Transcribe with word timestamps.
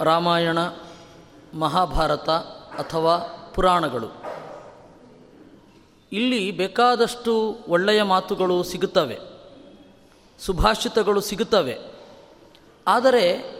ರಾಮಾಯಣ, 0.00 0.58
ಮಹಾಭಾರತ 1.54 2.30
ಅಥವಾ 2.78 3.16
ಪುರಾಣಗಳು. 3.54 4.08
ಇಲ್ಲಿ 6.12 6.50
ಬೇಕಾದಷ್ಟು 6.50 7.58
ಒಳ್ಳೆಯ 7.68 8.02
ಮಾತುಗಳು 8.02 8.62
ಸಿಗುತ್ತವೆ, 8.62 9.18
ಸುಭಾಷಿತಗಳು 10.38 11.20
ಸಿಗುತ್ತವೆ. 11.20 11.78
ಆದರೆ 12.86 13.58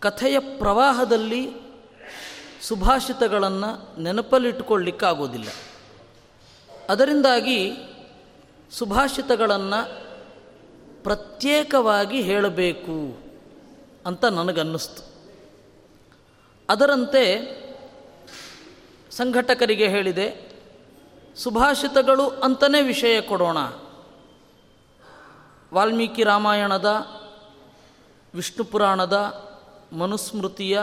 ಕಥೆಯ 0.00 0.38
ಪ್ರವಾಹದಲ್ಲಿ 0.38 1.50
ಸುಭಾಷಿತಗಳನ್ನು 2.62 4.02
ನೆನಪಲ್ಲಿಟ್ಟುಕೊಳ್ಳಿಕ್ಕಾಗೋದಿಲ್ಲ. 4.02 5.48
ಅದರಿಂದಾಗಿ 6.88 7.72
ಸುಭಾಷಿತಗಳನ್ನು 8.70 10.02
ಪ್ರತ್ಯೇಕವಾಗಿ 11.02 12.22
ಹೇಳಬೇಕು. 12.22 13.21
ಅಂತ 14.06 14.24
ನನಗನ್ನಿಸ್ತು. 14.24 15.02
ಅದರಂತೆ 16.68 17.22
ಸಂಘಟಕರಿಗೆ 19.10 19.88
ಹೇಳಿದೆ, 19.88 20.52
ಸುಭಾಷಿತಗಳು 21.36 22.28
ಅಂತಲೇ 22.28 22.82
ವಿಷಯ 22.82 23.20
ಕೊಡೋಣ. 23.20 23.58
ವಾಲ್ಮೀಕಿ 25.74 26.22
ರಾಮಾಯಣದ, 26.22 27.06
ವಿಷ್ಣು 28.34 28.64
ಪುರಾಣದ, 28.64 29.16
ಮನುಸ್ಮೃತಿಯ, 29.92 30.80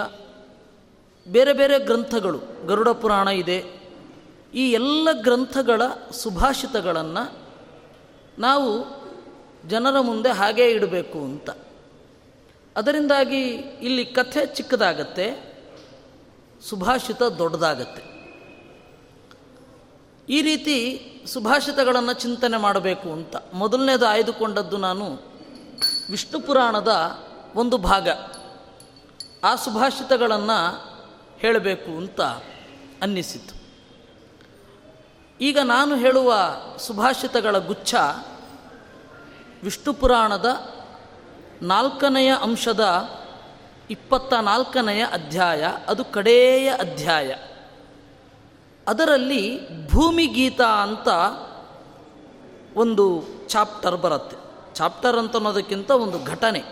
ಬೇರೆ 1.27 1.53
ಬೇರೆ 1.53 1.79
ಗ್ರಂಥಗಳು, 1.79 2.67
ಗರುಡ 2.67 2.89
ಪುರಾಣ 2.89 3.27
ಇದೆ. 3.27 3.57
ಈ 4.53 4.71
ಎಲ್ಲ 4.71 5.07
ಗ್ರಂಥಗಳ 5.11 5.81
ಸುಭಾಷಿತಗಳನ್ನು 6.11 7.39
ನಾವು 8.39 8.85
ಜನರ 9.67 9.99
ಮುಂದೆ 9.99 10.29
ಹಾಗೇ 10.29 10.65
ಇಡಬೇಕು 10.65 11.17
ಅಂತ. 11.17 11.49
ಅದರಿಂದಾಗಿ 12.77 13.47
ಇಲ್ಲಿ 13.55 14.05
ಕಥೆ 14.05 14.45
ಚಿಕ್ಕದಾಗತ್ತೆ, 14.45 15.49
ಸುಭಾಷಿತ 16.69 17.23
ದೊಡ್ಡದಾಗತ್ತೆ. 17.23 18.09
ಈ 20.29 20.41
ರೀತಿ 20.41 21.05
ಸುಭಾಷಿತಗಳನ್ನು 21.25 22.13
ಚಿಂತನೆ 22.13 22.57
ಮಾಡಬೇಕು 22.57 23.11
ಅಂತ 23.11 23.35
ಮೊದಲನೇದು 23.53 24.05
ಆಯ್ದುಕೊಂಡದ್ದು 24.05 24.77
ನಾನು 24.77 25.05
ವಿಷ್ಣು 26.09 26.39
ಪುರಾಣದ 26.39 27.19
ಒಂದು 27.55 27.77
ಭಾಗ. 27.77 28.09
ಆ 29.43 29.55
ಸುಭಾಷಿತಗಳನ್ನು 29.55 30.89
ಹೇಳಬೇಕು 31.39 31.97
ಅಂತ 31.97 32.21
ಅನ್ನಿಸಿತು. 33.01 33.59
ಈಗ 35.41 35.59
ನಾನು 35.59 35.95
ಹೇಳುವ 35.95 36.35
ಸುಭಾಷಿತಗಳ 36.77 37.57
ಗುಚ್ಛ 37.57 37.95
ವಿಷ್ಣು 39.63 39.93
ಪುರಾಣದ 39.93 40.45
ನಾಲ್ಕನೆಯ 41.61 42.35
ಅಂಶದ 42.41 43.09
ಇಪ್ಪತ್ತ 43.89 44.33
ನಾಲ್ಕನೆಯ 44.33 45.05
ಅಧ್ಯಾಯ, 45.11 45.67
ಅದು 45.87 46.05
ಕಡೆಯ 46.05 46.69
ಅಧ್ಯಾಯ. 46.69 47.35
ಅದರಲ್ಲಿ 48.87 49.59
ಭೂಮಿಗೀತ 49.87 50.61
ಅಂತ 50.61 51.07
ಒಂದು 52.77 53.23
ಚಾಪ್ಟರ್ 53.47 53.97
ಬರುತ್ತೆ. 53.97 54.37
ಚಾಪ್ಟರ್ 54.73 55.17
ಅಂತ 55.17 55.35
ಅನ್ನೋದಕ್ಕಿಂತ 55.35 55.91
ಒಂದು 55.91 56.23
ಘಟನೆ. 56.25 56.63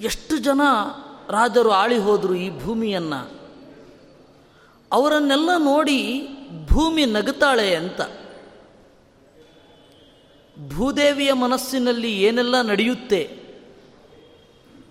ಎಷ್ಟು 0.00 0.36
ಜನ 0.36 0.60
ರಾಜರು 1.30 1.70
ಆಳಿ 1.70 1.98
ಹೋದರು 1.98 2.34
ಈ 2.34 2.60
ಭೂಮಿಯನ್ನು? 2.60 3.30
ಅವರನ್ನೆಲ್ಲ 4.92 5.50
ನೋಡಿ 5.58 6.28
ಭೂಮಿ 6.66 7.04
ನಗುತ್ತಾಳೆ 7.04 7.74
ಅಂತ. 7.74 8.00
ಭೂದೇವಿಯ 10.58 11.32
ಮನಸ್ಸಿನಲ್ಲಿ 11.32 12.22
ಏನೆಲ್ಲ 12.22 12.60
ನಡೆಯುತ್ತೆ 12.60 13.38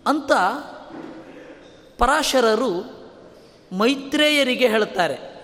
ಅಂತ 0.08 0.32
ಪರಾಶರರು 1.98 2.96
ಮೈತ್ರೇಯರಿಗೆ 3.78 4.68
ಹೇಳ್ತಾರೆ 4.68 5.36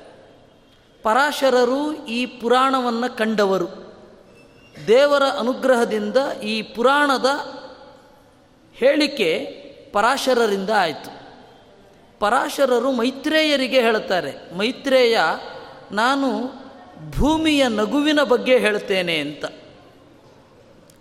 ಪರಾಶರರು 1.03 2.05
ಈ 2.05 2.25
ಪುರಾಣವನ್ನು 2.25 3.17
ಕಂಡವರು. 3.17 3.67
ದೇವರ 4.87 5.23
ಅನುಗ್ರಹದಿಂದ 5.23 6.17
ಈ 6.43 6.61
ಪುರಾಣದ 6.61 7.25
ಹೇಳಿಕೆ 8.73 9.45
ಪರಾಶರರಿಂದ 9.93 10.69
ಆಯಿತು. 10.69 11.11
ಪರಾಶರರು 12.19 12.91
ಮೈತ್ರೇಯರಿಗೆ 12.91 13.81
ಹೇಳ್ತಾರೆ 13.81 14.57
ಮೈತ್ರೇಯ, 14.57 15.19
ನಾನು 15.91 16.29
ಭೂಮಿಯ 17.11 17.67
ನಗುವಿನ 17.67 18.23
ಬಗ್ಗೆ 18.23 18.57
ಹೇಳ್ತೇನೆ 18.57 19.17
ಅಂತ. 19.17 19.45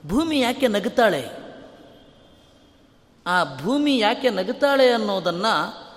ಭೂಮಿ 0.07 0.41
ಯಾಕೆ 0.41 0.69
ನಗುತ್ತಾಳೆ? 0.69 1.29
ಆ 3.27 3.59
ಭೂಮಿ 3.59 3.99
ಯಾಕೆ 3.99 4.31
ನಗುತ್ತಾಳೆ 4.31 4.91
ಅನ್ನೋದನ್ನು 4.91 5.91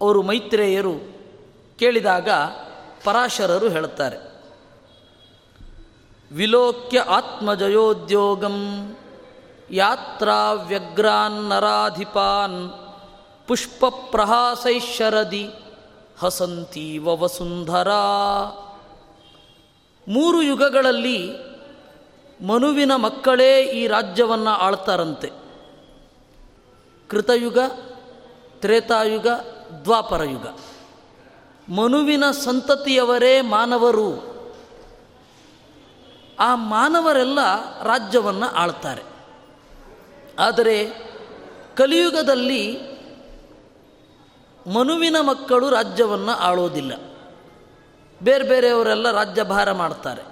ಅವರು 0.00 0.22
ಮೈತ್ರೇಯರು 0.22 0.94
ಕೇಳಿದಾಗ 1.78 2.28
ಪರಾಶರರು 3.04 3.68
ಹೇಳುತ್ತಾರೆ. 3.68 4.38
ವಿಲೋಕ್ಯ 6.34 7.00
ಆತ್ಮಜಯೋದ್ಯೋಗಂ 7.00 8.56
ಯಾತ್ರಾ 9.70 10.52
ವ್ಯಗ್ರಾನ್ನರಾಧಿಪಾನ್ 10.52 12.88
ಪುಷ್ಪ 13.48 13.86
ಪ್ರಹಾಸೈಶರದಿ 13.86 15.50
ಹಸಂತೀವ 16.18 17.22
ವಸುಂಧರಾ. 17.22 18.04
ಮೂರು 20.08 20.42
ಯುಗಗಳಲ್ಲಿ 20.42 21.47
ಮನುವಿನ 22.46 22.96
ಮಕ್ಕಳೇ 22.96 23.62
ಈ 23.62 23.86
ರಾಜ್ಯವನ್ನು 23.86 24.50
ಆಳ್ತಾರಂತೆ. 24.50 25.30
ಕೃತಯುಗ, 27.08 27.58
ತ್ರೇತಾಯುಗ, 28.60 29.26
ದ್ವಾಪರಯುಗ. 29.84 30.46
ಮನುವಿನ 31.72 32.30
ಸಂತತಿಯವರೇ 32.30 33.40
ಮಾನವರು. 33.40 34.38
ಆ 36.40 36.54
ಮಾನವರೆಲ್ಲ 36.54 37.38
ರಾಜ್ಯವನ್ನು 37.82 38.46
ಆಳ್ತಾರೆ. 38.46 39.02
ಆದರೆ 40.38 40.84
ಕಲಿಯುಗದಲ್ಲಿ 41.76 42.78
ಮನುವಿನ 44.66 45.16
ಮಕ್ಕಳು 45.20 45.70
ರಾಜ್ಯವನ್ನು 45.70 46.32
ಆಳೋದಿಲ್ಲ. 46.32 46.92
ಬೇರೆ 48.22 48.44
ಬೇರೆಯವರೆಲ್ಲ 48.44 49.10
ರಾಜ್ಯಭಾರ 49.10 49.72
ಮಾಡ್ತಾರೆ. 49.72 50.27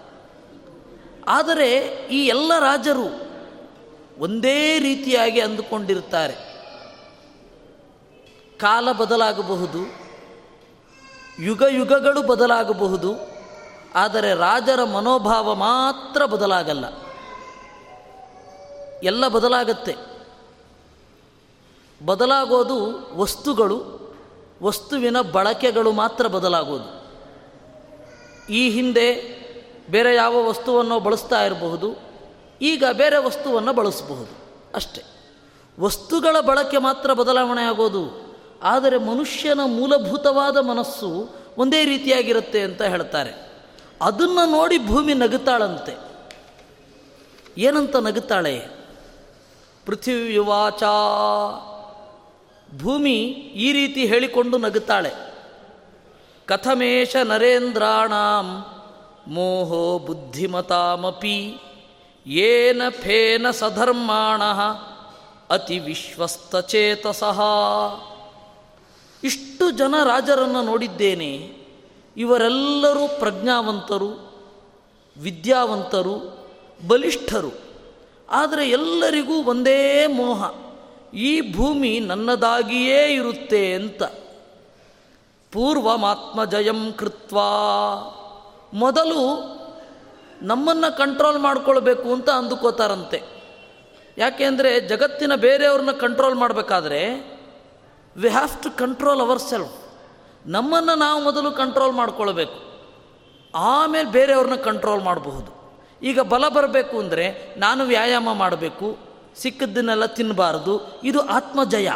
ಆದರೆ 1.28 1.76
ಈ 2.11 2.26
ಎಲ್ಲ 2.26 2.52
ರಾಜರು 2.58 3.26
ಒಂದೇ 4.19 4.78
ರೀತಿಯಾಗಿ 4.78 5.40
ಅಂದುಕೊಂಡಿರುತ್ತಾರೆ. 5.40 6.32
ಕಾಲ 8.58 8.93
ಬದಲಾಗಬಹುದು, 8.93 9.78
ಯುಗ 11.43 11.62
ಯುಗಗಳು 11.70 12.23
ಬದಲಾಗಬಹುದು, 12.26 13.14
ಆದರೆ 13.94 14.34
ರಾಜರ 14.34 14.84
ಮನೋಭಾವ 14.84 15.55
ಮಾತ್ರ 15.55 16.25
ಬದಲಾಗಲ್ಲ. 16.26 16.84
ಎಲ್ಲ 19.02 19.29
ಬದಲಾಗತ್ತೆ. 19.29 19.96
ಬದಲಾಗೋದು 22.06 23.11
ವಸ್ತುಗಳು, 23.17 23.79
ವಸ್ತುವಿನ 24.62 25.20
ಬಳಕೆಗಳು 25.20 25.93
ಮಾತ್ರ 25.93 26.26
ಬದಲಾಗೋದು. 26.26 27.06
ಈ 28.52 28.70
ಹಿಂದೆ 28.70 29.35
ಬೇರೆ 29.90 30.14
ಯಾವ 30.14 30.48
ವಸ್ತುವನ್ನು 30.48 31.00
ಬಳಸ್ತಾ 31.00 31.44
ಇರಬಹುದು, 31.44 31.96
ಈಗ 32.62 32.84
ಬೇರೆ 32.92 33.16
ವಸ್ತುವನ್ನು 33.16 33.72
ಬಳಸಬಹುದು. 33.72 34.34
ಅಷ್ಟೆ. 34.74 35.02
ವಸ್ತುಗಳ 35.80 36.40
ಬಳಕೆ 36.40 36.78
ಮಾತ್ರ 36.78 37.12
ಬದಲಾವಣೆ 37.12 37.62
ಆಗೋದು, 37.62 38.04
ಆದರೆ 38.62 38.98
ಮನುಷ್ಯನ 38.98 39.60
ಮೂಲಭೂತವಾದ 39.66 40.56
ಮನಸ್ಸು 40.56 41.28
ಒಂದೇ 41.58 41.84
ರೀತಿಯಾಗಿರುತ್ತೆ 41.84 42.60
ಅಂತ 42.60 42.82
ಹೇಳ್ತಾರೆ. 42.82 43.32
ಅದನ್ನು 44.02 44.50
ನೋಡಿ 44.50 44.86
ಭೂಮಿ 44.86 45.14
ನಗುತ್ತಾಳಂತೆ. 45.14 45.94
ಏನಂತ 47.58 47.96
ನಗುತ್ತಾಳೆ? 47.96 48.76
ಪೃಥಿವಿವಾಚ 49.86 50.82
ಭೂಮಿ 52.82 53.14
ಈ 53.66 53.72
ರೀತಿ 53.72 54.06
ಹೇಳಿಕೊಂಡು 54.06 54.58
ನಗುತ್ತಾಳೆ. 54.58 55.12
ಕಥಮೇಶ 56.46 57.16
ನರೇಂದ್ರಾಣಾಂ 57.24 58.46
ಮೋಹೋ 59.26 59.99
ಬುದ್ಧಿಮತಾಮಪಿ 59.99 61.58
ಏನ 62.26 62.82
ಫೇನ 62.90 63.50
ಸಧರ್ಮಾಣ 63.50 64.43
ಅತಿ 65.50 65.78
ವಿಶ್ವಸ್ತಚೇತಸಃ 65.78 67.40
ಇಷ್ಟು 69.25 69.70
ಜನ 69.70 69.94
ರಾಜರನ್ನು 70.05 70.62
ನೋಡಿದ್ದೇನೆ, 70.62 71.52
ಇವರೆಲ್ಲರೂ 72.17 73.19
ಪ್ರಜ್ಞಾವಂತರು, 73.19 74.11
ವಿದ್ಯಾವಂತರು, 75.17 76.17
ಬಲಿಷ್ಠರು. 76.87 77.52
ಆದರೆ 78.31 78.69
ಎಲ್ಲರಿಗೂ 78.69 79.43
ಒಂದೇ 79.43 80.06
ಮೋಹ, 80.06 80.52
ಈ 81.14 81.52
ಭೂಮಿ 81.52 82.00
ನನ್ನದಾಗಿಯೇ 82.00 83.14
ಇರುತ್ತೆ 83.14 83.75
ಅಂತ. 83.75 84.02
ಪೂರ್ವಮಾತ್ಮಜಯಂ 85.52 86.93
ಕೃತ್ವಾ. 86.93 87.50
ಮೊದಲು 88.76 89.23
ನಮ್ಮನ್ನು 90.43 90.96
ಕಂಟ್ರೋಲ್ 90.96 91.38
ಮಾಡ್ಕೊಳ್ಬೇಕು 91.38 92.08
ಅಂತ 92.12 92.31
ಅಂದುಕೋತಾರಂತೆ. 92.31 93.19
ಯಾಕೆಂದರೆ 94.19 94.81
ಜಗತ್ತಿನ 94.81 95.34
ಬೇರೆಯವ್ರನ್ನ 95.34 95.90
ಕಂಟ್ರೋಲ್ 95.90 96.34
ಮಾಡಬೇಕಾದ್ರೆ 96.34 97.00
we 98.17 98.28
have 98.28 98.62
to 98.62 98.70
control 98.78 99.20
our 99.20 99.38
self 99.38 99.76
ನಮ್ಮನ್ನು 100.46 100.94
ನಾವು 100.94 101.19
ಮೊದಲು 101.23 101.50
ಕಂಟ್ರೋಲ್ 101.52 101.93
ಮಾಡ್ಕೊಳ್ಬೇಕು. 101.93 102.58
ಆಮೇಲೆ 103.55 104.08
ಬೇರೆಯವ್ರನ್ನ 104.11 104.55
ಕಂಟ್ರೋಲ್ 104.55 105.02
ಮಾಡಬಹುದು. 105.02 105.50
ಈಗ 106.02 106.20
ಬಲ 106.20 106.49
ಬರಬೇಕು 106.49 106.99
ಅಂದರೆ 106.99 107.26
ನಾನು 107.58 107.84
ವ್ಯಾಯಾಮ 107.84 108.32
ಮಾಡಬೇಕು, 108.32 108.99
ಸಿಕ್ಕದ್ದನ್ನೆಲ್ಲ 109.37 110.06
ತಿನ್ನಬಾರ್ದು 110.06 110.75
ಇದು 111.05 111.20
ಆತ್ಮಜಯ. 111.20 111.88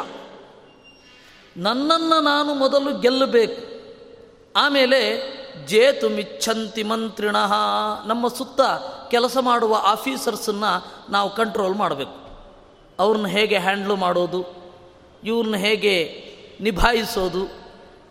ನನ್ನನ್ನು 1.57 2.21
ನಾನು 2.21 2.55
ಮೊದಲು 2.55 3.01
ಗೆಲ್ಲಬೇಕು. 3.01 3.63
ಆಮೇಲೆ 4.57 5.01
ಜೇತು 5.67 6.09
ಮಿಚ್ಚಂತಿ 6.09 6.83
ಮಂತ್ರಿಣ. 6.83 7.37
ನಮ್ಮ 8.07 8.29
ಸುತ್ತ 8.29 8.61
ಕೆಲಸ 9.11 9.37
ಮಾಡುವ 9.41 9.81
ಆಫೀಸರ್ಸನ್ನು 9.83 10.85
ನಾವು 11.13 11.35
ಕಂಟ್ರೋಲ್ 11.35 11.75
ಮಾಡಬೇಕು. 11.75 12.21
ಅವ್ರನ್ನ 12.99 13.27
ಹೇಗೆ 13.27 13.59
ಹ್ಯಾಂಡ್ಲು 13.59 13.97
ಮಾಡೋದು, 13.97 14.45
ಇವ್ರನ್ನ 15.25 15.57
ಹೇಗೆ 15.57 16.25
ನಿಭಾಯಿಸೋದು, 16.61 17.51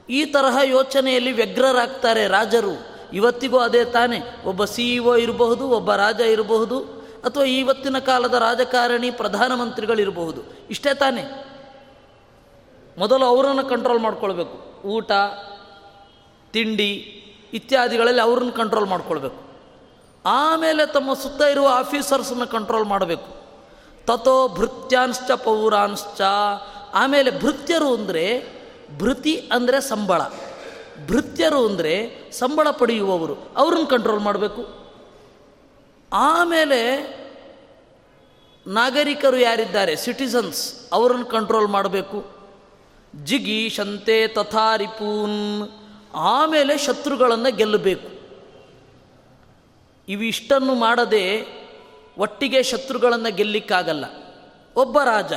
ಈ 0.10 0.26
ತರಹ 0.26 0.58
ಯೋಚನೆಯಲ್ಲಿ 0.64 1.32
ವ್ಯಗ್ರರಾಗ್ತಾರೆ 1.32 2.28
ರಾಜರು. 2.28 2.90
ಇವತ್ತಿಗೂ 3.14 3.58
ಅದೇ 3.58 3.86
ತಾನೇ, 3.86 4.22
ಒಬ್ಬ 4.46 4.66
ಸಿ 4.66 4.94
ಇ 4.94 5.00
ಒ 5.00 5.16
ಇರಬಹುದು, 5.16 5.70
ಒಬ್ಬ 5.70 5.94
ರಾಜ 5.94 6.20
ಇರಬಹುದು, 6.20 6.80
ಅಥವಾ 7.26 7.44
ಇವತ್ತಿನ 7.44 8.00
ಕಾಲದ 8.00 8.34
ರಾಜಕಾರಣಿ, 8.34 9.12
ಪ್ರಧಾನಮಂತ್ರಿಗಳಿರಬಹುದು. 9.12 10.42
ಇಷ್ಟೇ 10.70 10.94
ತಾನೇ. 10.94 11.46
ಮೊದಲು 12.98 13.26
ಅವರನ್ನು 13.26 13.66
ಕಂಟ್ರೋಲ್ 13.66 14.00
ಮಾಡ್ಕೊಳ್ಬೇಕು. 14.00 14.88
ಊಟ, 14.88 15.12
ತಿಂಡಿ 16.52 17.16
ಇತ್ಯಾದಿಗಳಲ್ಲಿ 17.54 18.22
ಅವ್ರನ್ನ 18.22 18.50
ಕಂಟ್ರೋಲ್ 18.50 18.86
ಮಾಡ್ಕೊಳ್ಬೇಕು. 18.86 19.50
ಆಮೇಲೆ 20.26 20.86
ತಮ್ಮ 20.86 21.14
ಸುತ್ತ 21.14 21.42
ಇರುವ 21.42 21.68
ಆಫೀಸರ್ಸನ್ನು 21.68 22.48
ಕಂಟ್ರೋಲ್ 22.48 22.86
ಮಾಡಬೇಕು. 22.86 23.40
ತಥೋ 24.06 24.48
ಭೃತ್ಯಾಂಶ್ಚ 24.48 25.32
ಪೌರಾಂಶ್ಚ. 25.32 26.22
ಆಮೇಲೆ 26.94 27.40
ಭೃತ್ಯರು 27.40 27.94
ಅಂದರೆ 27.94 28.44
ಭೃತಿ 28.98 29.50
ಅಂದರೆ 29.52 29.82
ಸಂಬಳ. 29.82 30.22
ಭೃತ್ಯರು 31.08 31.68
ಅಂದರೆ 31.68 32.10
ಸಂಬಳ 32.32 32.70
ಪಡೆಯುವವರು. 32.70 33.36
ಅವ್ರನ್ನ 33.58 33.86
ಕಂಟ್ರೋಲ್ 33.86 34.20
ಮಾಡಬೇಕು. 34.20 34.80
ಆಮೇಲೆ 36.14 36.80
ನಾಗರಿಕರು 38.68 39.38
ಯಾರಿದ್ದಾರೆ? 39.38 39.96
ಸಿಟಿಸನ್ಸ್ 39.96 40.90
ಅವರನ್ನು 40.92 41.26
ಕಂಟ್ರೋಲ್ 41.26 41.68
ಮಾಡಬೇಕು. 41.68 42.26
ಜಿಗಿ 43.26 43.70
ಶಂತೆ 43.70 44.28
ತಥಾ 44.28 44.76
ರಿಪೂನ್ 44.76 45.70
ಆಮೇಲೆ 46.14 46.78
ಶತ್ರುಗಳನ್ನು 46.78 47.56
ಗೆಲ್ಲಬೇಕು. 47.56 48.20
ಇವಿಷ್ಟನ್ನು 50.08 50.76
ಮಾಡದೆ 50.76 51.46
ಒಟ್ಟಿಗೆ 52.18 52.64
ಶತ್ರುಗಳನ್ನು 52.64 53.36
ಗೆಲ್ಲಿಕ್ಕಾಗಲ್ಲ. 53.36 54.06
ಒಬ್ಬ 54.76 55.00
ರಾಜ 55.02 55.34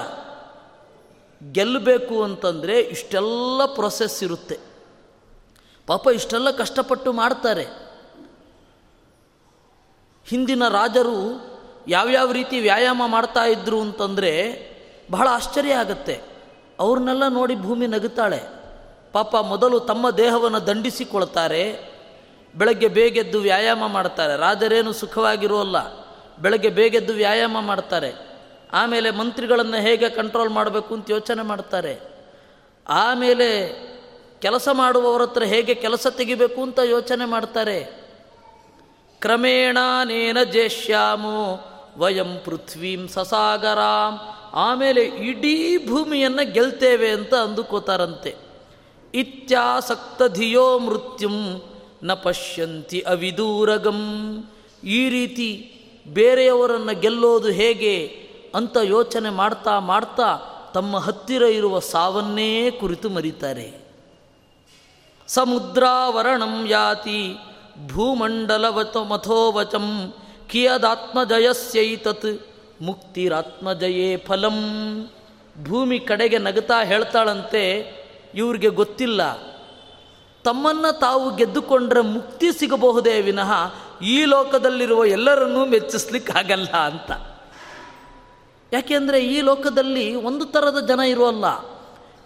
ಗೆಲ್ಲಬೇಕು 1.53 2.23
ಅಂತಂದರೆ 2.23 2.81
ಇಷ್ಟೆಲ್ಲ 2.81 3.65
ಪ್ರೊಸೆಸ್ 3.75 4.23
ಇರುತ್ತೆ. 4.25 4.59
ಪಾಪ 5.87 6.09
ಇಷ್ಟೆಲ್ಲ 6.15 6.51
ಕಷ್ಟಪಟ್ಟು 6.51 7.13
ಮಾಡ್ತಾರೆ. 7.13 7.65
ಹಿಂದಿನ 10.27 10.69
ರಾಜರು 10.69 11.53
ಯಾವ್ಯಾವ 11.89 12.33
ರೀತಿ 12.33 12.61
ವ್ಯಾಯಾಮ 12.61 13.03
ಮಾಡ್ತಾ 13.07 13.45
ಇದ್ರು 13.45 13.81
ಅಂತಂದರೆ 13.81 14.63
ಬಹಳ 15.11 15.29
ಆಶ್ಚರ್ಯ 15.31 15.75
ಆಗುತ್ತೆ. 15.75 16.21
ಅವ್ರನ್ನೆಲ್ಲ 16.81 17.29
ನೋಡಿ 17.29 17.57
ಭೂಮಿ 17.57 17.87
ನಗುತ್ತಾಳೆ. 17.87 18.62
ಪಾಪ 19.13 19.37
ಮೊದಲು 19.37 19.81
ತಮ್ಮ 19.81 20.11
ದೇಹವನ್ನು 20.11 20.67
ದಂಡಿಸಿಕೊಳ್ತಾರೆ, 20.67 21.93
ಬೆಳಗ್ಗೆ 22.55 22.89
ಬೇಗೆದ್ದು 22.89 23.41
ವ್ಯಾಯಾಮ 23.41 23.87
ಮಾಡ್ತಾರೆ. 23.87 24.37
ರಾಜರೇನು 24.37 24.93
ಸುಖವಾಗಿರೋಲ್ಲ 24.93 26.03
ಬೆಳಗ್ಗೆ 26.39 26.69
ಬೇಗೆದ್ದು 26.69 27.13
ವ್ಯಾಯಾಮ 27.13 27.61
ಮಾಡ್ತಾರೆ. 27.61 28.13
ಆಮೇಲೆ 28.73 29.11
ಮಂತ್ರಿಗಳನ್ನು 29.11 29.83
ಹೇಗೆ 29.83 30.09
ಕಂಟ್ರೋಲ್ 30.09 30.49
ಮಾಡಬೇಕು 30.49 30.95
ಅಂತ 30.95 31.11
ಯೋಚನೆ 31.11 31.43
ಮಾಡ್ತಾರೆ. 31.43 32.01
ಆಮೇಲೆ 32.89 33.69
ಕೆಲಸ 34.41 34.69
ಮಾಡುವವರ 34.73 35.23
ಹತ್ರ 35.23 35.43
ಹೇಗೆ 35.43 35.75
ಕೆಲಸ 35.75 36.07
ತೆಗಿಬೇಕು 36.07 36.63
ಅಂತ 36.63 36.79
ಯೋಚನೆ 36.79 37.25
ಮಾಡ್ತಾರೆ. 37.25 38.03
ಕ್ರಮೇಣಾನೇನ 39.21 40.43
ಜೇಷ್ಯಾಮೋ 40.43 41.61
ವಯಂ 41.97 42.39
ಪೃಥ್ವೀಂ 42.45 43.09
ಸಸಾಗರಾಂ. 43.09 44.19
ಆಮೇಲೆ 44.53 45.03
ಇಡೀ 45.03 45.87
ಭೂಮಿಯನ್ನು 45.87 46.53
ಗೆಲ್ತೇವೆ 46.53 47.11
ಅಂತ 47.11 47.35
ಅಂದುಕೋತಾರಂತೆ. 47.35 48.52
ಇತ್ಯಾಸಕ್ತ 49.15 50.23
ಧಿಯೋ 50.23 50.79
ಮೃತ್ಯುಂ 50.79 51.63
ನ 52.03 52.13
ಪಶ್ಯಂತಿ 52.15 53.01
ಅವಿದೂರಗಂ. 53.01 54.01
ಈ 54.85 55.09
ರೀತಿ 55.09 55.49
ಬೇರೆಯವರನ್ನು 56.09 57.01
ಗೆಲ್ಲೋದು 57.01 57.51
ಹೇಗೆ 57.51 57.95
ಅಂತ 58.55 58.77
ಯೋಚನೆ 58.83 59.31
ಮಾಡ್ತಾ 59.31 59.79
ಮಾಡ್ತಾ 59.79 60.29
ತಮ್ಮ 60.75 60.99
ಹತ್ತಿರ 60.99 61.43
ಇರುವ 61.43 61.79
ಸಾವನ್ನೇ 61.79 62.71
ಕುರಿತು 62.71 63.11
ಮರಿತಾರೆ. 63.11 63.73
ಸಮುದ್ರಾವರಣಂ 65.29 66.67
ಯಾತಿ 66.67 67.35
ಭೂಮಂಡಲವತ 67.89 68.97
ಮಥೋವಚಂ 68.97 70.15
ಕಿಯದಾತ್ಮಜಯಸ್ಯೈತತ್ 70.51 72.47
ಮುಕ್ತಿರಾತ್ಮಜಯೇ 72.83 74.17
ಫಲಂ. 74.17 74.59
ಭೂಮಿ 75.65 75.99
ಕಡೆಗೆ 75.99 76.39
ನಗತಾ 76.39 76.85
ಹೇಳ್ತಾಳಂತೆ 76.85 77.63
ಇವ್ರಿಗೆ 78.35 78.69
ಗೊತ್ತಿಲ್ಲ. 78.69 79.53
ತಮ್ಮನ್ನು 80.45 80.99
ತಾವು 80.99 81.37
ಗೆದ್ದುಕೊಂಡ್ರೆ 81.37 82.01
ಮುಕ್ತಿ 82.01 82.53
ಸಿಗಬಹುದೇ 82.53 83.21
ವಿನಃ 83.21 83.53
ಈ 84.03 84.25
ಲೋಕದಲ್ಲಿರುವ 84.25 85.05
ಎಲ್ಲರನ್ನೂ 85.05 85.65
ಮೆಚ್ಚಿಸ್ಲಿಕ್ಕಾಗಲ್ಲ 85.65 86.69
ಅಂತ. 86.69 87.11
ಯಾಕೆಂದರೆ 88.73 89.25
ಈ 89.25 89.41
ಲೋಕದಲ್ಲಿ 89.41 90.15
ಒಂದು 90.15 90.45
ಥರದ 90.45 90.87
ಜನ 90.87 91.01
ಇರೋಲ್ಲ 91.01 91.45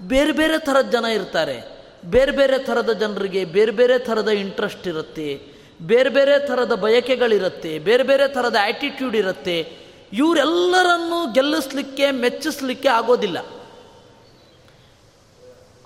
ಬೇರೆ 0.03 0.33
ಬೇರೆ 0.33 0.59
ಥರದ 0.59 0.91
ಜನ 0.91 1.05
ಇರ್ತಾರೆ. 1.05 1.77
ಬೇರೆ 2.05 2.33
ಬೇರೆ 2.33 2.59
ಥರದ 2.59 2.93
ಜನರಿಗೆ 2.93 3.45
ಬೇರೆ 3.45 3.73
ಬೇರೆ 3.73 3.99
ಥರದ 3.99 4.29
ಇಂಟ್ರೆಸ್ಟ್ 4.29 4.89
ಇರುತ್ತೆ. 4.89 5.57
ಬೇರೆ 5.83 6.11
ಬೇರೆ 6.11 6.47
ಥರದ 6.47 6.75
ಬಯಕೆಗಳಿರುತ್ತೆ. 6.75 7.79
ಬೇರೆ 7.79 8.03
ಬೇರೆ 8.03 8.29
ಥರದ 8.29 8.57
ಆ್ಯಟಿಟ್ಯೂಡ್ 8.63 9.17
ಇರುತ್ತೆ. 9.17 9.77
ಇವರೆಲ್ಲರನ್ನೂ 10.13 11.33
ಗೆಲ್ಲಿಸ್ಲಿಕ್ಕೆ, 11.33 12.11
ಮೆಚ್ಚಿಸ್ಲಿಕ್ಕೆ 12.11 12.89
ಆಗೋದಿಲ್ಲ. 12.89 13.39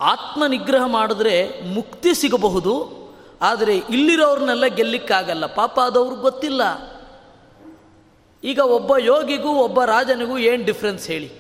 ಆತ್ಮ 0.01 0.47
ನಿಗ್ರಹ 0.47 0.87
ಮಾಡಿದ್ರೆ 0.87 1.61
ಮುಕ್ತಿ 1.65 2.15
ಸಿಗಬಹುದು, 2.15 3.01
ಆದರೆ 3.41 3.77
ಇಲ್ಲಿರೋರನ್ನೆಲ್ಲ 3.77 4.67
ಗೆಲ್ಲಿಕ್ಕಾಗಲ್ಲ. 4.67 5.47
ಪಾಪ 5.47 5.79
ಆದವ್ರಿಗೆ 5.79 6.21
ಗೊತ್ತಿಲ್ಲ. 6.21 6.63
ಈಗ 8.45 8.59
ಒಬ್ಬ 8.59 8.97
ಯೋಗಿಗೂ 8.97 9.49
ಒಬ್ಬ 9.49 9.85
ರಾಜನಿಗೂ 9.85 10.39
ಏನು 10.39 10.65
ಡಿಫ್ರೆನ್ಸ್ 10.65 11.07
ಹೇಳಿ? 11.07 11.31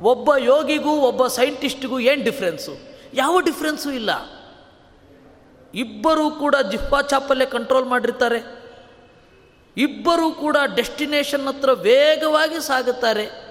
ಒಬ್ಬ 0.00 0.36
ಯೋಗಿಗೂ 0.36 0.90
ಒಬ್ಬ 0.90 1.26
ಸೈಂಟಿಸ್ಟ್ಗೂ 1.26 1.98
ಏನು 1.98 2.24
ಡಿಫ್ರೆನ್ಸು 2.24 2.78
ಯಾವ 3.14 3.40
ಡಿಫ್ರೆನ್ಸು 3.40 3.90
ಇಲ್ಲ. 3.90 4.10
ಇಬ್ಬರೂ 5.74 6.30
ಕೂಡ 6.30 6.56
ಜಿಹ್ವಾ 6.70 7.00
ಚಾಪಲ್ಯ 7.00 7.46
ಕಂಟ್ರೋಲ್ 7.46 7.84
ಮಾಡಿರ್ತಾರೆ. 7.84 8.58
ಇಬ್ಬರೂ 9.76 10.30
ಕೂಡ 10.30 10.56
ಡೆಸ್ಟಿನೇಷನ್ 10.76 11.46
ಹತ್ರ 11.46 11.72
ವೇಗವಾಗಿ 11.72 12.66
ಸಾಗುತ್ತಾರೆ. 12.66 13.47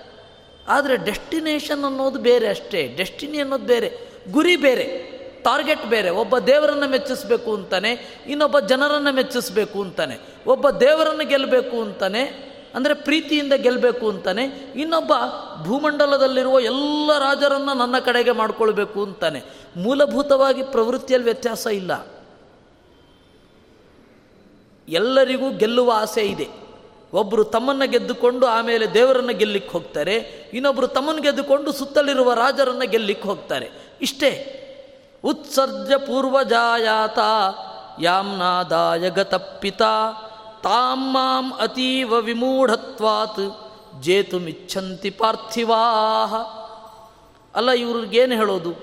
ಆದರೆ 0.67 0.97
ಡೆಸ್ಟಿನೇಷನ್ 0.97 1.83
ಅನ್ನೋದು 1.83 2.19
ಬೇರೆ 2.19 2.47
ಅಷ್ಟೇ. 2.47 2.93
ಡೆಸ್ಟಿನಿ 2.97 3.39
ಅನ್ನೋದು 3.39 3.65
ಬೇರೆ. 3.65 4.07
ಗುರಿ 4.31 4.55
ಬೇರೆ. 4.55 5.17
ಟಾರ್ಗೆಟ್ 5.43 5.85
ಬೇರೆ. 5.85 6.09
ಒಬ್ಬ 6.09 6.37
ದೇವರನ್ನು 6.37 6.89
ಮೆಚ್ಚಿಸಬೇಕು 6.89 7.53
ಅಂತಾನೆ, 7.53 8.21
ಇನ್ನೊಬ್ಬ 8.27 8.59
ಜನರನ್ನು 8.59 9.13
ಮೆಚ್ಚಿಸಬೇಕು 9.13 9.81
ಅಂತಾನೆ, 9.81 10.17
ಒಬ್ಬ 10.47 10.69
ದೇವರನ್ನು 10.69 11.27
ಗೆಲ್ಲಬೇಕು 11.27 11.81
ಅಂತಾನೆ, 11.81 12.21
ಅಂದರೆ 12.75 12.93
ಪ್ರೀತಿಯಿಂದ 12.93 13.53
ಗೆಲ್ಲಬೇಕು 13.53 14.09
ಅಂತಾನೆ, 14.09 14.43
ಇನ್ನೊಬ್ಬ 14.75 15.13
ಭೂಮಂಡಲದಲ್ಲಿರುವ 15.63 16.59
ಎಲ್ಲ 16.59 17.17
ರಾಜರನ್ನು 17.19 17.73
ನನ್ನ 17.73 17.99
ಕಡೆಗೆ 17.99 18.31
ಮಾಡಿಕೊಳ್ಬೇಕು 18.31 19.03
ಅಂತಾನೆ. 19.03 19.43
ಮೂಲಭೂತವಾಗಿ 19.77 20.63
ಪ್ರವೃತ್ತಿಯಲ್ಲಿ 20.63 21.25
ವ್ಯತ್ಯಾಸ 21.25 21.67
ಇಲ್ಲ. 21.67 22.07
ಎಲ್ಲರಿಗೂ 24.89 25.49
ಗೆಲ್ಲುವ 25.49 25.91
ಆಸೆ 25.95 26.21
ಇದೆ. 26.21 26.66
ಒಬ್ಬರು 27.13 27.43
ತಮ್ಮನ್ನು 27.43 27.89
ಗೆದ್ದುಕೊಂಡು 27.89 28.45
ಆಮೇಲೆ 28.45 28.93
ದೇವರನ್ನು 28.93 29.33
ಗೆಲ್ಲಿಕ್ಕೆ 29.33 29.71
ಹೋಗ್ತಾರೆ 29.71 30.13
ಇನ್ನೊಬ್ಬರು 30.53 30.87
ತಮ್ಮನ್ನು 30.87 31.21
ಗೆದ್ದುಕೊಂಡು 31.21 31.71
ಸುತ್ತಲಿರುವ 31.71 32.33
ರಾಜರನ್ನು 32.33 32.89
ಗೆಲ್ಲಿಕ್ಕೆ 32.89 33.27
ಹೋಗ್ತಾರೆ. 33.27 33.69
ಇಷ್ಟೇ. 34.01 34.53
ಉತ್ಸರ್ಜ 35.23 35.93
ಪೂರ್ವಜಾಯಾತ 35.93 37.19
ಯಾಮ್ನಾದಾಯ 38.01 39.09
ಗತಪ್ಪಿತ 39.09 39.81
ತಾಂ 40.63 41.11
ಮಾಂ 41.11 41.53
ಅತೀವ 41.53 42.13
ವಿಮೂಢತ್ವಾತ್ 42.13 43.73
ಜೇತುಮಿಚ್ಛಂತಿ 44.01 45.09
ಪಾರ್ಥಿವಾಹ. 45.09 46.35
ಅಲ್ಲ 47.57 47.71
ಇವ್ರಿಗೇನು 47.71 48.35
ಹೇಳೋದು? 48.35 48.73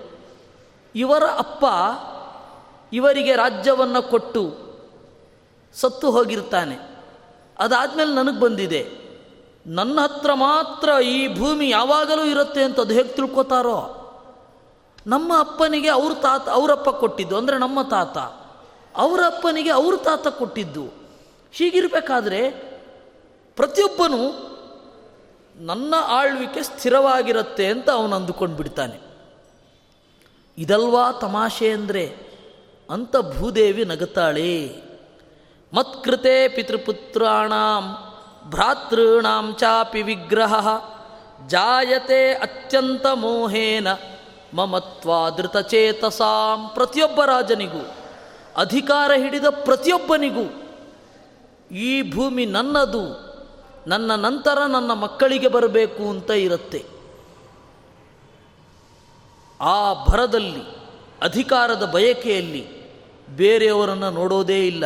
ಇವರ 0.94 1.22
ಅಪ್ಪ 1.38 1.64
ಇವರಿಗೆ 2.92 3.36
ರಾಜ್ಯವನ್ನು 3.36 4.02
ಕೊಟ್ಟು 4.02 4.56
ಸತ್ತು 5.74 6.10
ಹೋಗಿರ್ತಾನೆ. 6.10 6.93
ಅದಾದಮೇಲೆ 7.58 8.12
ನನಗೆ 8.14 8.40
ಬಂದಿದೆ. 8.40 8.82
ನನ್ನ 9.66 9.98
ಹತ್ರ 10.00 10.30
ಮಾತ್ರ 10.34 10.88
ಈ 11.02 11.18
ಭೂಮಿ 11.38 11.66
ಯಾವಾಗಲೂ 11.70 12.24
ಇರುತ್ತೆ 12.24 12.62
ಅಂತ 12.62 12.80
ಅದು 12.80 12.94
ಹೇಗೆ 12.94 13.08
ತಿಳ್ಕೊತಾರೋ? 13.08 13.78
ನಮ್ಮ 15.06 15.32
ಅಪ್ಪನಿಗೆ 15.38 15.88
ಅವ್ರ 15.88 16.12
ತಾತ, 16.14 16.48
ಅವರಪ್ಪ 16.48 16.88
ಕೊಟ್ಟಿದ್ದು, 16.90 17.34
ಅಂದರೆ 17.36 17.56
ನಮ್ಮ 17.58 17.78
ತಾತ. 17.82 18.16
ಅವರ 18.96 19.20
ಅಪ್ಪನಿಗೆ 19.26 19.70
ಅವ್ರ 19.70 19.94
ತಾತ 19.96 20.26
ಕೊಟ್ಟಿದ್ದು. 20.28 20.84
ಹೀಗಿರಬೇಕಾದ್ರೆ 21.52 22.40
ಪ್ರತಿಯೊಬ್ಬನು 23.56 24.20
ನನ್ನ 25.56 25.94
ಆಳ್ವಿಕೆ 26.06 26.62
ಸ್ಥಿರವಾಗಿರುತ್ತೆ 26.62 27.66
ಅಂತ 27.66 27.90
ಅವನು 27.90 28.14
ಅಂದುಕೊಂಡು 28.16 28.56
ಬಿಡ್ತಾನೆ 28.56 28.96
ಇದಲ್ವಾ 30.58 31.04
ತಮಾಷೆ 31.12 31.68
ಅಂದರೆ, 31.70 32.04
ಅಂತ 32.88 33.16
ಭೂದೇವಿ 33.38 33.84
ನಗುತ್ತಾಳೆ 33.84 34.50
ಮತ್ಕೃತೆ 35.74 36.48
ಪಿತೃಪುತ್ರಾಣಾಂ 36.48 37.96
ಭ್ರಾತೃಣಾಂ 38.50 39.56
ಚಾಪಿ 39.58 40.02
ವಿಗ್ರಹ 40.02 40.68
ಜಾಯತೆ 41.46 42.32
ಅತ್ಯಂತ 42.32 43.06
ಮೋಹೇನ 43.14 43.86
ಮಮತ್ವಾದೃತಚೇತಸಾಂ 44.54 46.70
ಪ್ರತಿಯೊಬ್ಬ 46.74 47.24
ರಾಜನಿಗೂ. 47.24 47.94
ಅಧಿಕಾರ 48.56 49.10
ಹಿಡಿದ 49.16 49.46
ಪ್ರತಿಯೊಬ್ಬನಿಗೂ. 49.46 50.74
ಈ 51.74 52.12
ಭೂಮಿ 52.12 52.46
ನನ್ನದು, 52.46 53.34
ನನ್ನ 53.86 54.14
ನಂತರ 54.14 54.58
ನನ್ನ 54.68 54.92
ಮಕ್ಕಳಿಗೆ 54.92 55.48
ಬರಬೇಕು 55.48 56.08
ಅಂತ 56.08 56.30
ಇರುತ್ತೆ. 56.30 56.84
ಆ 59.60 60.04
ಭರದಲ್ಲಿ, 60.04 60.62
ಅಧಿಕಾರದ 61.22 61.90
ಬಯಕೆಯಲ್ಲಿ 61.90 62.68
ಬೇರೆಯವರನ್ನು 63.36 64.10
ನೋಡೋದೇ 64.10 64.66
ಇಲ್ಲ. 64.66 64.84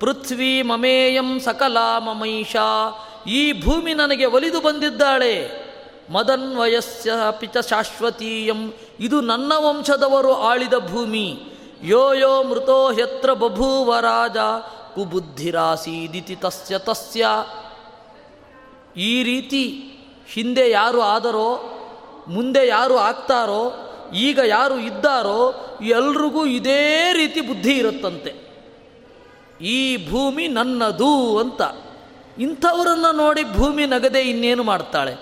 ಪೃಥ್ವಿ 0.00 0.62
ಮಮೇಯಂ 0.62 1.40
ಸಕಲ 1.40 1.76
ಮಮೈಷಾ. 1.98 2.90
ಈ 3.26 3.52
ಭೂಮಿ 3.52 3.94
ನನಗೆ 3.94 4.24
ಒಲಿದು 4.24 4.60
ಬಂದಿದ್ದಾಳೆ. 4.60 5.68
ಮದನ್ವಯಸ್ಯ 6.10 7.12
ಪಿಚ 7.40 7.56
ಶಾಶ್ವತೀಯಂ. 7.68 8.72
ಇದು 9.00 9.20
ನನ್ನ 9.20 9.52
ವಂಶದವರು 9.56 10.34
ಆಳಿದ 10.34 10.74
ಭೂಮಿ. 10.78 11.38
ಯೋ 11.84 12.12
ಯೋ 12.12 12.42
ಮೃತೋ 12.42 12.92
ಹ್ಯತ್ರ 12.92 13.32
ಬಭೂವ 13.32 13.98
ರಾಜ. 13.98 14.36
ಕುಬುದ್ಧಿರಾಸೀದಿತಿ 14.94 16.36
ತಸ್ಯ 16.36 16.78
ತಸ್ಯ. 16.78 17.26
ಈ 18.96 19.22
ರೀತಿ 19.22 19.84
ಹಿಂದೆ 20.32 20.70
ಯಾರು 20.70 21.00
ಆದರೋ, 21.00 21.74
ಮುಂದೆ 22.28 22.66
ಯಾರು 22.66 22.96
ಆಗ್ತಾರೋ, 22.96 23.72
ಈಗ 24.14 24.38
ಯಾರು 24.46 24.78
ಇದ್ದಾರೋ, 24.78 25.54
ಎಲ್ರಿಗೂ 25.82 26.46
ಇದೇ 26.46 27.12
ರೀತಿ 27.12 27.40
ಬುದ್ಧಿ 27.40 27.72
ಇರುತ್ತಂತೆ. 27.72 28.47
ಈ 29.60 30.10
ಭೂಮಿ 30.10 30.48
ನನ್ನದು 30.48 31.38
ಅಂತ. 31.38 31.60
ಇಂಥವರನ್ನು 32.38 33.16
ನೋಡಿ 33.16 33.44
ಭೂಮಿ 33.44 33.86
ನಗದೆ 33.86 34.20
ಇನ್ನೇನು 34.20 34.62
ಮಾಡ್ತಾಳೆ? 34.62 35.14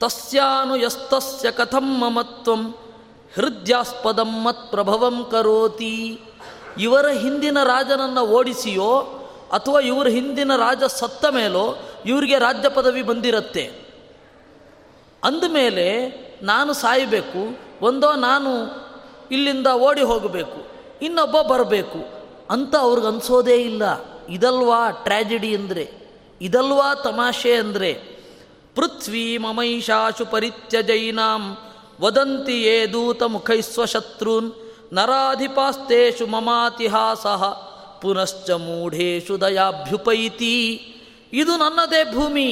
ತಸ್ಯಾನು 0.00 0.76
ಯಸ್ತಸ್ಯ 0.76 1.50
ಕಥಂ 1.50 1.98
ಮಮತ್ವಂ 1.98 2.74
ಹೃದಯಾಸ್ಪದಂ 3.34 4.42
ಮತ್ 4.42 4.70
ಪ್ರಭವಂ 4.70 5.28
ಕರೋತಿ. 5.30 6.20
ಇವರ 6.78 7.08
ಹಿಂದಿನ 7.08 7.62
ರಾಜನನ್ನು 7.62 8.20
ಓಡಿಸಿಯೋ 8.20 8.98
ಅಥವಾ 9.52 9.80
ಇವರ 9.80 10.06
ಹಿಂದಿನ 10.06 10.56
ರಾಜ 10.56 10.82
ಸತ್ತ 10.84 11.26
ಮೇಲೋ 11.26 11.76
ಇವರಿಗೆ 12.06 12.38
ರಾಜ್ಯ 12.38 12.68
ಪದವಿ 12.68 13.02
ಬಂದಿರತ್ತೆ. 13.02 13.80
ಅಂದಮೇಲೆ 15.24 16.08
ನಾನು 16.42 16.72
ಸಾಯಬೇಕು, 16.72 17.58
ಒಂದೋ 17.82 18.12
ನಾನು 18.12 18.50
ಇಲ್ಲಿಂದ 19.30 19.66
ಓಡಿ 19.66 20.02
ಹೋಗಬೇಕು. 20.02 20.73
ಇನ್ನೊಬ್ಬ 21.04 21.42
ಬರಬೇಕು. 21.42 22.24
ಅಂತ 22.50 22.76
ಅವ್ರಿಗೆ 22.76 23.06
ಅನಿಸೋದೇ 23.06 23.56
ಇಲ್ಲ. 23.56 23.82
ಇದಲ್ವಾ 24.28 24.90
ಟ್ರ್ಯಾಜಿಡಿ 24.90 25.56
ಅಂದರೆ? 25.56 25.92
ಇದಲ್ವಾ 26.40 26.94
ತಮಾಷೆ 26.94 27.52
ಅಂದರೆ? 27.52 27.92
ಪೃಥ್ವಿ 28.74 29.38
ಮಮೈಷಾಶು 29.38 30.26
ಪರಿತ್ಯಜೈನಾಂ 30.26 31.56
ವದಂತಿ 32.00 32.62
ಯೇ 32.62 32.86
ದೂತ 32.86 33.22
ಮುಖೈಸ್ವಶತ್ರುನ್ 33.22 34.52
ನರಾಧಿಪಾಸ್ತೇಷು 34.92 36.26
ಮಮಾತಿಹಾಸ 36.26 37.26
ಪುನಶ್ಚ 38.02 38.50
ಮೂಢೇಶು 38.50 39.40
ದಯಾಭ್ಯುಪೈತಿ. 39.40 40.72
ಇದು 41.32 41.56
ನನ್ನದೇ 41.56 42.04
ಭೂಮಿ. 42.04 42.50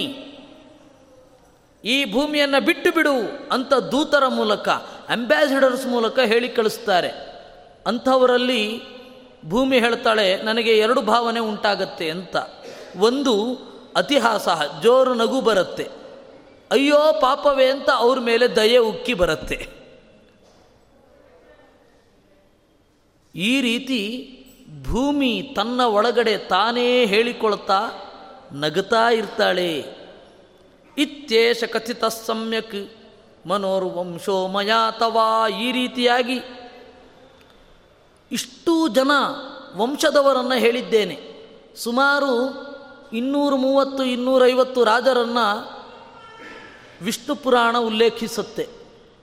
ಈ 1.85 2.13
ಭೂಮಿಯನ್ನು 2.13 2.65
ಬಿಟ್ಟು 2.65 2.93
ಬಿಡು 2.93 3.15
ಅಂತ 3.53 3.75
ದೂತರ 3.75 4.27
ಮೂಲಕ 4.29 4.69
ಅಂಬಾಸಿಡರ್ಸ್ 5.09 5.87
ಮೂಲಕ 5.87 6.19
ಹೇಳಿ 6.19 6.49
ಕಳಿಸ್ತಾರೆ. 6.49 7.32
ಅಂಥವರಲ್ಲಿ 7.87 8.81
ಭೂಮಿ 9.49 9.79
ಹೇಳ್ತಾಳೆ, 9.79 10.37
ನನಗೆ 10.37 10.71
ಎರಡು 10.71 11.01
ಭಾವನೆ 11.01 11.41
ಉಂಟಾಗತ್ತೆ 11.41 12.11
ಅಂತ. 12.11 12.37
ಒಂದು, 12.99 13.57
ಅತಿಹಾಸ, 13.97 14.49
ಜೋರು 14.83 15.15
ನಗು 15.15 15.41
ಬರುತ್ತೆ. 15.41 15.89
ಅಯ್ಯೋ, 16.71 17.13
ಪಾಪವೇ 17.21 17.67
ಅಂತ 17.67 17.91
ಅವ್ರ 17.91 18.19
ಮೇಲೆ 18.19 18.49
ದಯೆ 18.49 18.79
ಉಕ್ಕಿ 18.79 19.15
ಬರುತ್ತೆ. 19.15 19.69
ಈ 23.35 23.61
ರೀತಿ 23.61 24.01
ಭೂಮಿ 24.91 25.53
ತನ್ನ 25.57 25.81
ಒಳಗಡೆ 25.81 26.39
ತಾನೇ 26.39 27.05
ಹೇಳಿಕೊಳ್ತಾ 27.05 27.81
ನಗುತ್ತಾ 28.53 29.11
ಇರ್ತಾಳೆ. 29.11 30.03
ಇತ್ಯೇಷ 30.99 31.65
ಕಥಿತ 31.65 32.05
ಸಮ್ಯಕ್ 32.05 32.93
ಮನೋರ್ವಂಶೋ 33.47 34.47
ಮಯಾತವಾ 34.47 35.49
ಈ 35.49 35.73
ರೀತಿಯಾಗಿ 35.73 36.39
ಇಷ್ಟು 38.33 38.89
ಜನ 38.89 39.11
ವಂಶದವರನ್ನು 39.77 40.55
ಹೇಳಿದ್ದೇನೆ. 40.55 41.33
ಸುಮಾರು 41.77 42.33
ಇನ್ನೂರು 43.13 43.57
ಮೂವತ್ತು, 43.57 44.05
ಇನ್ನೂರೈವತ್ತು 44.05 44.85
ರಾಜರನ್ನು 44.85 45.83
ವಿಷ್ಣು 47.03 47.35
ಪುರಾಣ 47.35 47.79
ಉಲ್ಲೇಖಿಸುತ್ತೆ. 47.79 48.69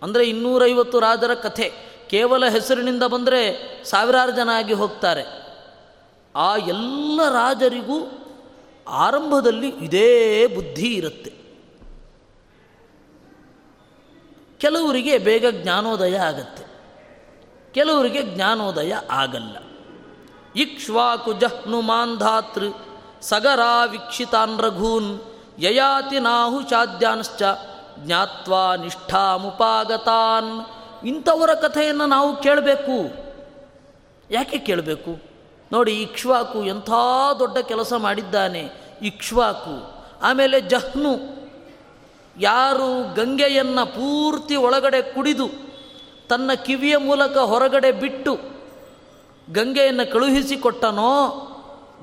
ಅಂದರೆ 0.03 0.29
ಇನ್ನೂರೈವತ್ತು 0.29 0.99
ರಾಜರ 0.99 1.33
ಕಥೆ. 1.33 1.71
ಕೇವಲ 2.09 2.45
ಹೆಸರಿನಿಂದ 2.45 3.03
ಬಂದರೆ 3.03 3.55
ಸಾವಿರಾರು 3.85 4.31
ಜನ 4.31 4.49
ಆಗಿ 4.53 4.73
ಹೋಗ್ತಾರೆ. 4.73 5.23
ಆ 6.35 6.55
ಎಲ್ಲ 6.55 7.29
ರಾಜರಿಗೂ 7.29 8.25
ಆರಂಭದಲ್ಲಿ 8.87 9.69
ಇದೇ 9.69 10.47
ಬುದ್ಧಿ 10.47 10.93
ಇರುತ್ತೆ. 10.93 11.33
ಕೆಲವರಿಗೆ 14.57 15.17
ಬೇಗ 15.17 15.45
ಜ್ಞಾನೋದಯ 15.51 16.17
ಆಗತ್ತೆ. 16.17 16.68
ಕೆಲವರಿಗೆ 17.73 18.23
ಜ್ಞಾನೋದಯ 18.23 18.95
ಆಗಲ್ಲ. 19.11 19.57
ಇಕ್ಷ್ವಾಕು 20.55 21.33
ಜಹ್ನು 21.33 21.81
ಮಾಂಧಾತೃ 21.81 22.69
ಸಗರಾ 23.21 23.85
ವೀಕ್ಷಿತಾನ್ 23.85 24.61
ರಘೂನ್ 24.61 25.19
ಯಯಾತಿ 25.59 26.19
ನಾಹು 26.19 26.61
ಚಾದ್ಯಾನ್ಶ್ಚ 26.61 27.41
ಜ್ಞಾತ್ವಾ 27.97 28.75
ನಿಷ್ಠಾಮುಪಾಗತಾನ್ 28.75 30.65
ಇಂಥವರ 31.05 31.53
ಕಥೆಯನ್ನು 31.53 32.05
ನಾವು 32.05 32.35
ಕೇಳಬೇಕು. 32.35 33.13
ಯಾಕೆ 34.31 34.57
ಕೇಳಬೇಕು? 34.57 35.21
ನೋಡಿ, 35.71 36.01
ಇಕ್ಷ್ವಾಕು 36.01 36.65
ಎಂಥ 36.65 36.89
ದೊಡ್ಡ 37.39 37.57
ಕೆಲಸ 37.57 37.93
ಮಾಡಿದ್ದಾನೆ 37.93 38.69
ಇಕ್ಷ್ವಾಕು. 39.01 40.05
ಆಮೇಲೆ 40.21 40.61
ಜಹ್ನು 40.61 41.39
ಯಾರು 42.39 43.13
ಗಂಗೆಯನ್ನು 43.13 43.85
ಪೂರ್ತಿ 43.85 44.55
ಒಳಗಡೆ 44.55 45.01
ಕುಡಿದು 45.01 45.68
ತನ್ನ 46.29 46.53
ಕಿವಿಯ 46.53 46.97
ಮೂಲಕ 46.97 47.37
ಹೊರಗಡೆ 47.37 47.91
ಬಿಟ್ಟು 47.91 48.37
ಗಂಗೆಯನ್ನು 49.51 50.11
ಕಳುಹಿಸಿಕೊಟ್ಟನೋ, 50.11 51.45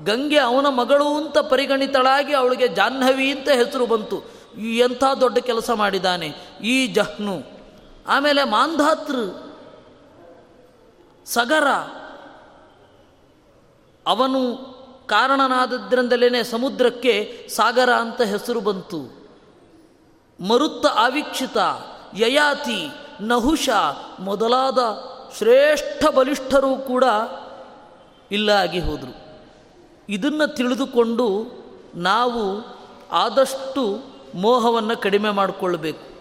ಗಂಗೆ 0.03 0.37
ಅವನ 0.37 0.67
ಮಗಳು 0.67 1.05
ಅಂತ 1.05 1.37
ಪರಿಗಣಿತಳಾಗಿ 1.37 2.33
ಅವಳಿಗೆ 2.33 2.67
ಜಾಹ್ನವಿ 2.67 3.31
ಅಂತ 3.31 3.49
ಹೆಸರು 3.49 3.85
ಬಂತು. 3.85 4.23
ಎಂಥ 4.59 5.03
ದೊಡ್ಡ 5.21 5.37
ಕೆಲಸ 5.37 5.69
ಮಾಡಿದ್ದಾನೆ 5.71 6.27
ಈ 6.63 6.87
ಜಹ್ನು. 6.87 7.41
ಆಮೇಲೆ 8.07 8.43
ಮಾಂಧಾತೃ, 8.43 9.29
ಸಗರ, 11.25 11.67
ಅವನು 14.07 14.57
ಕಾರಣನಾದದ್ರಿಂದಲೇ 15.07 16.43
ಸಮುದ್ರಕ್ಕೆ 16.43 17.47
ಸಾಗರ 17.55 17.93
ಅಂತ 17.93 18.21
ಹೆಸರು 18.21 18.59
ಬಂತು. 18.59 19.29
ಮರುತ್ತ 20.47 20.85
ಆವೀಕ್ಷಿತ, 20.85 21.57
ಯಯಾತಿ 22.17 22.89
ನಹುಷ 23.21 23.69
ಮೊದಲಾದ 24.19 24.77
ಶ್ರೇಷ್ಠ 25.37 26.05
ಬಲಿಷ್ಠರು 26.05 26.75
ಕೂಡ 26.75 27.03
ಇಲ್ಲ 28.31 28.49
ಆಗಿ 28.49 28.79
ಹೋದರು. 28.79 29.43
ಇದನ್ನು 30.09 30.55
ತಿಳಿದುಕೊಂಡು 30.55 31.45
ನಾವು 31.95 32.65
ಆದಷ್ಟು 33.11 33.99
ಮೋಹವನ್ನು 34.35 34.97
ಕಡಿಮೆ 34.97 35.29
ಮಾಡಿಕೊಳ್ಬೇಕು. 35.29 36.17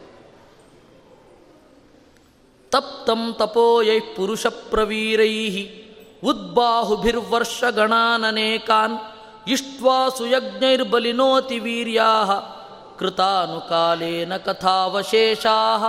ತಪ್ತಂ 2.70 3.34
ತಪೋಯೈ 3.38 4.00
ಪುರುಷ 4.00 4.46
ಪ್ರವೀರೈ 4.46 5.68
ಉದ್ಬಾಹುಭಿರ್ವರ್ಷಗಣಾನನೇಕಾನ್ 6.24 8.98
ಇಷ್ಟ್ವಾ 9.48 10.08
ಸುಯಜ್ಞೈರ್ಬಲಿನೋತಿ 10.08 11.58
ವೀರ್ಯಾ 11.58 12.24
ಕೃತಾನುಕಾಲೇನ 12.98 14.36
ಕಥಾವಶೇಷಾ 14.36 15.80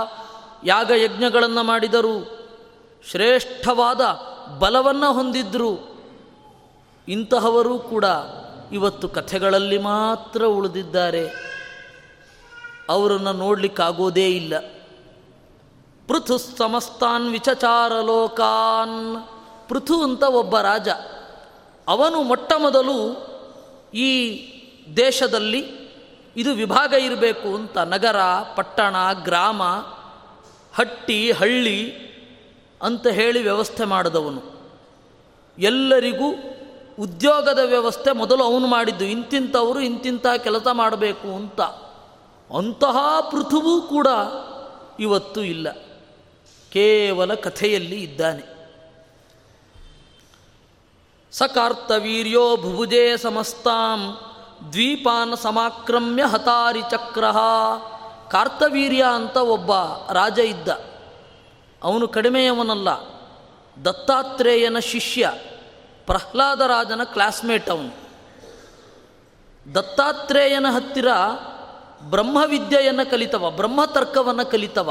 ಯಾಗಯಜ್ಞಗಳನ್ನು 0.64 1.62
ಮಾಡಿದರು. 1.62 2.38
ಶ್ರೇಷ್ಠವಾದ 3.10 4.00
ಬಲವನ್ನು 4.58 5.12
ಹೊಂದಿದ್ದರು 5.12 5.98
ಇಂತಹವರೂ 7.08 7.78
ಕೂಡ 7.78 8.04
ಇವತ್ತು 8.72 9.08
ಕಥೆಗಳಲ್ಲಿ 9.08 9.78
ಮಾತ್ರ 9.78 10.44
ಉಳಿದಿದ್ದಾರೆ. 10.44 11.28
ಅವರನ್ನು 12.88 13.32
ನೋಡಲಿಕ್ಕಾಗೋದೇ 13.32 14.28
ಇಲ್ಲ. 14.28 14.58
ಪೃಥು 16.08 16.38
ಸಮಸ್ತಾನ್ 16.38 17.30
ವಿಚಚಾರ 17.30 17.92
ಲೋಕಾನ್. 17.92 19.28
ಪೃಥು 19.68 20.02
ಅಂತ 20.02 20.22
ಒಬ್ಬ 20.22 20.60
ರಾಜ. 20.60 20.88
ಅವನು 21.88 22.22
ಮೊಟ್ಟ 22.22 22.52
ಮೊದಲು 22.58 23.28
ಈ 23.94 24.38
ದೇಶದಲ್ಲಿ 24.96 25.88
ಇದು 26.36 26.54
ವಿಭಾಗ 26.54 26.92
ಇರಬೇಕು 26.92 27.54
ಅಂತ 27.54 27.78
ನಗರ, 27.78 28.16
ಪಟ್ಟಣ, 28.54 28.96
ಗ್ರಾಮ 29.12 29.62
ಹಟ್ಟಿ, 30.78 31.32
ಹಳ್ಳಿ 31.32 32.08
ಅಂತ 32.82 33.06
ಹೇಳಿ 33.06 33.42
ವ್ಯವಸ್ಥೆ 33.42 33.84
ಮಾಡಿದವನು. 33.84 34.58
ಎಲ್ಲರಿಗೂ 35.58 36.24
ಉದ್ಯೋಗದ 36.98 37.58
ವ್ಯವಸ್ಥೆ 37.64 38.12
ಮೊದಲು 38.12 38.44
ಅವನು 38.44 38.66
ಮಾಡಿದ್ದು. 38.66 39.04
ಇಂತಿಂಥವರು 39.04 39.80
ಇಂತಿಂಥ 39.80 40.26
ಕೆಲಸ 40.26 40.66
ಮಾಡಬೇಕು 40.72 41.36
ಅಂತ. 41.36 41.60
ಅಂತಹ 42.56 43.20
ಪೃಥುವೂ 43.20 43.80
ಕೂಡ 43.80 44.06
ಇವತ್ತು 45.00 45.44
ಇಲ್ಲ. 45.44 45.72
ಕೇವಲ 46.70 47.34
ಕಥೆಯಲ್ಲಿ 47.34 48.02
ಇದ್ದಾನೆ. 48.02 48.58
ಸಕಾರ್ತವೀರ್ಯೋ 51.32 52.56
ಭುಭುಜೇ 52.56 53.16
ಸಮಸ್ತಾಂ 53.16 54.20
ದ್ವೀಪಾನ 54.72 55.34
ಸಮಾಕ್ರಮ್ಯ 55.34 56.24
ಹತಾರಿ 56.24 56.82
ಚಕ್ರ 56.82 57.24
ಕಾರ್ತವೀರ್ಯ 58.30 59.04
ಅಂತ 59.14 59.36
ಒಬ್ಬ 59.36 59.72
ರಾಜ 60.12 60.38
ಇದ್ದ. 60.38 60.68
ಅವನು 61.82 62.08
ಕಡಿಮೆಯವನಲ್ಲ. 62.08 62.88
ದತ್ತಾತ್ರೇಯನ 63.84 64.78
ಶಿಷ್ಯ, 64.78 65.32
ಪ್ರಹ್ಲಾದ 66.06 66.60
ರಾಜನ 66.60 67.02
ಕ್ಲಾಸ್ಮೇಟ್ 67.04 67.70
ಅವನು. 67.70 68.08
ದತ್ತಾತ್ರೇಯನ 69.74 70.66
ಹತ್ತಿರ 70.70 71.08
ಬ್ರಹ್ಮವಿದ್ಯೆಯನ್ನು 72.10 73.10
ಕಲಿತವ, 73.10 73.50
ಬ್ರಹ್ಮತರ್ಕವನ್ನು 73.50 74.50
ಕಲಿತವ. 74.50 74.90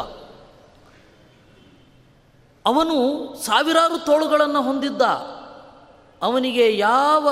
ಅವನು 2.65 3.33
ಸಾವಿರಾರು 3.45 4.05
ತೋಳುಗಳನ್ನು 4.05 4.61
ಹೊಂದಿದ್ದ. 4.61 5.01
ಅವನಿಗೆ 6.21 6.77
ಯಾವ 6.77 7.29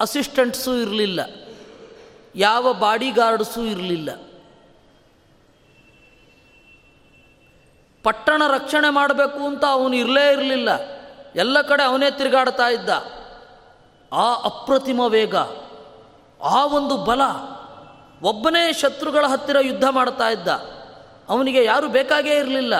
ಅಸಿಸ್ಟೆಂಟ್ಸೂ 0.00 0.74
ಇರಲಿಲ್ಲ. 0.74 1.20
ಯಾವ 2.34 2.72
ಬಾಡಿಗಾರ್ಡ್ಸೂ 2.72 3.64
ಇರಲಿಲ್ಲ. 3.64 4.31
ಪಟ್ಟಣ 8.02 8.42
ರಕ್ಷಣೆ 8.46 8.90
ಮಾಡಬೇಕು 8.90 9.46
ಅಂತ 9.46 9.64
ಅವನು 9.64 9.96
ಇರಲೇ 9.96 10.32
ಇರಲಿಲ್ಲ. 10.32 10.68
ಎಲ್ಲ 11.34 11.62
ಕಡೆ 11.62 11.82
ಅವನೇ 11.82 12.10
ತಿರುಗಾಡ್ತಾ 12.10 12.68
ಇದ್ದ. 12.68 12.88
ಆ 14.12 14.34
ಅಪ್ರತಿಮ 14.34 15.00
ವೇಗ, 15.00 15.36
ಆ 16.42 16.66
ಒಂದು 16.66 16.96
ಬಲ 16.96 17.20
ಒಬ್ಬನೇ 18.22 18.72
ಶತ್ರುಗಳ 18.72 19.26
ಹತ್ತಿರ 19.26 19.56
ಯುದ್ಧ 19.60 19.84
ಮಾಡ್ತಾ 19.90 20.28
ಇದ್ದ. 20.28 20.48
ಅವನಿಗೆ 21.28 21.64
ಯಾರು 21.64 21.88
ಬೇಕಾಗೇ 21.88 22.36
ಇರಲಿಲ್ಲ. 22.36 22.76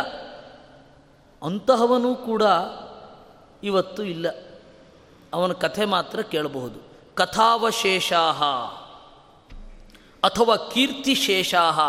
ಅಂತಹವನೂ 1.43 2.15
ಕೂಡ 2.15 2.43
ಇವತ್ತು 3.63 4.05
ಇಲ್ಲ. 4.05 4.27
ಅವನ 5.35 5.53
ಕಥೆ 5.53 5.85
ಮಾತ್ರ 5.85 6.21
ಕೇಳಬಹುದು. 6.21 6.79
ಕಥಾವಶೇಷಾಹ 7.15 8.43
ಅಥವಾ 10.27 10.57
ಕೀರ್ತಿಶೇಷಾಹ. 10.57 11.81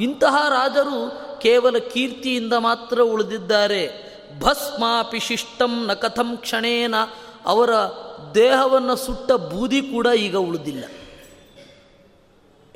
ಇಂತಹ 0.00 0.48
ರಾಜರು 0.48 1.29
ಕೇವಲ 1.40 1.78
ಕೀರ್ತಿಯಿಂದ 1.78 2.52
ಮಾತ್ರ 2.52 3.00
ಉಳಿದಿದ್ದಾರೆ. 3.00 4.10
ಭಸ್ಮಾಪಿ 4.40 5.20
ಶಿಷ್ಟಂ 5.20 5.86
ನ 5.86 5.92
ಕಥಂ 5.92 6.36
ಕ್ಷಣೇನ 6.36 6.94
ಅವರ 7.46 7.70
ದೇಹವನ್ನು 8.34 8.96
ಸುಟ್ಟ 8.96 9.32
ಬೂದಿ 9.32 9.82
ಕೂಡ 9.82 10.06
ಈಗ 10.06 10.36
ಉಳಿದಿಲ್ಲ. 10.36 10.84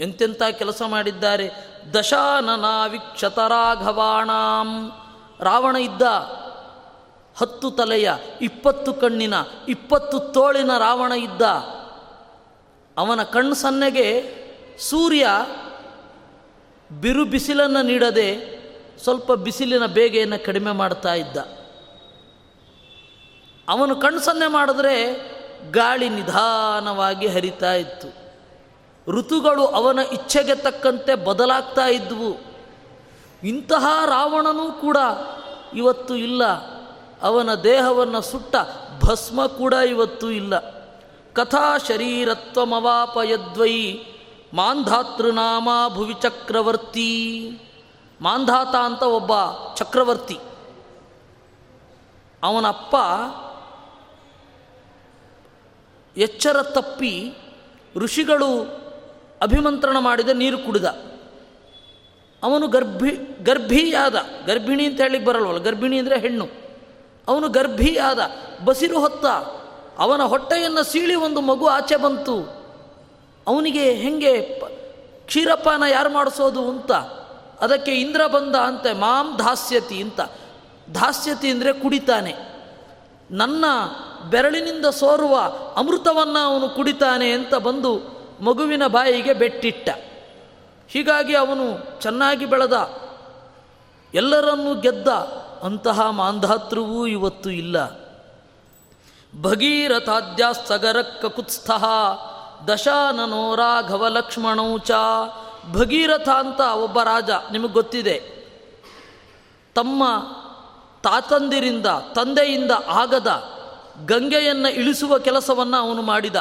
ಎಂತೆಂಥ 0.00 0.42
ಕೆಲಸ 0.42 0.82
ಮಾಡಿದ್ದಾರೆ? 0.86 1.50
ದಶಾನನಾವಿಕ್ಷತ 1.94 3.38
ರಾಘವಾಣಾಂ 3.38 4.92
ರಾವಣ 5.40 5.76
ಇದ್ದ 5.76 6.02
ಹತ್ತು 7.36 7.70
ತಲೆಯ 7.70 8.12
ಇಪ್ಪತ್ತು 8.40 8.94
ಕಣ್ಣಿನ 8.94 9.34
ಇಪ್ಪತ್ತು 9.68 10.18
ತೋಳಿನ 10.18 10.78
ರಾವಣ 10.78 11.12
ಇದ್ದ. 11.12 11.42
ಅವನ 12.98 13.22
ಕಣ್ಣು 13.22 13.54
ಸನ್ನೆಗೆ 13.54 14.34
ಸೂರ್ಯ 14.78 15.26
ಬಿರು 16.92 17.24
ಬಿಸಿಲನ್ನು 17.24 17.82
ನೀಡದೆ 17.82 18.54
ಸ್ವಲ್ಪ 18.98 19.32
ಬಿಸಿಲಿನ 19.32 19.86
ಬೇಗೆಯನ್ನು 19.86 20.44
ಕಡಿಮೆ 20.44 20.72
ಮಾಡ್ತಾ 20.72 21.14
ಇದ್ದ. 21.14 21.36
ಅವನು 23.68 23.96
ಕಣ್ಸನ್ನೆ 23.96 24.46
ಮಾಡಿದ್ರೆ 24.46 25.34
ಗಾಳಿ 25.70 26.08
ನಿಧಾನವಾಗಿ 26.08 27.26
ಹರಿತಾ 27.26 27.74
ಇತ್ತು. 27.74 28.24
ಋತುಗಳು 29.12 29.66
ಅವನ 29.66 29.98
ಇಚ್ಛೆಗೆ 30.12 30.54
ತಕ್ಕಂತೆ 30.54 31.14
ಬದಲಾಗ್ತಾ 31.14 31.86
ಇದ್ವು. 31.86 32.54
ಇಂತಹ 33.42 33.86
ರಾವಣನೂ 34.06 34.72
ಕೂಡ 34.72 34.96
ಇವತ್ತು 35.74 36.16
ಇಲ್ಲ. 36.16 36.42
ಅವನ 37.22 37.54
ದೇಹವನ್ನು 37.54 38.20
ಸುಟ್ಟ 38.20 38.56
ಭಸ್ಮ 39.04 39.46
ಕೂಡ 39.46 39.72
ಇವತ್ತು 39.72 40.30
ಇಲ್ಲ. 40.30 40.54
ಕಥಾ 41.32 41.74
ಶರೀರತ್ವಮವಾಪಯದ್ವೈ 41.88 43.98
ಮಾಂಧಾತೃನಾಮ 44.54 45.68
ಭುವಿ 45.88 46.14
ಚಕ್ರವರ್ತಿ. 46.14 47.10
ಮಾಂಧಾತ 48.20 48.74
ಅಂತ 48.74 49.02
ಒಬ್ಬ 49.02 49.32
ಚಕ್ರವರ್ತಿ. 49.74 50.38
ಅವನಪ್ಪ 52.42 52.96
ಎಚ್ಚರ 56.16 56.62
ತಪ್ಪಿ 56.62 57.34
ಋಷಿಗಳು 57.96 58.60
ಅಭಿಮಂತ್ರಣ 59.42 59.96
ಮಾಡಿದ 59.98 60.28
ನೀರು 60.28 60.58
ಕುಡಿದ. 60.58 60.84
ಅವನು 62.42 62.66
ಗರ್ಭಿ 62.68 63.10
ಗರ್ಭಿಯಾದ 63.42 64.16
ಗರ್ಭಿಣಿ 64.46 64.86
ಅಂತ 64.86 65.00
ಹೇಳಿ 65.00 65.24
ಬರಲ್ವಲ್ಲ, 65.24 65.58
ಗರ್ಭಿಣಿ 65.58 65.98
ಅಂದರೆ 65.98 66.20
ಹೆಣ್ಣು. 66.20 66.48
ಅವನು 67.28 67.48
ಗರ್ಭಿಯಾದ 67.48 68.20
ಬಸಿರು 68.64 69.00
ಹೊತ್ತ 69.00 69.26
ಅವನ 69.98 70.22
ಹೊಟ್ಟೆಯನ್ನು 70.22 70.82
ಸೀಳಿ 70.82 71.14
ಒಂದು 71.14 71.40
ಮಗು 71.40 71.66
ಆಚೆ 71.66 71.96
ಬಂತು. 71.96 72.63
ಅವನಿಗೆ 73.46 73.92
ಹೆಂಗೆ 73.92 74.40
ಕ್ಷೀರಪಾನ 75.26 75.82
ಯಾರು 75.90 76.12
ಮಾಡಿಸೋದು 76.12 76.68
ಅಂತ, 76.68 76.92
ಅದಕ್ಕೆ 77.60 77.92
ಇಂದ್ರ 77.92 78.26
ಬಂದ 78.26 78.56
ಅಂತೆ, 78.56 78.92
ಮಾಂ 78.92 79.38
ದಾಸ್ಯತಿ 79.38 80.02
ಅಂತ. 80.02 80.20
ದಾಸ್ಯತಿ 80.94 81.50
ಅಂದರೆ 81.50 81.72
ಕುಡಿತಾನೆ. 81.72 82.34
ನನ್ನ 83.30 83.64
ಬೆರಳಿನಿಂದ 84.30 84.86
ಸೋರುವ 84.86 85.40
ಅಮೃತವನ್ನು 85.76 86.38
ಅವನು 86.38 86.68
ಕುಡಿತಾನೆ 86.68 87.32
ಅಂತ 87.32 87.54
ಬಂದು 87.54 87.98
ಮಗುವಿನ 88.40 88.86
ಬಾಯಿಗೆ 88.86 89.32
ಬೆಟ್ಟಿಟ್ಟ. 89.32 89.88
ಹೀಗಾಗಿ 90.88 91.34
ಅವನು 91.34 92.00
ಚೆನ್ನಾಗಿ 92.00 92.46
ಬೆಳೆದ. 92.46 92.90
ಎಲ್ಲರನ್ನೂ 94.14 94.80
ಗೆದ್ದ. 94.80 95.08
ಅಂತಹ 95.62 96.10
ಮಾಂಧಾತೃವೂ 96.10 97.06
ಇವತ್ತು 97.06 97.50
ಇಲ್ಲ. 97.50 98.04
ಭಗೀರಥಾದ್ಯ 99.42 100.44
ಸಗರಕ್ಕ 100.66 101.26
ಕುತ್ಸ್ಥ 101.26 101.70
ದಶಾನನೋ 102.68 103.54
ರಾಘವ 103.54 104.08
ಲಕ್ಷ್ಮಣೌ 104.08 104.78
ಚ. 104.78 104.90
ಭಗೀರಥ 105.72 106.28
ಅಂತ 106.28 106.60
ಒಬ್ಬ 106.60 107.02
ರಾಜ, 107.02 107.30
ನಿಮಗೆ 107.52 107.72
ಗೊತ್ತಿದೆ. 107.72 108.34
ತಮ್ಮ 109.74 110.04
ತಾತಂದಿರಿಂದ, 111.02 111.86
ತಂದೆಯಿಂದ 111.86 112.70
ಆಗದ 112.88 113.42
ಗಂಗೆಯನ್ನು 114.06 114.68
ಇಳಿಸುವ 114.68 115.18
ಕೆಲಸವನ್ನು 115.18 115.76
ಅವನು 115.76 116.02
ಮಾಡಿದ. 116.02 116.36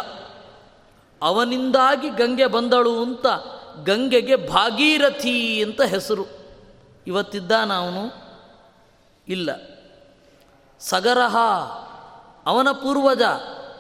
ಅವನಿಂದಾಗಿ 1.22 2.10
ಗಂಗೆ 2.10 2.48
ಬಂದಳು 2.48 3.04
ಅಂತ 3.04 3.26
ಗಂಗೆಗೆ 3.84 4.36
ಭಾಗೀರಥಿ 4.36 5.64
ಅಂತ 5.64 5.82
ಹೆಸರು. 5.82 6.26
ಇವತ್ತಿದ್ದಾನ 7.08 7.74
ಅವನು? 7.74 8.14
ಇಲ್ಲ. 9.28 9.50
ಸಗರಹ, 10.80 11.38
ಅವನ 12.46 12.72
ಪೂರ್ವಜ, 12.72 13.22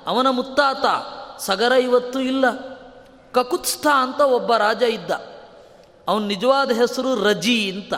ಅವನ 0.07 0.29
ಮುತ್ತಾತ 0.29 0.85
ಸಗರ 1.45 1.71
ಇವತ್ತು 1.71 2.19
ಇಲ್ಲ. 2.19 2.45
ಕಕುತ್ಸ್ಥ 3.31 3.87
ಅಂತ 3.87 4.21
ಒಬ್ಬ 4.21 4.55
ರಾಜ 4.55 4.83
ಇದ್ದ. 4.83 5.11
ಅವನ 6.07 6.23
ನಿಜವಾದ 6.23 6.71
ಹೆಸರು 6.71 7.23
ರಜಿ 7.23 7.71
ಅಂತ. 7.71 7.93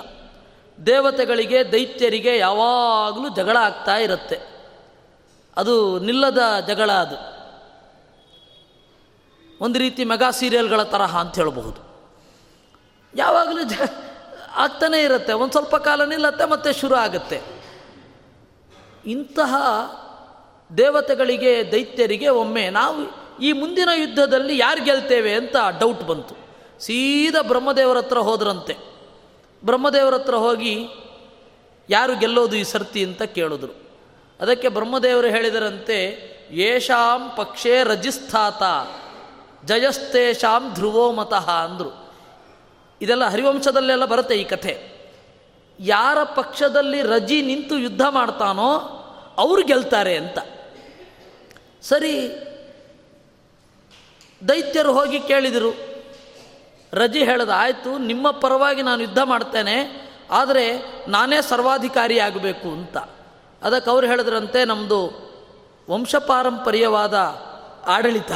ದೇವತೆಗಳಿಗೆ, 0.86 1.72
ದೈತ್ಯರಿಗೆ 1.72 2.38
ಯಾವಾಗಲೂ 2.38 3.30
ಜಗಳ 3.30 3.58
ಆಗ್ತಾ 3.58 3.96
ಇರುತ್ತೆ. 3.96 4.40
ಅದು 5.58 6.00
ನಿಲ್ಲದ 6.00 6.40
ಜಗಳ 6.68 6.92
ಅದು. 6.92 7.36
ಒಂದು 9.62 9.80
ರೀತಿ 9.80 10.06
ಮೆಗಾ 10.06 10.32
ಸೀರಿಯಲ್ಗಳ 10.32 10.84
ತರಹ 10.84 11.18
ಅಂತ 11.18 11.36
ಹೇಳಬಹುದು. 11.36 11.82
ಯಾವಾಗಲೂ 13.16 13.64
ಜ 13.64 13.74
ಆಗ್ತಾನೇ 14.56 15.04
ಇರುತ್ತೆ. 15.04 15.34
ಒಂದು 15.34 15.52
ಸ್ವಲ್ಪ 15.52 15.76
ಕಾಲ 15.76 16.06
ನಿಲ್ಲತ್ತೆ, 16.06 16.46
ಮತ್ತೆ 16.46 16.74
ಶುರು 16.74 16.96
ಆಗುತ್ತೆ. 16.96 17.42
ಇಂತಹ 19.06 19.56
ದೇವತೆಗಳಿಗೆ, 20.78 21.72
ದೈತ್ಯರಿಗೆ 21.72 22.30
ಒಮ್ಮೆ 22.30 22.70
ನಾವು 22.70 23.25
ಈ 23.42 23.52
ಮುಂದಿನ 23.52 23.90
ಯುದ್ಧದಲ್ಲಿ 23.96 24.58
ಯಾರು 24.58 24.84
ಗೆಲ್ತೇವೆ 24.84 25.34
ಅಂತ 25.34 25.56
ಡೌಟ್ 25.80 26.04
ಬಂತು. 26.04 26.36
ಸೀದಾ 26.80 27.42
ಬ್ರಹ್ಮದೇವರ 27.42 27.98
ಹತ್ರ 27.98 28.18
ಹೋದ್ರಂತೆ. 28.18 28.78
ಬ್ರಹ್ಮದೇವರ 29.66 30.14
ಹತ್ರ 30.14 30.36
ಹೋಗಿ 30.36 30.88
ಯಾರು 31.90 32.16
ಗೆಲ್ಲೋದು 32.16 32.56
ಈ 32.56 32.64
ಸರ್ತಿ 32.64 33.04
ಅಂತ 33.04 33.24
ಕೇಳಿದ್ರು. 33.24 33.74
ಅದಕ್ಕೆ 34.40 34.70
ಬ್ರಹ್ಮದೇವರು 34.70 35.28
ಹೇಳಿದರಂತೆ, 35.28 36.00
ಯೇಷಾಂ 36.52 37.32
ಪಕ್ಷೇ 37.36 37.84
ರಜಿಸ್ಥಾತ 37.84 38.64
ಜಯಸ್ತೇಷಾಂ 39.66 40.74
ಧ್ರುವೋ 40.74 41.12
ಮತಃ 41.12 41.50
ಅಂದರು. 41.50 42.14
ಇದೆಲ್ಲ 43.02 43.26
ಹರಿವಂಶದಲ್ಲೆಲ್ಲ 43.26 44.06
ಬರುತ್ತೆ 44.06 44.36
ಈ 44.36 44.44
ಕಥೆ. 44.44 44.96
ಯಾರ 45.80 46.24
ಪಕ್ಷದಲ್ಲಿ 46.24 47.02
ರಜಿ 47.02 47.42
ನಿಂತು 47.42 47.78
ಯುದ್ಧ 47.78 48.02
ಮಾಡ್ತಾನೋ 48.10 48.78
ಅವರು 49.38 49.66
ಗೆಲ್ತಾರೆ 49.66 50.18
ಅಂತ. 50.18 50.40
ಸರಿ 51.82 52.30
ದೈತ್ಯರು 54.48 54.94
ಹೋಗಿ 54.94 55.20
ಕೇಳಿದರು, 55.20 55.72
ರಜಿ 56.94 57.24
ಹೇಳದ, 57.24 57.50
ಆಯಿತು, 57.56 57.98
ನಿಮ್ಮ 57.98 58.32
ಪರವಾಗಿ 58.32 58.82
ನಾನು 58.82 59.02
ಯುದ್ಧ 59.02 59.20
ಮಾಡ್ತೇನೆ, 59.20 60.06
ಆದರೆ 60.32 60.66
ನಾನೇ 61.08 61.42
ಸರ್ವಾಧಿಕಾರಿ 61.42 62.20
ಆಗಬೇಕು 62.20 62.68
ಅಂತ. 62.70 62.98
ಅದಕ್ಕೆ 63.64 63.90
ಅವ್ರು 63.90 64.08
ಹೇಳಿದ್ರಂತೆ 64.08 64.66
ನಮ್ಮದು 64.66 65.26
ವಂಶಪಾರಂಪರ್ಯವಾದ 65.90 67.14
ಆಡಳಿತ, 67.88 68.32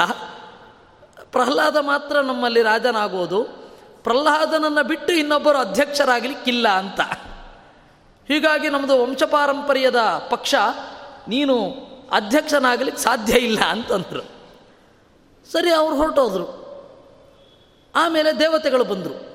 ಪ್ರಹ್ಲಾದ 1.32 1.78
ಮಾತ್ರ 1.78 2.19
ನಮ್ಮಲ್ಲಿ 2.19 2.62
ರಾಜನಾಗೋದು, 2.62 3.43
ಪ್ರಹ್ಲಾದನನ್ನು 4.04 4.84
ಬಿಟ್ಟು 4.84 5.13
ಇನ್ನೊಬ್ಬರು 5.13 5.58
ಅಧ್ಯಕ್ಷರಾಗಲಿಕ್ಕಿಲ್ಲ 5.58 6.67
ಅಂತ. 6.67 7.02
ಹೀಗಾಗಿ 8.28 8.69
ನಮ್ಮದು 8.69 9.04
ವಂಶಪಾರಂಪರ್ಯದ 9.04 10.00
ಪಕ್ಷ 10.30 10.56
ನೀನು 11.28 11.56
ಅಧ್ಯಕ್ಷನಾಗಲಿಕ್ಕೆ 12.12 13.02
ಸಾಧ್ಯ 13.04 13.34
ಇಲ್ಲ 13.34 13.60
ಅಂತಂದರು. 13.60 14.38
ಸರಿ 15.51 15.71
ಅವ್ರು 15.71 15.95
ಹೊರಟೋದ್ರು. 15.95 16.59
ಆಮೇಲೆ 17.95 18.39
ದೇವತೆಗಳು 18.39 18.83
ಬಂದರು. 18.83 19.29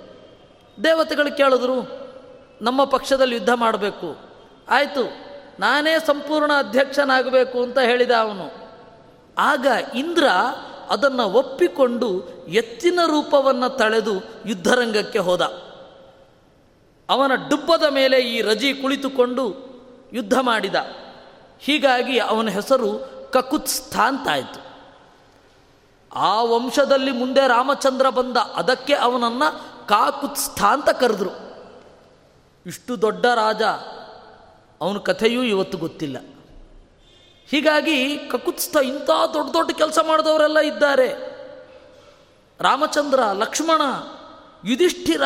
ದೇವತೆಗಳು 0.84 1.36
ಕೇಳಿದ್ರು, 1.36 1.74
ನಮ್ಮ 2.62 2.84
ಪಕ್ಷದಲ್ಲಿ 2.84 3.34
ಯುದ್ಧ 3.34 3.50
ಮಾಡಬೇಕು. 3.54 4.16
ಆಯಿತು, 4.68 5.04
ನಾನೇ 5.60 5.98
ಸಂಪೂರ್ಣ 6.06 6.52
ಅಧ್ಯಕ್ಷನಾಗಬೇಕು 6.58 7.62
ಅಂತ 7.62 7.78
ಹೇಳಿದ 7.78 8.10
ಅವನು. 8.10 8.50
ಆಗ 9.38 9.66
ಇಂದ್ರ 9.94 10.28
ಅದನ್ನು 10.88 11.24
ಒಪ್ಪಿಕೊಂಡು 11.24 12.28
ಎತ್ತಿನ 12.48 13.00
ರೂಪವನ್ನು 13.06 13.76
ತಳೆದು 13.76 14.12
ಯುದ್ಧರಂಗಕ್ಕೆ 14.46 15.18
ಹೋದ. 15.18 15.40
ಅವನ 17.08 17.32
ಡುಬ್ಬದ 17.48 17.84
ಮೇಲೆ 17.90 18.20
ಈ 18.20 18.40
ರಜಿ 18.40 18.74
ಕುಳಿತುಕೊಂಡು 18.74 19.54
ಯುದ್ಧ 20.12 20.34
ಮಾಡಿದ. 20.40 20.74
ಹೀಗಾಗಿ 21.60 22.18
ಅವನ 22.18 22.48
ಹೆಸರು 22.48 23.14
ಕಕುತ್ಸ್ಥ 23.32 23.96
ಅಂತಾಯಿತು 23.96 24.63
ಆ 26.14 26.42
ವಂಶದಲ್ಲಿ 26.42 27.12
ಮುಂದೆ 27.12 27.48
ರಾಮಚಂದ್ರ 27.48 28.10
ಬಂದ, 28.10 28.36
ಅದಕ್ಕೆ 28.36 28.94
ಅವನನ್ನು 28.94 29.86
ಕಾಕುತ್ಸ್ಥ 29.86 30.62
ಅಂತ 30.62 30.90
ಕರೆದ್ರು. 30.90 31.30
ಇಷ್ಟು 32.66 33.02
ದೊಡ್ಡ 33.02 33.26
ರಾಜ, 33.26 33.62
ಅವನ 34.80 34.98
ಕಥೆಯೂ 34.98 35.42
ಇವತ್ತು 35.42 35.78
ಗೊತ್ತಿಲ್ಲ. 35.78 36.16
ಹೀಗಾಗಿ 37.46 38.18
ಕಕುತ್ಸ್ಥ 38.18 38.76
ಇಂಥ 38.76 39.10
ದೊಡ್ಡ 39.34 39.50
ದೊಡ್ಡ 39.52 39.70
ಕೆಲಸ 39.70 39.98
ಮಾಡಿದವರೆಲ್ಲ 40.06 40.58
ಇದ್ದಾರೆ. 40.58 41.34
ರಾಮಚಂದ್ರ, 42.60 43.20
ಲಕ್ಷ್ಮಣ, 43.20 43.82
ಯುಧಿಷ್ಠಿರ 44.64 45.22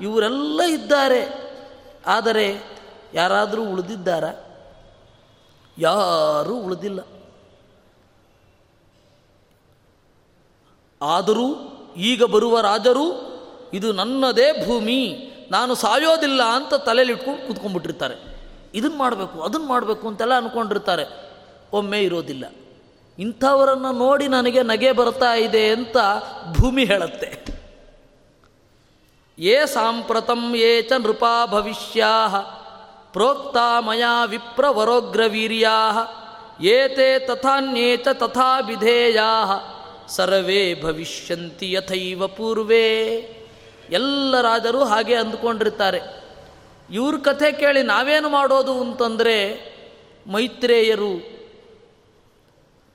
ಇವರೆಲ್ಲ 0.00 0.62
ಇದ್ದಾರೆ. 0.62 1.52
ಆದರೆ 2.06 2.78
ಯಾರಾದರೂ 3.14 3.62
ಉಳಿದಿದ್ದಾರ? 3.64 4.24
ಯಾರೂ 5.78 6.54
ಉಳಿದಿಲ್ಲ. 6.54 7.00
ಆದರೂ 11.02 11.48
ಈಗ 11.96 12.22
ಬರುವ 12.22 12.60
ರಾಜರು, 12.60 13.32
ಇದು 13.72 13.92
ನನ್ನದೇ 13.92 14.66
ಭೂಮಿ, 14.66 15.28
ನಾನು 15.50 15.74
ಸಾಯೋದಿಲ್ಲ 15.74 16.42
ಅಂತ 16.42 16.74
ತಲೆಯಲ್ಲಿಟ್ಕೊಂಡು 16.74 17.46
ಕೂತ್ಕೊಂಡ್ಬಿಟ್ಟಿರ್ತಾರೆ. 17.46 18.14
ಇದನ್ನು 18.74 18.96
ಮಾಡಬೇಕು 18.96 19.40
ಅದನ್ನು 19.40 19.66
ಮಾಡಬೇಕು 19.66 20.08
ಅಂತೆಲ್ಲ 20.08 20.34
ಅಂದ್ಕೊಂಡಿರ್ತಾರೆ 20.34 21.04
ಒಮ್ಮೆ 21.72 22.00
ಇರೋದಿಲ್ಲ. 22.00 22.44
ಇಂಥವರನ್ನು 23.18 23.92
ನೋಡಿ 23.92 24.28
ನನಗೆ 24.28 24.62
ನಗೆ 24.62 24.92
ಬರ್ತಾ 24.92 25.34
ಇದೆ 25.34 25.68
ಅಂತ 25.68 25.96
ಭೂಮಿ 26.60 26.84
ಹೇಳುತ್ತೆ. 26.84 27.52
ಯೇ 29.38 29.66
ಸಾಂಪ್ರತಂ 29.66 30.54
ಯೇ 30.54 30.82
ಚ 30.82 30.92
ನೃಪಾ 30.98 31.46
ಭವಿಷ್ಯಾ 31.46 32.28
ಪ್ರೋಕ್ತ 33.12 33.56
ಮಯಾ 33.80 34.24
ವಿಪ್ರವರೋಗ್ರವೀರ್ಯಾ 34.24 35.94
ಏತೆ 36.62 37.18
ತಥಾನ್ಯೇ 37.18 37.96
ಚ 37.96 38.08
ತಥಾ 38.12 38.58
ವಿಧೇಯಾ 38.60 39.44
ಸರ್ವೇ 40.14 40.80
ಭವಿಷ್ಯಂತಿ 40.82 41.72
ಯಥೈವ 41.72 42.26
ಪೂರ್ವೇ. 42.26 42.88
ಎಲ್ಲರಾದರೂ 43.90 44.84
ಹಾಗೆ 44.84 45.14
ಅಂದುಕೊಂಡಿರ್ತಾರೆ. 45.14 46.00
ಇವ್ರ 46.90 47.16
ಕಥೆ 47.18 47.52
ಕೇಳಿ 47.52 47.82
ನಾವೇನು 47.82 48.28
ಮಾಡೋದು 48.28 48.80
ಅಂತಂದರೆ 48.80 49.36
ಮೈತ್ರೇಯರು, 50.26 51.12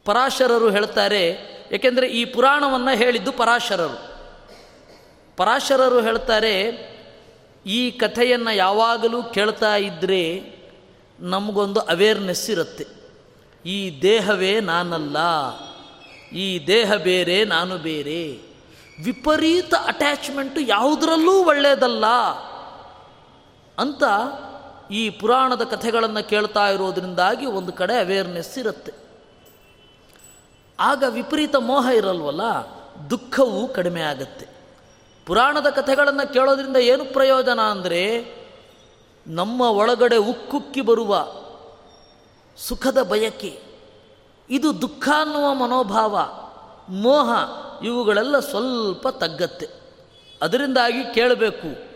ಪರಾಶರರು 0.05 0.69
ಹೇಳ್ತಾರೆ. 0.69 1.23
ಏಕೆಂದರೆ 1.71 2.07
ಈ 2.07 2.25
ಪುರಾಣವನ್ನು 2.25 2.97
ಹೇಳಿದ್ದು 2.97 3.31
ಪರಾಶರರು. 3.31 3.97
ಪರಾಶರರು 5.37 6.01
ಹೇಳ್ತಾರೆ, 6.01 6.55
ಈ 7.65 7.91
ಕಥೆಯನ್ನು 7.91 8.55
ಯಾವಾಗಲೂ 8.55 9.23
ಕೇಳ್ತಾ 9.23 9.75
ಇದ್ದರೆ 9.75 10.23
ನಮಗೊಂದು 11.19 11.79
ಅವೇರ್ನೆಸ್ 11.79 12.49
ಇರುತ್ತೆ. 12.49 12.85
ಈ 13.65 14.01
ದೇಹವೇ 14.01 14.59
ನಾನಲ್ಲ. 14.59 15.17
ಈ 16.33 16.67
ದೇಹ 16.67 16.93
ಬೇರೆ, 16.93 17.45
ನಾನು 17.45 17.77
ಬೇರೆ. 17.77 18.47
ವಿಪರೀತ 19.03 19.73
ಅಟ್ಯಾಚ್ಮೆಂಟು 19.73 20.59
ಯಾವುದರಲ್ಲೂ 20.59 21.43
ಒಳ್ಳೆಯದಲ್ಲ 21.43 22.05
ಅಂತ 23.77 24.03
ಈ 24.91 25.09
ಪುರಾಣದ 25.09 25.63
ಕಥೆಗಳನ್ನು 25.63 26.29
ಕೇಳ್ತಾ 26.29 26.67
ಇರೋದ್ರಿಂದಾಗಿ 26.67 27.45
ಒಂದು 27.45 27.73
ಕಡೆ 27.73 27.99
ಅವೇರ್ನೆಸ್ 27.99 28.57
ಇರುತ್ತೆ. 28.57 28.91
ಆಗ 30.79 31.03
ವಿಪರೀತ 31.07 31.55
ಮೋಹ 31.55 31.87
ಇರಲ್ವಲ್ಲ, 31.87 32.41
ದುಃಖವೂ 33.09 33.67
ಕಡಿಮೆ 33.67 34.01
ಆಗುತ್ತೆ. 34.01 34.47
ಪುರಾಣದ 35.25 35.69
ಕಥೆಗಳನ್ನು 35.69 36.33
ಕೇಳೋದ್ರಿಂದ 36.33 36.75
ಏನು 36.75 37.05
ಪ್ರಯೋಜನ 37.05 37.59
ಅಂದರೆ, 37.59 38.37
ನಮ್ಮ 39.27 39.61
ಒಳಗಡೆ 39.61 40.17
ಉಕ್ಕುಕ್ಕಿ 40.17 40.81
ಬರುವ 40.81 41.27
ಸುಖದ 42.57 43.03
ಬಯಕೆ. 43.03 43.66
ಇದು 44.49 44.81
ದುಃಖ 44.81 45.09
ಅನ್ನುವ 45.21 45.53
ಮನೋಭಾವ, 45.53 46.19
ಮೋಹ, 46.89 47.29
ಇವುಗಳೆಲ್ಲ 47.83 48.39
ಸ್ವಲ್ಪ 48.39 49.07
ತಗ್ಗತ್ತೆ. 49.07 49.67
ಅದರಿಂದಾಗಿ 50.41 51.13
ಕೇಳಬೇಕು, 51.13 51.87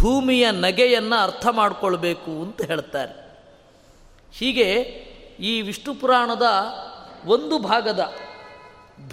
ಭೂಮಿಯ 0.00 0.50
ನಗೆಯನ್ನು 0.50 1.22
ಅರ್ಥ 1.22 1.46
ಮಾಡಿಕೊಳ್ಬೇಕು 1.50 2.30
ಅಂತ 2.30 2.62
ಹೇಳ್ತಾರೆ. 2.62 3.24
ಹೀಗೆ 4.32 4.70
ಈ 5.40 5.60
ವಿಷ್ಣು 5.60 5.94
ಪುರಾಣದ 5.94 6.42
ಒಂದು 7.26 7.58
ಭಾಗದ 7.58 8.12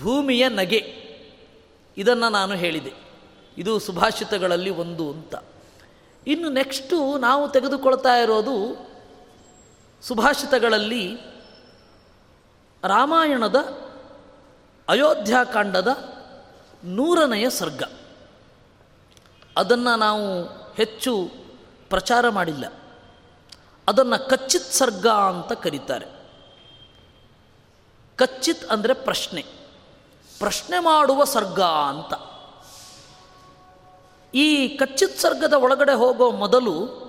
ಭೂಮಿಯ 0.02 0.50
ನಗೆ, 0.50 0.96
ಇದನ್ನು 1.98 2.30
ನಾನು 2.30 2.56
ಹೇಳಿದೆ. 2.56 2.94
ಇದು 3.58 3.80
ಸುಭಾಷಿತಗಳಲ್ಲಿ 3.80 4.70
ಒಂದು 4.70 5.12
ಅಂತ. 5.12 5.36
ಇನ್ನು 6.28 6.50
ನೆಕ್ಸ್ಟು 6.50 7.18
ನಾವು 7.18 7.50
ತೆಗೆದುಕೊಳ್ತಾ 7.50 8.16
ಇರೋದು 8.16 8.88
ಸುಭಾಷಿತಗಳಲ್ಲಿ 10.02 11.31
ರಾಮಾಯಣದ 12.84 13.56
ಅಯೋಧ್ಯಾಕಾಂಡದ 14.90 15.88
ನೂರನೆಯ 16.84 17.50
ಸರ್ಗ. 17.50 17.84
ಅದನ್ನು 19.58 19.96
ನಾವು 19.96 20.44
ಹೆಚ್ಚು 20.76 21.32
ಪ್ರಚಾರ 21.90 22.30
ಮಾಡಿಲ್ಲ. 22.30 22.66
ಅದನ್ನು 23.88 24.30
ಕಚ್ಚಿತ್ 24.30 24.74
ಸರ್ಗ 24.74 25.08
ಅಂತ 25.08 25.52
ಕರೀತಾರೆ. 25.52 26.06
ಕಚ್ಚಿತ್ 28.16 28.66
ಅಂದರೆ 28.66 28.94
ಪ್ರಶ್ನೆ. 28.94 29.42
ಪ್ರಶ್ನೆ 30.40 30.80
ಮಾಡುವ 30.80 31.24
ಸರ್ಗ 31.24 31.62
ಅಂತ. 31.62 32.14
ಈ 34.36 34.68
ಕಚ್ಚಿತ್ 34.68 35.20
ಸರ್ಗದ 35.20 35.54
ಒಳಗಡೆ 35.54 35.94
ಹೋಗೋ 35.94 36.32
ಮೊದಲು 36.32 37.02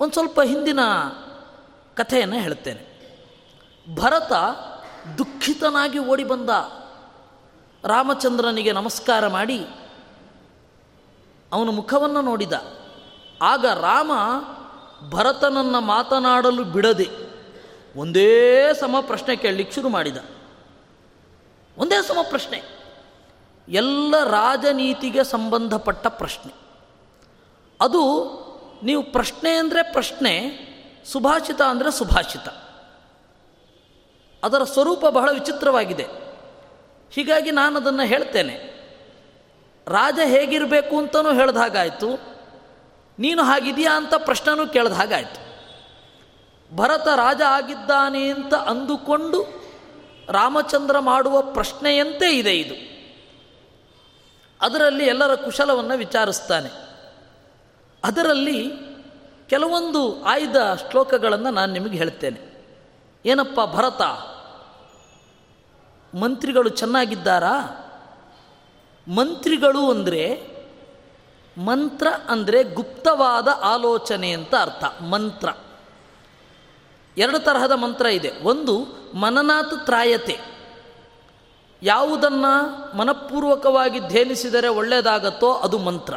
ಒಂದು 0.00 0.12
ಸ್ವಲ್ಪ 0.12 0.40
ಹಿಂದಿನ 0.40 0.80
ಕಥೆಯನ್ನು 1.94 2.36
ಹೇಳ್ತೇನೆ. 2.36 2.98
ಭರತ 3.94 4.32
ದುಃಖಿತನಾಗಿ 5.18 5.98
ಓಡಿ 5.98 6.24
ಬಂದ 6.24 6.50
ರಾಮಚಂದ್ರನಿಗೆ 7.84 8.72
ನಮಸ್ಕಾರ 8.72 9.28
ಮಾಡಿ 9.28 9.64
ಅವನ 11.52 11.68
ಮುಖವನ್ನು 11.68 12.22
ನೋಡಿದ. 12.22 12.52
ಆಗ 13.42 13.66
ರಾಮ 13.66 14.12
ಭರತನನ್ನು 15.10 15.80
ಮಾತನಾಡಲು 15.80 16.64
ಬಿಡದೆ 16.64 17.08
ಒಂದೇ 17.96 18.70
ಸಮ 18.80 18.96
ಪ್ರಶ್ನೆ 19.00 19.36
ಕೇಳಲಿಕ್ಕೆ 19.36 19.74
ಶುರು 19.74 19.88
ಮಾಡಿದ. 19.88 20.16
ಒಂದೇ 21.78 22.02
ಸಮ 22.02 22.18
ಪ್ರಶ್ನೆ. 22.28 22.62
ಎಲ್ಲ 23.68 24.24
ರಾಜನೀತಿಗೆ 24.24 25.24
ಸಂಬಂಧಪಟ್ಟ 25.24 26.06
ಪ್ರಶ್ನೆ. 26.06 26.52
ಅದು 27.80 28.02
ನೀವು 28.82 29.02
ಪ್ರಶ್ನೆ 29.02 29.50
ಅಂದರೆ 29.50 29.92
ಪ್ರಶ್ನೆ, 29.92 30.32
ಸುಭಾಷಿತ 31.06 31.60
ಅಂದರೆ 31.62 31.90
ಸುಭಾಷಿತ. 31.90 32.67
ಅದರ 34.42 34.64
ಸ್ವರೂಪ 34.64 35.06
ಬಹಳ 35.06 35.30
ವಿಚಿತ್ರವಾಗಿದೆ. 35.32 36.06
ಹೀಗಾಗಿ 37.10 37.50
ನಾನು 37.50 37.76
ಅದನ್ನು 37.76 38.02
ಹೇಳ್ತೇನೆ. 38.02 38.78
ರಾಜ 39.88 40.18
ಹೇಗಿರಬೇಕು 40.24 40.98
ಅಂತಲೂ 40.98 41.32
ಹೇಳ್ದ 41.32 41.56
ಹಾಗಾಯಿತು. 41.56 42.38
ನೀನು 43.18 43.42
ಹಾಗಿದೆಯಾ 43.42 43.96
ಅಂತ 43.96 44.14
ಪ್ರಶ್ನೂ 44.14 44.66
ಕೇಳ್ದ 44.66 44.92
ಹಾಗಾಯಿತು. 44.92 45.48
ಭರತ 46.76 47.08
ರಾಜ 47.08 47.40
ಆಗಿದ್ದಾನೆ 47.48 48.30
ಅಂತ 48.30 48.54
ಅಂದುಕೊಂಡು 48.54 49.68
ರಾಮಚಂದ್ರ 50.28 50.98
ಮಾಡುವ 50.98 51.42
ಪ್ರಶ್ನೆಯಂತೆ 51.42 52.38
ಇದೆ 52.38 52.58
ಇದು. 52.58 52.74
ಅದರಲ್ಲಿ 54.60 55.06
ಎಲ್ಲರ 55.06 55.34
ಕುಶಲವನ್ನು 55.34 55.98
ವಿಚಾರಿಸ್ತಾನೆ. 55.98 56.70
ಅದರಲ್ಲಿ 58.04 58.72
ಕೆಲವೊಂದು 59.46 60.24
ಆಯ್ದ 60.24 60.56
ಶ್ಲೋಕಗಳನ್ನು 60.90 61.50
ನಾನು 61.50 61.72
ನಿಮಗೆ 61.72 61.98
ಹೇಳ್ತೇನೆ. 61.98 62.47
ಏನಪ್ಪ 63.24 63.60
ಭರತ? 63.74 64.02
ಮಂತ್ರಿಗಳು 66.16 66.68
ಚೆನ್ನಾಗಿದ್ದಾರಾ? 66.68 67.84
ಮಂತ್ರಿಗಳು 69.14 69.90
ಅಂದರೆ 69.90 70.58
ಮಂತ್ರ 71.58 72.06
ಅಂದರೆ 72.28 72.62
ಗುಪ್ತವಾದ 72.62 73.48
ಆಲೋಚನೆ 73.62 74.30
ಅಂತ 74.30 74.54
ಅರ್ಥ. 74.54 75.02
ಮಂತ್ರ. 75.02 75.48
ಎರಡು 77.18 77.38
ತರಹದ 77.38 77.72
ಮಂತ್ರ 77.72 78.06
ಇದೆ. 78.06 78.32
ಒಂದು, 78.42 78.86
ಮನನಾತ್ 79.14 79.84
ತ್ರಾಯತೆ. 79.84 80.40
ಯಾವುದನ್ನು 81.82 82.96
ಮನಪೂರ್ವಕವಾಗಿ 82.96 84.00
ಧ್ಯಾನಿಸಿದರೆ 84.00 84.68
ಒಳ್ಳೆಯದಾಗತ್ತೋ 84.68 85.52
ಅದು 85.52 85.78
ಮಂತ್ರ. 85.78 86.14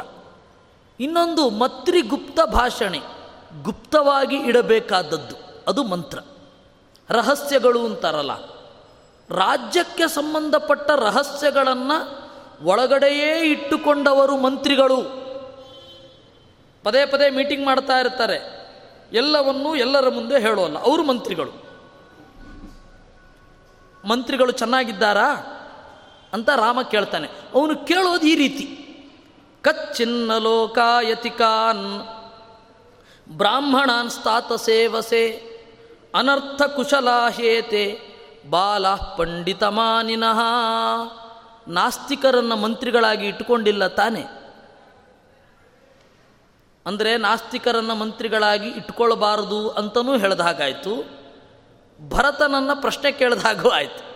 ಇನ್ನೊಂದು, 1.00 1.50
ಮತ್ರಿಗುಪ್ತ 1.50 2.40
ಭಾಷಣೆ. 2.40 3.00
ಗುಪ್ತವಾಗಿ 3.62 4.36
ಇಡಬೇಕಾದದ್ದು. 4.36 5.36
ಅದು 5.68 5.84
ಮಂತ್ರ. 5.84 6.18
ರಹಸ್ಯಗಳು 7.12 7.84
ಅಂತಾರಲ್ಲ 7.84 8.32
ರಾಜ್ಯಕ್ಕೆ 9.30 10.08
ಸಂಬಂಧಪಟ್ಟ 10.08 10.90
ರಹಸ್ಯಗಳನ್ನು 10.90 12.22
ಒಳಗಡೆಯೇ 12.66 13.40
ಇಟ್ಟುಕೊಂಡವರು 13.40 14.36
ಮಂತ್ರಿಗಳು. 14.36 15.22
ಪದೇ 16.84 17.06
ಪದೇ 17.06 17.30
ಮೀಟಿಂಗ್ 17.30 17.66
ಮಾಡ್ತಾ 17.66 17.98
ಇರ್ತಾರೆ. 17.98 18.62
ಎಲ್ಲವನ್ನೂ 19.12 19.74
ಎಲ್ಲರ 19.74 20.08
ಮುಂದೆ 20.08 20.40
ಹೇಳೋಲ್ಲ. 20.40 20.78
ಅವರು 20.78 21.02
ಮಂತ್ರಿಗಳು. 21.02 21.50
ಮಂತ್ರಿಗಳು 24.08 24.52
ಚೆನ್ನಾಗಿದ್ದಾರಾ 24.52 25.28
ಅಂತ 26.32 26.48
ರಾಮ 26.48 26.82
ಕೇಳ್ತಾನೆ. 26.82 27.28
ಅವನು 27.54 27.76
ಕೇಳೋದು 27.76 28.26
ಈ 28.26 28.34
ರೀತಿ. 28.34 28.78
ಕಚ್ಚಿನ್ನ 29.62 30.38
ಲೋಕಾಯತಿಕಾನ್ 30.38 32.02
ಬ್ರಾಹ್ಮಣಾನ್ 33.36 34.10
ಸ್ತಾತ 34.10 34.52
ಸೇವಸೆ 34.52 35.51
ಅನರ್ಥ 36.14 36.62
ಕುಶಲಾಹೇತೆ 36.62 38.00
ಬಾಲ 38.50 38.94
ಪಂಡಿತಮಾನಿನಃ. 38.94 40.40
ನಾಸ್ತಿಕರನ್ನು 41.68 42.56
ಮಂತ್ರಿಗಳಾಗಿ 42.56 43.26
ಇಟ್ಟುಕೊಂಡಿಲ್ಲ 43.26 43.86
ತಾನೆ. 43.86 44.24
ಅಂದರೆ 46.86 47.16
ನಾಸ್ತಿಕರನ್ನು 47.16 47.94
ಮಂತ್ರಿಗಳಾಗಿ 47.94 48.68
ಇಟ್ಕೊಳ್ಬಾರದು 48.68 49.70
ಅಂತಲೂ 49.70 50.16
ಹೇಳ್ದ 50.16 50.40
ಹಾಗಾಯಿತು. 50.40 51.22
ಭರತನನ್ನು 52.08 52.80
ಪ್ರಶ್ನೆ 52.80 53.12
ಕೇಳಿದ 53.12 53.70
ಆಯಿತು. 53.72 54.12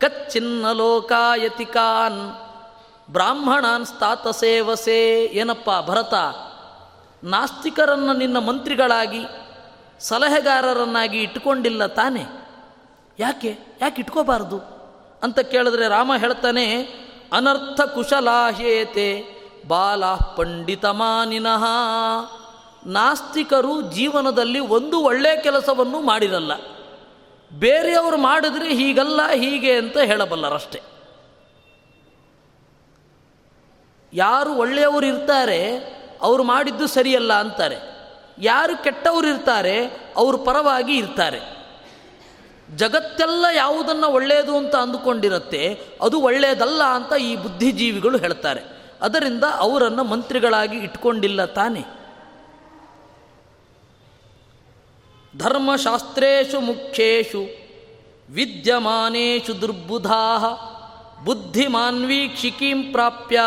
ಕಚ್ಚಿನ್ನ 0.00 0.72
ಲೋಕಾಯತಿಕಾನ್ 0.72 2.34
ಬ್ರಾಹ್ಮಣಾನ್ 3.10 3.86
ಸ್ತಾತ 3.86 4.28
ಸೇವಸೆ 4.28 5.24
ಏನಪ್ಪ 5.24 5.70
ಭರತ? 5.86 6.14
ನಾಸ್ತಿಕರನ್ನು 7.24 8.12
ನಿನ್ನ 8.12 8.38
ಮಂತ್ರಿಗಳಾಗಿ 8.38 9.24
ಸಲಹೆಗಾರರನ್ನಾಗಿ 10.00 11.22
ಇಟ್ಕೊಂಡಿಲ್ಲ 11.22 11.86
ತಾನೆ? 11.86 12.24
ಯಾಕೆ? 13.18 13.58
ಯಾಕೆ 13.80 14.02
ಇಟ್ಕೋಬಾರ್ದು? 14.02 14.58
ಅಂತ 15.22 15.38
ಕೇಳಿದ್ರೆ 15.38 15.88
ರಾಮ 15.88 16.16
ಹೇಳ್ತಾನೆ, 16.16 16.82
ಅನರ್ಥ 17.32 17.80
ಕುಶಲಾಹ್ಯೇತೆ 17.80 19.24
ಬಾಲ 19.68 20.06
ಪಂಡಿತಮಾನಿನಃ. 20.14 21.64
ನಾಸ್ತಿಕರು 22.86 23.80
ಜೀವನದಲ್ಲಿ 23.80 24.58
ಒಂದು 24.58 25.00
ಒಳ್ಳೆಯ 25.00 25.36
ಕೆಲಸವನ್ನು 25.36 26.00
ಮಾಡಿರಲ್ಲ. 26.00 26.52
ಬೇರೆಯವರು 27.52 28.16
ಮಾಡಿದ್ರೆ 28.16 28.74
ಹೀಗಲ್ಲ, 28.74 29.28
ಹೀಗೆ 29.28 29.72
ಅಂತ 29.72 29.98
ಹೇಳಬಲ್ಲರಷ್ಟೇ. 29.98 30.80
ಯಾರು 34.12 34.54
ಒಳ್ಳೆಯವರು 34.54 35.06
ಇರ್ತಾರೆ, 35.06 35.76
ಅವರು 36.22 36.42
ಮಾಡಿದ್ದು 36.42 36.86
ಸರಿಯಲ್ಲ 36.86 37.32
ಅಂತಾರೆ. 37.32 37.87
ಯಾರು 38.40 38.82
ಕೆಟ್ಟವರು 38.82 39.28
ಇರ್ತಾರೆ, 39.28 39.86
ಅವರು 40.16 40.38
ಪರವಾಗಿ 40.38 40.96
ಇರ್ತಾರೆ. 40.96 41.58
ಜಗತ್ತೆಲ್ಲ 42.76 43.44
ಯಾವುದನ್ನು 43.54 44.06
ಒಳ್ಳೆಯದು 44.06 44.56
ಅಂತ 44.56 44.76
ಅಂದುಕೊಂಡಿರುತ್ತೆ, 44.76 45.80
ಅದು 46.02 46.20
ಒಳ್ಳೆಯದಲ್ಲ 46.20 46.82
ಅಂತ 46.82 47.12
ಈ 47.12 47.36
ಬುದ್ಧಿಜೀವಿಗಳು 47.36 48.18
ಹೇಳ್ತಾರೆ. 48.18 48.60
ಅದರಿಂದ 49.02 49.44
ಅವರನ್ನು 49.52 50.04
ಮಂತ್ರಿಗಳಾಗಿ 50.04 50.76
ಇಟ್ಕೊಂಡಿಲ್ಲ 50.78 51.44
ತಾನೆ. 51.44 51.84
ಧರ್ಮಶಾಸ್ತ್ರೇಶು 55.38 56.60
ಮುಖ್ಯೇಶು, 56.60 57.46
ವಿದ್ಯಮಾನೇಶು 58.30 59.60
ದುರ್ಬುಧಾ 59.60 60.38
ಬುದ್ಧಿಮಾನ್ವೀಕ್ಷಿಕೀಂ 61.24 62.92
ಪ್ರಾಪ್ಯ, 62.92 63.40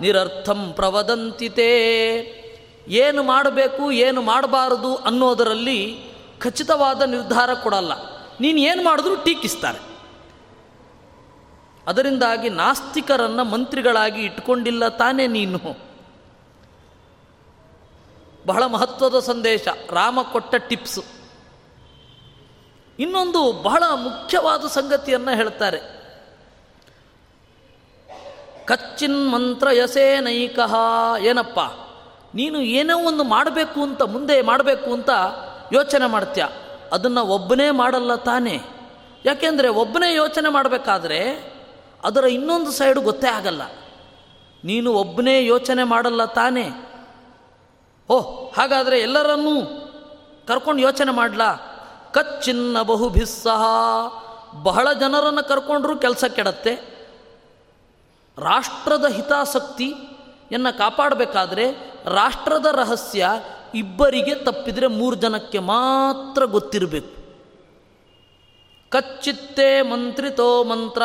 ನಿರರ್ಥಂ 0.00 0.72
ಪ್ರವದಂತಿತೆ. 0.72 1.72
ಏನು 2.88 3.22
ಮಾಡಬೇಕು, 3.22 3.92
ಏನು 3.92 4.22
ಮಾಡಬಾರದು 4.22 4.96
ಅನ್ನೋದರಲ್ಲಿ 4.96 6.04
ಖಚಿತವಾದ 6.38 7.02
ನಿರ್ಧಾರ 7.02 7.54
ಕೊಡಲ್ಲ. 7.54 7.92
ನೀನು 8.40 8.58
ಏನು 8.58 8.84
ಮಾಡಿದ್ರೂ 8.84 9.16
ಟೀಕಿಸ್ತಾರೆ. 9.16 9.78
ಅದರಿಂದಾಗಿ 11.86 12.48
ನಾಸ್ತಿಕರನ್ನು 12.48 13.44
ಮಂತ್ರಿಗಳಾಗಿ 13.44 14.22
ಇಟ್ಕೊಂಡಿಲ್ಲ 14.22 14.88
ತಾನೇ 14.88 15.26
ನೀನು. 15.26 15.58
ಬಹಳ 18.46 18.66
ಮಹತ್ವದ 18.66 19.18
ಸಂದೇಶ, 19.18 19.68
ರಾಮ 19.90 20.22
ಕೊಟ್ಟ 20.22 20.54
ಟಿಪ್ಸು. 20.54 21.04
ಇನ್ನೊಂದು 22.98 23.52
ಬಹಳ 23.52 23.82
ಮುಖ್ಯವಾದ 23.94 24.66
ಸಂಗತಿಯನ್ನು 24.66 25.36
ಹೇಳ್ತಾರೆ. 25.36 26.02
ಕಚ್ಚಿನ್ 28.64 29.30
ಮಂತ್ರ 29.30 29.68
ಯಸೇನೈಕಃ 29.72 30.74
ಏನಪ್ಪ? 31.20 31.60
ನೀನು 32.34 32.60
ಏನೋ 32.60 32.98
ಒಂದು 32.98 33.24
ಮಾಡಬೇಕು 33.24 33.82
ಅಂತ 33.82 34.02
ಮುಂದೆ 34.02 34.42
ಮಾಡಬೇಕು 34.42 34.92
ಅಂತ 34.92 35.10
ಯೋಚನೆ 35.72 36.06
ಮಾಡ್ತೀಯ? 36.06 36.44
ಅದನ್ನು 36.92 37.24
ಒಬ್ಬನೇ 37.26 37.70
ಮಾಡಲ್ಲ 37.70 38.14
ತಾನೇ. 38.14 38.60
ಯಾಕೆಂದರೆ 39.24 39.68
ಒಬ್ಬನೇ 39.68 40.14
ಯೋಚನೆ 40.14 40.48
ಮಾಡಬೇಕಾದ್ರೆ 40.48 41.52
ಅದರ 42.04 42.24
ಇನ್ನೊಂದು 42.24 42.70
ಸೈಡು 42.70 43.00
ಗೊತ್ತೇ 43.00 43.28
ಆಗಲ್ಲ. 43.28 43.62
ನೀನು 44.64 44.92
ಒಬ್ಬನೇ 44.92 45.46
ಯೋಚನೆ 45.46 45.84
ಮಾಡಲ್ಲ 45.84 46.24
ತಾನೇ. 46.24 46.68
ಓಹ್ 48.08 48.58
ಹಾಗಾದರೆ 48.58 49.00
ಎಲ್ಲರನ್ನೂ 49.00 49.62
ಕರ್ಕೊಂಡು 50.48 50.82
ಯೋಚನೆ 50.82 51.12
ಮಾಡಲ? 51.12 51.44
ಕಚ್ಚಿನ್ನ 52.12 52.82
ಬಹುಭಿಸ್ಸಹ 52.82 53.62
ಬಹಳ 54.62 54.92
ಜನರನ್ನು 54.92 55.48
ಕರ್ಕೊಂಡ್ರೂ 55.48 55.96
ಕೆಲಸ 55.96 56.24
ಕೆಡತ್ತೆ. 56.24 57.02
ರಾಷ್ಟ್ರದ 58.38 59.04
ಹಿತಾಸಕ್ತಿಯನ್ನು 60.52 60.78
ಕಾಪಾಡಬೇಕಾದ್ರೆ 60.78 61.64
ರಾಷ್ಟ್ರದ 62.04 62.66
ರಹಸ್ಯ 62.72 63.28
ಇಬ್ಬರಿಗೆ 63.74 64.34
ತಪ್ಪಿದರೆ 64.34 64.86
ಮೂರು 64.86 65.16
ಜನಕ್ಕೆ 65.16 65.58
ಮಾತ್ರ 65.58 66.44
ಗೊತ್ತಿರಬೇಕು. 66.44 67.12
ಕಚ್ಚಿತ್ತೇ 68.90 69.82
ಮಂತ್ರಿತೋ 69.82 70.64
ಮಂತ್ರ, 70.64 71.02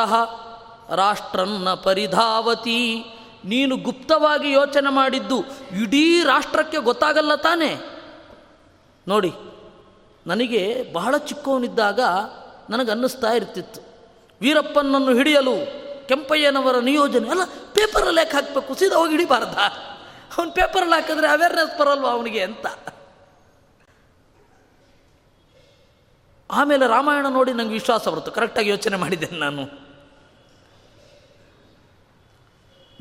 ರಾಷ್ಟ್ರನ್ನ 0.95 1.73
ಪರಿಧಾವತಿ. 1.73 3.03
ನೀನು 3.45 3.77
ಗುಪ್ತವಾಗಿ 3.77 4.51
ಯೋಚನೆ 4.51 4.89
ಮಾಡಿದ್ದು 4.93 5.37
ಇಡೀ 5.81 6.23
ರಾಷ್ಟ್ರಕ್ಕೆ 6.23 6.77
ಗೊತ್ತಾಗಲ್ಲ 6.77 7.35
ತಾನೇ? 7.35 7.71
ನೋಡಿ, 9.07 9.31
ನನಗೆ 10.27 10.63
ಬಹಳ 10.93 11.17
ಚಿಕ್ಕವನಿದ್ದಾಗ 11.17 11.99
ನನಗನ್ನಿಸ್ತಾ 12.69 13.31
ಇರ್ತಿತ್ತು. 13.31 13.81
ವೀರಪ್ಪನನ್ನು 14.41 15.13
ಹಿಡಿಯಲು 15.15 15.86
ಕೆಂಪಯ್ಯನವರ 16.07 16.79
ನಿಯೋಜನೆ, 16.79 17.29
ಅಲ್ಲ 17.29 17.43
ಪೇಪರಲ್ಲಿ 17.73 18.17
ಯಾಕೆ 18.17 18.31
ಹಾಕಬೇಕು? 18.31 18.75
ಸೀದಾ 18.75 18.95
ಹೋಗಿ 18.95 19.11
ಹಿಡಿಬಾರ್ದ? 19.11 19.57
ಅವನು 20.37 20.51
ಪೇಪರಲ್ಲಿ 20.51 20.95
ಹಾಕಿದ್ರೆ 20.95 21.27
ಅವೇರ್ನೆಸ್ 21.27 21.79
ಬರಲ್ವ 21.79 22.07
ಅವನಿಗೆ 22.07 22.43
ಅಂತ? 22.43 22.65
ಆಮೇಲೆ 26.51 26.87
ರಾಮಾಯಣ 26.87 27.27
ನೋಡಿ 27.27 27.53
ನನಗೆ 27.53 27.69
ವಿಶ್ವಾಸ 27.69 28.07
ಬರುತ್ತೆ. 28.07 28.31
ಕರೆಕ್ಟಾಗಿ 28.31 28.69
ಯೋಚನೆ 28.69 28.97
ಮಾಡಿದ್ದೇನೆ 28.97 29.39
ನಾನು. 29.39 29.87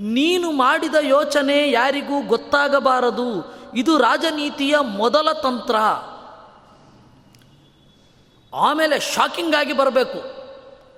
ನೀನು 0.01 0.53
ಮಾಡಿದ 0.53 0.95
ಯೋಚನೆ 1.01 1.71
ಯಾರಿಗೂ 1.71 2.23
ಗೊತ್ತಾಗಬಾರದು. 2.23 3.55
ಇದು 3.75 3.99
ರಾಜನೀತಿಯ 3.99 4.75
ಮೊದಲ 4.81 5.33
ತಂತ್ರ. 5.33 5.77
ಆಮೇಲೆ 8.55 9.01
ಶಾಕಿಂಗ್ 9.01 9.55
ಆಗಿ 9.55 9.73
ಬರಬೇಕು. 9.73 10.36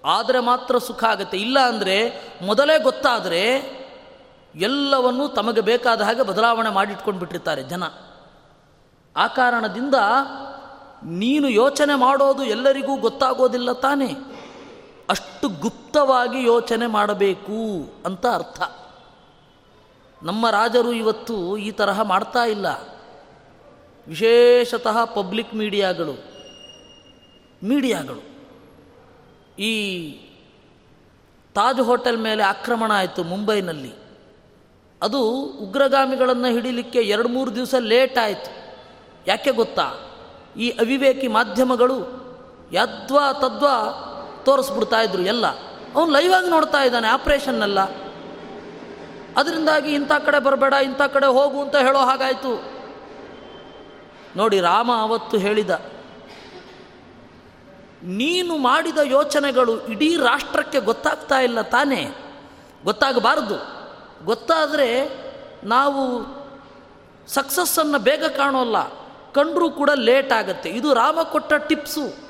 ಆದರೆ 0.08 0.40
ಮಾತ್ರ 0.40 0.78
ಸುಖ 0.78 1.04
ಆಗುತ್ತೆ. 1.04 1.38
ಇಲ್ಲ 1.38 1.58
ಅಂದರೆ 1.58 2.22
ಮೊದಲೇ 2.42 2.78
ಗೊತ್ತಾದರೆ 2.78 3.78
ಎಲ್ಲವನ್ನೂ 4.54 5.28
ತಮಗೆ 5.28 5.60
ಬೇಕಾದ 5.60 6.00
ಹಾಗೆ 6.00 6.22
ಬದಲಾವಣೆ 6.22 6.70
ಮಾಡಿಟ್ಕೊಂಡು 6.70 7.20
ಬಿಟ್ಟಿರ್ತಾರೆ 7.20 7.62
ಜನ. 7.62 7.84
ಆ 9.16 9.26
ಕಾರಣದಿಂದ 9.26 9.94
ನೀನು 11.04 11.48
ಯೋಚನೆ 11.48 11.94
ಮಾಡೋದು 11.94 12.44
ಎಲ್ಲರಿಗೂ 12.44 12.96
ಗೊತ್ತಾಗೋದಿಲ್ಲ 12.96 13.72
ತಾನೇ. 13.72 14.16
ಅಷ್ಟು 15.10 15.48
ಗುಪ್ತವಾಗಿ 15.48 16.44
ಯೋಚನೆ 16.44 16.86
ಮಾಡಬೇಕು 16.86 17.92
ಅಂತ 18.06 18.26
ಅರ್ಥ. 18.26 18.62
ನಮ್ಮ 20.22 20.50
ರಾಜರು 20.50 20.92
ಇವತ್ತು 20.92 21.56
ಈ 21.56 21.70
ತರಹ 21.70 22.02
ಮಾಡ್ತಾ 22.02 22.44
ಇಲ್ಲ. 22.44 22.66
ವಿಶೇಷತಃ 24.08 25.04
ಪಬ್ಲಿಕ್ 25.04 25.54
ಮೀಡಿಯಾಗಳು. 25.54 26.12
ಮೀಡಿಯಾಗಳು. 27.68 28.27
ಈ 29.58 30.10
ತಾಜ್ 31.54 31.80
ಹೋಟೆಲ್ 31.80 32.18
ಮೇಲೆ 32.18 32.42
ಆಕ್ರಮಣ 32.42 32.92
ಆಯಿತು 32.94 33.24
ಮುಂಬೈನಲ್ಲಿ. 33.24 33.94
ಅದು 35.02 35.30
ಉಗ್ರಗಾಮಿಗಳನ್ನು 35.44 36.48
ಹಿಡಿಲಿಕ್ಕೆ 36.48 36.98
ಎರಡು 36.98 37.28
ಮೂರು 37.28 37.54
ದಿವಸ 37.54 37.74
ಲೇಟ್ 37.78 38.18
ಆಯಿತು. 38.18 38.74
ಯಾಕೆ 39.26 39.50
ಗೊತ್ತಾ? 39.50 39.92
ಈ 40.56 40.70
ಅವಿವೇಕಿ 40.70 41.28
ಮಾಧ್ಯಮಗಳು 41.28 41.98
ಯದ್ವಾ 42.72 43.32
ತದ್ವಾ 43.32 44.04
ತೋರಿಸ್ಬಿಡ್ತಾ 44.44 45.00
ಇದ್ರು 45.00 45.22
ಎಲ್ಲ. 45.22 45.46
ಅವನು 45.94 46.10
ಲೈವ್ 46.12 46.34
ಆಗಿ 46.34 46.50
ನೋಡ್ತಾ 46.50 46.82
ಇದ್ದಾನೆ 46.82 47.08
ಆಪ್ರೇಷನ್ನೆಲ್ಲ. 47.08 47.80
ಅದರಿಂದಾಗಿ 49.36 49.94
ಇಂಥ 49.94 50.12
ಕಡೆ 50.12 50.38
ಬರಬೇಡ, 50.38 50.72
ಇಂಥ 50.72 51.02
ಕಡೆ 51.02 51.26
ಹೋಗು 51.26 51.60
ಅಂತ 51.60 51.76
ಹೇಳೋ 51.76 51.98
ಹಾಗಾಯಿತು. 51.98 52.64
ನೋಡಿ, 54.36 54.60
ರಾಮ 54.60 54.92
ಅವತ್ತು 54.92 55.38
ಹೇಳಿದ 55.38 55.97
ನೀನು 58.02 58.56
ಮಾಡಿದ 58.56 58.98
ಯೋಚನೆಗಳು 59.04 59.86
ಇಡೀ 59.86 60.16
ರಾಷ್ಟ್ರಕ್ಕೆ 60.16 60.80
ಗೊತ್ತಾಗ್ತಾ 60.80 61.40
ಇಲ್ಲ 61.40 61.60
ತಾನೇ. 61.60 62.10
ಗೊತ್ತಾಗಬಾರ್ದು. 62.84 63.78
ಗೊತ್ತಾದರೆ 64.24 65.08
ನಾವು 65.64 66.22
ಸಕ್ಸಸ್ಸನ್ನು 67.28 67.98
ಬೇಗ 67.98 68.24
ಕಾಣೋಲ್ಲ. 68.24 68.88
ಕಂಡರೂ 69.32 69.70
ಕೂಡ 69.70 69.90
ಲೇಟ್ 69.90 70.32
ಆಗುತ್ತೆ. 70.32 70.70
ಇದು 70.70 70.94
ರಾಮ 70.94 71.22
ಕೊಟ್ಟ 71.22 71.52
ಟಿಪ್ಸು. 71.52 72.28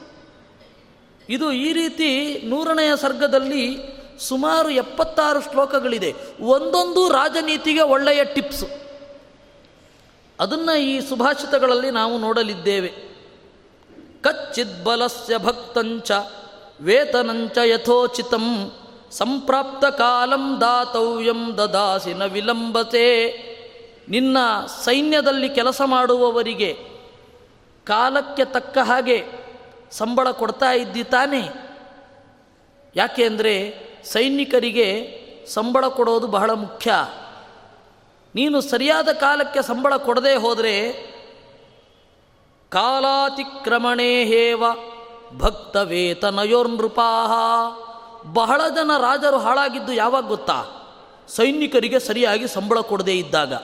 ಇದು 1.28 1.52
ಈ 1.52 1.72
ರೀತಿ 1.72 2.40
ನೂರನೆಯ 2.44 2.96
ಸರ್ಗದಲ್ಲಿ 2.96 3.78
ಸುಮಾರು 4.20 4.70
ಎಪ್ಪತ್ತಾರು 4.70 5.40
ಶ್ಲೋಕಗಳಿದೆ. 5.40 6.14
ಒಂದೊಂದು 6.40 7.08
ರಾಜನೀತಿಗೆ 7.08 7.82
ಒಳ್ಳೆಯ 7.82 8.24
ಟಿಪ್ಸು. 8.24 8.66
ಅದನ್ನು 10.40 10.78
ಈ 10.78 11.00
ಸುಭಾಷಿತಗಳಲ್ಲಿ 11.00 11.90
ನಾವು 11.90 12.18
ನೋಡಲಿದ್ದೇವೆ. 12.18 13.07
ಕಚ್ಚಿದ್ಬಲಸ್ಯ 14.32 15.38
ಭಕ್ತಂಚ 15.38 16.10
ವೇತನಂಚ 16.80 17.58
ಯಥೋಚಿತಂ 17.64 18.72
ಸಂಪ್ರಾಪ್ತ 19.10 19.84
ಕಾಲಂ 19.84 20.60
ದಾತವ್ಯಂ 20.60 21.58
ದದಾಸಿನ 21.58 22.24
ವಿಲಂಬತೆ 22.24 23.06
ನಿನ್ನ 24.08 24.36
ಸೈನ್ಯದಲ್ಲಿ 24.84 25.48
ಕೆಲಸ 25.48 25.82
ಮಾಡುವವರಿಗೆ 25.84 26.78
ಕಾಲಕ್ಕೆ 27.84 28.44
ತಕ್ಕ 28.44 28.78
ಹಾಗೆ 28.78 29.24
ಸಂಬಳ 29.90 30.30
ಕೊಡ್ತಾ 30.30 30.72
ಇದ್ದಿ 30.72 31.04
ತಾನೇ। 31.04 31.48
ಯಾಕೆ 32.96 33.24
ಅಂದರೆ 33.24 33.54
ಸೈನಿಕರಿಗೆ 34.04 35.18
ಸಂಬಳ 35.48 35.86
ಕೊಡೋದು 35.86 36.26
ಬಹಳ 36.26 36.50
ಮುಖ್ಯ। 36.50 36.92
ನೀನು 38.34 38.60
ಸರಿಯಾದ 38.60 39.08
ಕಾಲಕ್ಕೆ 39.12 39.62
ಸಂಬಳ 39.62 39.96
ಕೊಡದೇ 39.96 40.36
ಹೋದರೆ 40.36 40.74
ಕಾಲಾತಿಕ್ರಮಣೇ 42.68 44.24
ಹೇವ 44.24 44.64
ಭಕ್ತ 45.36 45.76
ವೇತನಯೋರ್ನೃಪಾಹ 45.76 47.32
ಬಹಳ 48.32 48.60
ಜನ 48.68 48.90
ರಾಜರು 48.96 49.38
ಹಾಳಾಗಿದ್ದು 49.38 49.92
ಯಾವಾಗ 49.92 50.26
ಗೊತ್ತಾ? 50.26 50.64
ಸೈನಿಕರಿಗೆ 51.28 51.98
ಸರಿಯಾಗಿ 51.98 52.48
ಸಂಬಳ 52.48 52.80
ಕೊಡದೇ 52.80 53.18
ಇದ್ದಾಗ. 53.18 53.54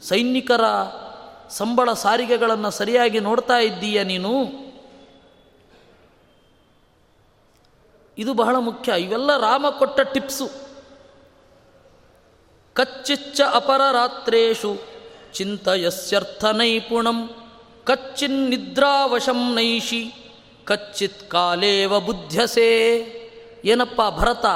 ಸೈನಿಕರ 0.00 0.60
ಸಂಬಳ 1.50 1.92
ಸಾರಿಗೆಗಳನ್ನು 1.92 2.70
ಸರಿಯಾಗಿ 2.70 3.20
ನೋಡ್ತಾ 3.20 3.58
ಇದ್ದೀಯ 3.58 4.02
ನೀನು? 4.02 4.44
ಇದು 8.18 8.34
ಬಹಳ 8.34 8.56
ಮುಖ್ಯ. 8.56 8.92
ಇವೆಲ್ಲ 9.00 9.36
ರಾಮ 9.36 9.66
ಕೊಟ್ಟ 9.70 10.00
ಟಿಪ್ಸು. 10.00 10.50
ಕಚ್ಚಿಚ್ಚ 12.74 13.40
ಅಪರರಾತ್ರೇಷು 13.52 14.76
ಚಿಂತಯಸ್ಯರ್ಥ 15.32 16.44
ನೈಪುಣಂ. 16.44 17.30
ಕಚ್ಚಿನ್ನಿದ್ರಾವಶಂ 17.90 19.54
ನೈಷಿ, 19.54 20.12
ಕಚ್ಚಿತ್ 20.64 21.30
ಕಾಲೇವ 21.30 22.00
ಬುದ್ಧಸೆ. 22.00 22.98
ಏನಪ್ಪ 23.64 24.00
ಭರತ? 24.18 24.46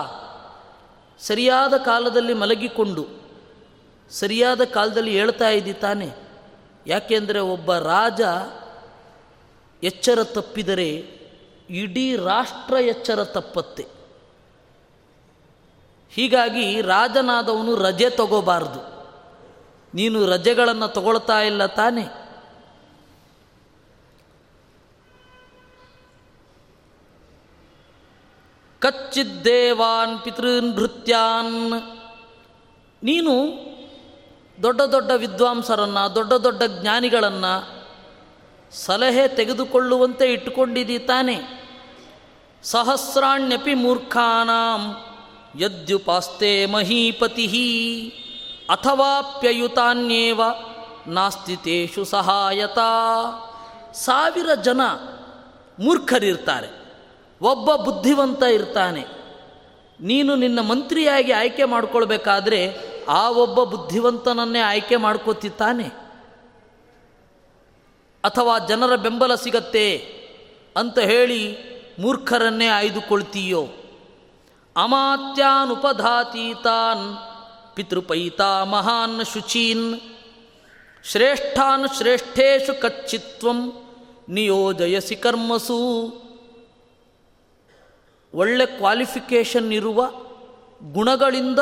ಸರಿಯಾದ 1.21 1.77
ಕಾಲದಲ್ಲಿ 1.77 2.35
ಮಲಗಿಕೊಂಡು, 2.35 3.07
ಸರಿಯಾದ 4.11 4.65
ಕಾಲದಲ್ಲಿ 4.65 5.11
ಹೇಳ್ತಾ 5.11 5.49
ಇದ್ದಿ 5.49 5.73
ತಾನೆ. 5.73 6.09
ಯಾಕೆಂದರೆ 6.87 7.39
ಒಬ್ಬ 7.39 7.75
ರಾಜ 7.75 8.21
ಎಚ್ಚರ 9.85 10.25
ತಪ್ಪಿದರೆ 10.25 11.09
ಇಡೀ 11.71 12.17
ರಾಷ್ಟ್ರ 12.17 12.75
ಎಚ್ಚರ 12.75 13.25
ತಪ್ಪತ್ತೆ. 13.25 13.87
ಹೀಗಾಗಿ 16.11 16.81
ರಾಜನಾದವನು 16.81 17.77
ರಜೆ 17.77 18.11
ತಗೋಬಾರ್ದು. 18.11 19.11
ನೀನು 19.95 20.27
ರಜೆಗಳನ್ನು 20.27 20.89
ತಗೊಳ್ತಾ 20.89 21.41
ಇಲ್ಲ 21.41 21.67
ತಾನೆ. 21.67 22.24
ಕಚ್ಚಿದ್ದೇವಾನ್ 28.85 30.21
ಪಿತೃನೃತ್ಯಾನ್ 30.21 31.73
ನೀನು 33.03 33.35
ದೊಡ್ಡ 34.63 34.81
ದೊಡ್ಡ 34.81 35.11
ವಿದ್ವಾಂಸರನ್ನು, 35.11 36.15
ದೊಡ್ಡ 36.15 36.33
ದೊಡ್ಡ 36.33 36.63
ಜ್ಞಾನಿಗಳನ್ನು 36.63 37.85
ಸಲಹೆ 38.73 39.29
ತೆಗೆದುಕೊಳ್ಳುವಂತೆ 39.29 40.33
ಇಟ್ಟುಕೊಂಡಿದ್ದೀ 40.33 40.99
ತಾನೆ. 40.99 41.41
ಸಹಸ್ರಾಣ್ಯಪಿ 42.63 43.75
ಮೂರ್ಖಾನಾಂ 43.75 44.97
ಯದ್ಯುಪಾಸ್ತೆ 45.61 46.67
ಮಹೀಪತಿ. 46.67 47.47
ಅಥವಾಪ್ಯಯುತಾನ್ಯೇವ 48.71 50.41
ನಾಸ್ತಿತೇಷು 51.07 52.05
ಸಹಾಯತಾ. 52.05 52.91
ಸಾವಿರ 53.95 54.55
ಜನ 54.55 54.81
ಮೂರ್ಖರಿರ್ತಾರೆ. 55.79 56.84
ಒಬ್ಬ 57.45 57.75
ಬುದ್ಧಿವಂತ 57.77 58.43
ಇರ್ತಾನೆ. 58.43 59.05
ನೀನು 60.01 60.37
ನಿನ್ನ 60.37 60.61
ಮಂತ್ರಿಯಾಗಿ 60.61 61.33
ಆಯ್ಕೆ 61.33 61.65
ಮಾಡ್ಕೊಳ್ಬೇಕಾದ್ರೆ 61.65 62.77
ಆ 63.09 63.31
ಒಬ್ಬ 63.31 63.65
ಬುದ್ಧಿವಂತನನ್ನೇ 63.65 64.59
ಆಯ್ಕೆ 64.59 64.97
ಮಾಡ್ಕೋತಿತ್ತಾನೆ 64.97 65.85
ಅಥವಾ 68.25 68.59
ಜನರ 68.59 68.97
ಬೆಂಬಲ 68.97 69.35
ಸಿಗತ್ತೆ 69.35 69.97
ಅಂತ 70.77 70.99
ಹೇಳಿ 70.99 71.57
ಮೂರ್ಖರನ್ನೇ 71.99 72.67
ಆಯ್ದುಕೊಳ್ತೀಯೋ. 72.67 73.67
ಅಮಾತ್ಯಾನುಪಧಾತೀತಾನ್ 74.77 75.77
ಪಿತೃಪೈತಾ 77.77 78.65
ಮಹಾನ್ 78.65 79.27
ಶುಚೀನ್. 79.27 80.01
ಶ್ರೇಷ್ಠಾನ್ 81.05 81.97
ಶ್ರೇಷ್ಠೇಶು 81.97 82.81
ಕಚ್ಚಿತ್ವಂ 82.81 83.73
ನಿಯೋಜಯಸಿ 84.29 85.17
ಕರ್ಮಸು. 85.17 86.24
ಒಳ್ಳೆ 88.35 88.67
ಕ್ವಾಲಿಫಿಕೇಷನ್ 88.67 89.73
ಇರುವ 89.73 90.11
ಗುಣಗಳಿಂದ 90.93 91.59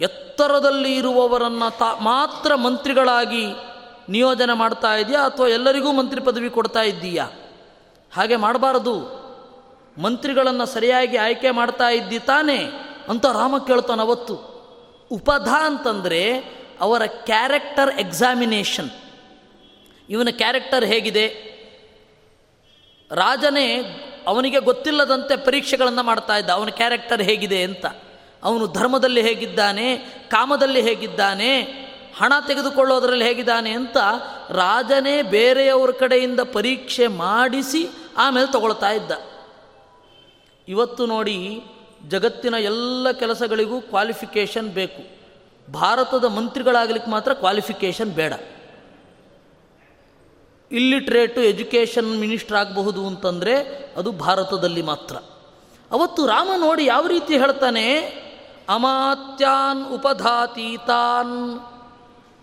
ಎತ್ತರದಲ್ಲಿ 0.00 0.94
ಇರುವವರನ್ನು 0.94 1.78
ತಾ 1.78 1.94
ಮಾತ್ರ 2.00 2.54
ಮಂತ್ರಿಗಳಾಗಿ 2.54 3.46
ನಿಯೋಜನೆ 4.08 4.52
ಮಾಡ್ತಾ 4.52 4.94
ಇದೆಯಾ 4.94 5.20
ಅಥವಾ 5.20 5.48
ಎಲ್ಲರಿಗೂ 5.48 5.92
ಮಂತ್ರಿ 5.92 6.20
ಪದವಿ 6.20 6.50
ಕೊಡ್ತಾ 6.50 6.82
ಇದ್ದೀಯಾ? 6.82 7.30
ಹಾಗೆ 8.14 8.36
ಮಾಡಬಾರದು. 8.36 9.24
ಮಂತ್ರಿಗಳನ್ನು 10.02 10.66
ಸರಿಯಾಗಿ 10.66 11.16
ಆಯ್ಕೆ 11.16 11.50
ಮಾಡ್ತಾ 11.50 11.88
ಇದ್ದಿ 11.88 12.18
ತಾನೇ 12.18 12.58
ಅಂತ 13.08 13.26
ರಾಮ 13.26 13.58
ಕೇಳ್ತಾನೆ 13.58 14.02
ಅವತ್ತು. 14.02 14.54
ಉಪಧ 15.10 15.48
ಅಂತಂದರೆ 15.48 16.38
ಅವರ 16.80 17.02
ಕ್ಯಾರೆಕ್ಟರ್ 17.06 17.98
ಎಕ್ಸಾಮಿನೇಷನ್ 17.98 18.90
ಇವನ 20.10 20.28
ಕ್ಯಾರೆಕ್ಟರ್ 20.30 20.84
ಹೇಗಿದೆ? 20.84 21.54
ರಾಜನೇ 23.10 24.00
ಅವನಿಗೆ 24.26 24.60
ಗೊತ್ತಿಲ್ಲದಂತೆ 24.60 25.36
ಪರೀಕ್ಷೆಗಳನ್ನು 25.36 26.02
ಮಾಡ್ತಾ 26.02 26.36
ಇದ್ದ. 26.36 26.50
ಅವನ 26.50 26.68
ಕ್ಯಾರೆಕ್ಟರ್ 26.68 27.22
ಹೇಗಿದೆ 27.22 27.62
ಅಂತ. 27.62 27.86
ಅವನು 28.42 28.66
ಧರ್ಮದಲ್ಲಿ 28.66 29.22
ಹೇಗಿದ್ದಾನೆ, 29.22 29.96
ಕಾಮದಲ್ಲಿ 30.28 30.80
ಹೇಗಿದ್ದಾನೆ, 30.80 31.60
ಹಣ 32.18 32.32
ತೆಗೆದುಕೊಳ್ಳೋದರಲ್ಲಿ 32.46 33.24
ಹೇಗಿದ್ದಾನೆ 33.24 33.70
ಅಂತ 33.70 33.96
ರಾಜನೇ 34.50 35.22
ಬೇರೆಯವ್ರ 35.22 35.90
ಕಡೆಯಿಂದ 35.90 36.40
ಪರೀಕ್ಷೆ 36.40 37.06
ಮಾಡಿಸಿ 37.06 37.88
ಆಮೇಲೆ 38.16 38.52
ತಗೊಳ್ತಾ 38.52 38.90
ಇದ್ದ. 38.90 39.12
ಇವತ್ತು 40.68 41.06
ನೋಡಿ 41.06 41.62
ಜಗತ್ತಿನ 42.08 42.54
ಎಲ್ಲ 42.54 43.10
ಕೆಲಸಗಳಿಗೂ 43.10 43.80
ಕ್ವಾಲಿಫಿಕೇಷನ್ 43.80 44.68
ಬೇಕು. 44.68 45.24
ಭಾರತದ 45.72 46.24
ಮಂತ್ರಿಗಳಾಗಲಿಕ್ಕೆ 46.24 47.10
ಮಾತ್ರ 47.10 47.34
ಕ್ವಾಲಿಫಿಕೇಷನ್ 47.34 48.10
ಬೇಡ. 48.10 48.32
ಇಲ್ಲಿಟ್ರೇಟು 50.74 51.40
ಎಜುಕೇಷನ್ 51.40 52.20
ಮಿನಿಸ್ಟರ್ 52.20 52.56
ಆಗಬಹುದು 52.56 53.06
ಅಂತಂದರೆ 53.06 53.84
ಅದು 53.96 54.12
ಭಾರತದಲ್ಲಿ 54.12 54.82
ಮಾತ್ರ. 54.82 55.16
ಅವತ್ತು 55.92 56.26
ರಾಮ 56.26 56.48
ನೋಡಿ 56.56 56.86
ಯಾವ 56.86 57.06
ರೀತಿ 57.06 57.38
ಹೇಳ್ತಾನೆ? 57.38 57.98
ಅಮಾತ್ಯಾನ್ 58.68 59.86
ಉಪಧಾತೀತಾನ್. 59.86 61.60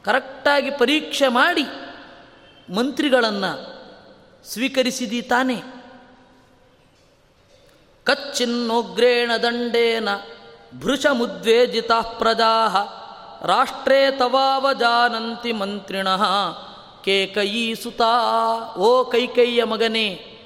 ಕರೆಕ್ಟಾಗಿ 0.06 0.72
ಪರೀಕ್ಷೆ 0.72 1.28
ಮಾಡಿ 1.28 1.64
ಮಂತ್ರಿಗಳನ್ನು 2.76 3.82
ಸ್ವೀಕರಿಸಿದಿ 4.50 5.22
ತಾನೆ. 5.22 5.62
ಕಚ್ಚಿನ್ನೋಗ್ರೇಣ 8.04 9.32
ದಂಡೇನ 9.44 10.10
ಭೃಷಮುದ್ವೇಜಿತ 10.80 11.92
ಪ್ರಜಾ. 11.92 12.68
ರಾಷ್ಟ್ರೇ 13.46 14.12
ತವಾವಜಾನಂತಿ 14.12 15.52
ಮಂತ್ರಿಣ. 15.52 16.08
ಕೇಕಯಿ 17.04 17.76
ಸುತಾ, 17.76 18.74
ಓ 18.78 19.04
ಕೈಕೈಯ 19.04 19.64
ಮಗನೇ, 19.64 20.38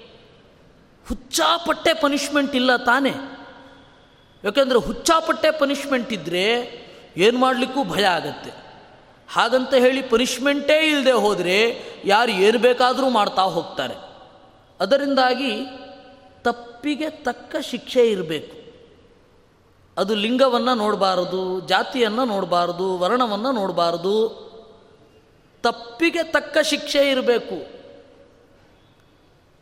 ಹುಚ್ಚಾಪಟ್ಟೆ 1.10 1.94
ಪನಿಷ್ಮೆಂಟ್ 1.94 2.56
ಇಲ್ಲ 2.56 2.76
ತಾನೆ. 2.76 3.14
ಯಾಕೆಂದರೆ 4.44 4.78
ಹುಚ್ಚಾಪಟ್ಟೆ 4.80 5.52
ಪನಿಷ್ಮೆಂಟ್ 5.52 6.14
ಇದ್ದರೆ 6.14 6.86
ಏನು 7.18 7.38
ಮಾಡಲಿಕ್ಕೂ 7.38 7.84
ಭಯ 7.84 8.04
ಆಗತ್ತೆ. 8.04 8.52
ಹಾಗಂತ 9.34 9.74
ಹೇಳಿ 9.74 10.02
ಪನಿಷ್ಮೆಂಟೇ 10.02 10.80
ಇಲ್ಲದೆ 10.80 11.12
ಹೋದರೆ 11.12 11.84
ಯಾರು 12.06 12.32
ಏನು 12.32 12.60
ಬೇಕಾದರೂ 12.60 13.10
ಮಾಡ್ತಾ 13.10 13.42
ಹೋಗ್ತಾರೆ. 13.42 13.94
ಅದರಿಂದಾಗಿ 14.80 15.66
ತಪ್ಪಿಗೆ 16.44 17.10
ತಕ್ಕ 17.10 17.56
ಶಿಕ್ಷೆ 17.62 18.12
ಇರಬೇಕು. 18.12 18.66
ಅದು 19.98 20.16
ಲಿಂಗವನ್ನು 20.16 20.76
ನೋಡಬಾರದು, 20.76 21.60
ಜಾತಿಯನ್ನು 21.60 22.26
ನೋಡಬಾರದು, 22.26 22.98
ವರ್ಣವನ್ನು 22.98 23.52
ನೋಡಬಾರದು 23.52 24.45
ತಪ್ಪಿಗೆ 25.66 26.24
ತಕ್ಕ 26.24 26.58
ಶಿಕ್ಷೆ 26.58 27.02
ಇರಬೇಕು. 27.12 27.58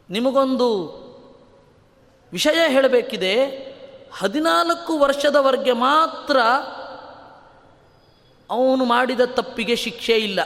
ನಿಮಗೊಂದು 0.10 0.70
ವಿಷಯ 2.34 2.60
ಹೇಳಬೇಕಿದೆ, 2.68 3.34
ಹದಿನಾಲ್ಕು 4.20 4.94
ವರ್ಷದವರೆಗೆ 5.00 5.72
ಮಾತ್ರ 5.72 6.38
ಅವನು 8.50 8.86
ಮಾಡಿದ 8.86 9.20
ತಪ್ಪಿಗೆ 9.20 9.76
ಶಿಕ್ಷೆ 9.76 10.16
ಇಲ್ಲ. 10.18 10.40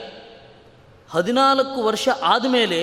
ಹದಿನಾಲ್ಕು 1.11 1.83
ವರ್ಷ 1.83 2.09
ಆದಮೇಲೆ 2.23 2.81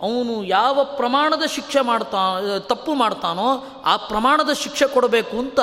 ಅವನು 0.00 0.44
ಯಾವ 0.44 0.84
ಪ್ರಮಾಣದ 0.84 1.44
ಶಿಕ್ಷೆ 1.46 1.80
ಮಾಡ್ತಾ, 1.80 2.22
ತಪ್ಪು 2.58 2.94
ಮಾಡ್ತಾನೋ 2.94 3.48
ಆ 3.84 3.96
ಪ್ರಮಾಣದ 3.96 4.52
ಶಿಕ್ಷೆ 4.52 4.86
ಕೊಡಬೇಕು 4.88 5.36
ಅಂತ 5.38 5.60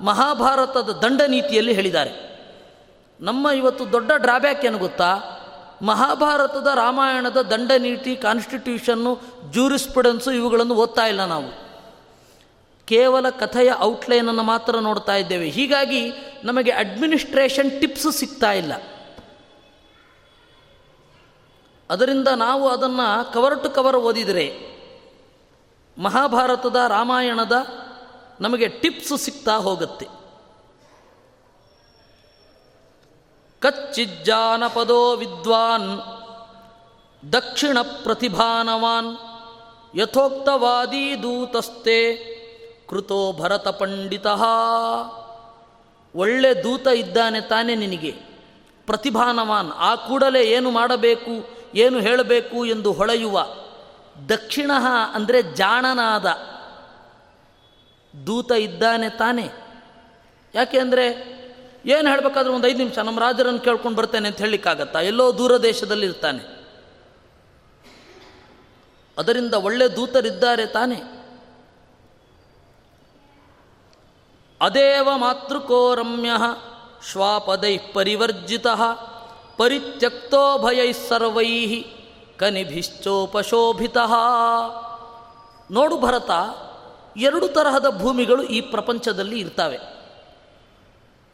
ಮಹಾಭಾರತದ 0.00 0.90
ದಂಡ 1.02 1.20
ನೀತಿಯಲ್ಲಿ 1.26 1.72
ಹೇಳಿದ್ದಾರೆ. 1.72 2.12
ನಮ್ಮ 3.20 3.48
ಇವತ್ತು 3.56 3.84
ದೊಡ್ಡ 3.92 4.10
ಡ್ರಾಬ್ಯಾಕ್ 4.16 4.64
ಏನು 4.64 4.78
ಗೊತ್ತಾ? 4.78 5.10
ಮಹಾಭಾರತದ 5.82 6.66
ರಾಮಾಯಣದ 6.74 7.42
ದಂಡ 7.42 7.72
ನೀತಿ 7.78 8.16
ಕಾನ್ಸ್ಟಿಟ್ಯೂಷನ್ನು 8.16 9.20
ಜೂರಿಸ್ಪ್ರುಡೆನ್ಸು 9.50 10.32
ಇವುಗಳನ್ನು 10.32 10.74
ಓದ್ತಾ 10.74 11.06
ಇಲ್ಲ 11.06 11.24
ನಾವು. 11.24 11.68
ಕೇವಲ 12.86 13.30
ಕಥೆಯ 13.30 13.72
ಔಟ್ಲೈನನ್ನು 13.78 14.42
ಮಾತ್ರ 14.42 14.78
ನೋಡ್ತಾ 14.78 15.16
ಇದ್ದೇವೆ. 15.16 15.48
ಹೀಗಾಗಿ 15.48 16.12
ನಮಗೆ 16.44 16.70
ಅಡ್ಮಿನಿಸ್ಟ್ರೇಷನ್ 16.70 17.80
ಟಿಪ್ಸ್ 17.80 18.12
ಸಿಗ್ತಾ 18.12 18.52
ಇಲ್ಲ. 18.52 18.72
ಅದರಿಂದ 21.90 22.28
ನಾವು 22.28 22.68
ಅದನ್ನು 22.68 23.32
ಕವರ್ 23.32 23.64
ಟು 23.64 23.70
ಕವರ್ 23.70 23.96
ಓದಿದರೆ 23.96 24.78
ಮಹಾಭಾರತದ 25.98 26.76
ರಾಮಾಯಣದ 26.88 27.66
ನಮಗೆ 28.40 28.68
ಟಿಪ್ಸ್ 28.68 29.18
ಸಿಗ್ತಾ 29.18 29.56
ಹೋಗುತ್ತೆ. 29.56 30.17
ಕಚ್ಚಿಜ್ಜಾನಪದೋ 33.60 35.16
ವಿದ್ವಾನ್ 35.16 35.90
ದಕ್ಷಿಣ 37.32 37.78
ಪ್ರತಿಭಾನವಾನ್ 38.02 39.16
ಯಥೋಕ್ತವಾದೀ 39.98 41.14
ದೂತಸ್ತೆ 41.14 41.98
ಕೃತೋ 42.88 43.32
ಭರತ 43.32 43.68
ಪಂಡಿತ 43.68 44.26
ಒಳ್ಳೆ 46.14 46.62
ದೂತ 46.62 46.86
ಇದ್ದಾನೆ 46.86 47.40
ತಾನೆ 47.40 47.74
ನಿನಗೆ. 47.74 48.12
ಪ್ರತಿಭಾನವಾನ್, 48.86 49.70
ಆ 49.70 49.94
ಕೂಡಲೇ 49.94 50.42
ಏನು 50.42 50.70
ಮಾಡಬೇಕು, 50.70 51.32
ಏನು 51.74 52.00
ಹೇಳಬೇಕು 52.00 52.66
ಎಂದು 52.66 52.92
ಹೊಳೆಯುವ 52.92 53.46
ದಕ್ಷಿಣ 54.28 54.70
ಅಂದರೆ 55.12 55.42
ಜಾಣನಾದ 55.42 56.26
ದೂತ 58.26 58.50
ಇದ್ದಾನೆ 58.52 59.08
ತಾನೆ. 59.08 59.46
ಯಾಕೆ 60.54 60.78
ಅಂದರೆ 60.78 61.37
ಏನು 61.86 62.10
ಹೇಳಬೇಕಾದ್ರೆ 62.10 62.54
ಒಂದು 62.54 62.68
ಐದು 62.68 62.78
ನಿಮಿಷ 62.78 62.98
ನಮ್ಮ 62.98 63.20
ರಾಜರನ್ನು 63.20 63.60
ಕೇಳ್ಕೊಂಡು 63.60 63.98
ಬರ್ತೇನೆ 63.98 64.28
ಅಂತ 64.28 64.38
ಹೇಳಲಿಕ್ಕಾಗತ್ತಾ? 64.38 65.00
ಎಲ್ಲೋ 65.00 65.38
ದೂರ 65.38 65.56
ದೇಶದಲ್ಲಿ 65.56 66.06
ಇರ್ತಾನೆ 66.06 66.58
ಅದರಿಂದ 69.18 69.54
ಒಳ್ಳೆ 69.54 69.96
ದೂತರಿದ್ದಾರೆ 69.96 70.66
ತಾನೆ. 70.66 71.18
ಅದೇವ 74.60 75.08
ಮಾತೃಕೋ 75.16 75.94
ರಮ್ಯ 75.94 76.30
ಶ್ವಾಪದೈ 77.10 77.78
ಪರಿವರ್ಜಿತ 77.78 78.66
ಪರಿತ್ಯಕ್ತೋ 79.56 80.58
ಭಯೈ 80.58 80.92
ಸರ್ವೈ 80.92 81.84
ಕನಿಭಿಶ್ಚೋಪಶೋಭಿತ. 82.38 83.96
ನೋಡು 85.70 86.00
ಭರತ, 86.00 86.30
ಎರಡು 87.16 87.48
ತರಹದ 87.48 87.86
ಭೂಮಿಗಳು 87.98 88.42
ಈ 88.42 88.60
ಪ್ರಪಂಚದಲ್ಲಿ 88.60 89.40
ಇರ್ತವೆ. 89.40 89.97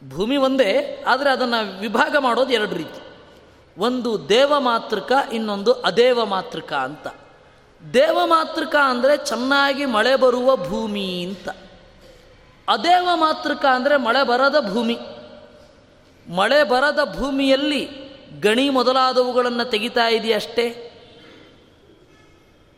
ಭೂಮಿ 0.03 0.37
ಒಂದೇ, 0.37 1.03
ಆದರೆ 1.07 1.29
ಅದನ್ನು 1.29 1.79
ವಿಭಾಗ 1.79 2.15
ಮಾಡೋದು 2.19 2.53
ಎರಡು 2.53 2.75
ರೀತಿ. 2.75 3.01
ಒಂದು 3.77 4.29
ದೇವ 4.29 4.53
ಮಾತೃಕ, 4.59 5.11
ಇನ್ನೊಂದು 5.33 5.73
ಅದೇವ 5.73 6.25
ಮಾತೃಕ 6.25 6.73
ಅಂತ. 6.73 7.07
ದೇವಮಾತೃಕ 7.93 8.75
ಅಂದರೆ 8.83 9.17
ಚೆನ್ನಾಗಿ 9.17 9.85
ಮಳೆ 9.85 10.15
ಬರುವ 10.15 10.55
ಭೂಮಿ 10.55 11.23
ಅಂತ. 11.23 11.49
ಅದೇವ 12.67 13.07
ಮಾತೃಕ 13.15 13.65
ಅಂದರೆ 13.65 13.97
ಮಳೆ 13.97 14.23
ಬರದ 14.23 14.71
ಭೂಮಿ. 14.73 14.97
ಮಳೆ 16.29 16.63
ಬರದ 16.63 16.99
ಭೂಮಿಯಲ್ಲಿ 17.17 17.89
ಗಣಿ 18.39 18.69
ಮೊದಲಾದವುಗಳನ್ನು 18.69 19.69
ತೆಗಿತಾ 19.69 20.07
ಇದೆಯಷ್ಟೇ 20.07 20.91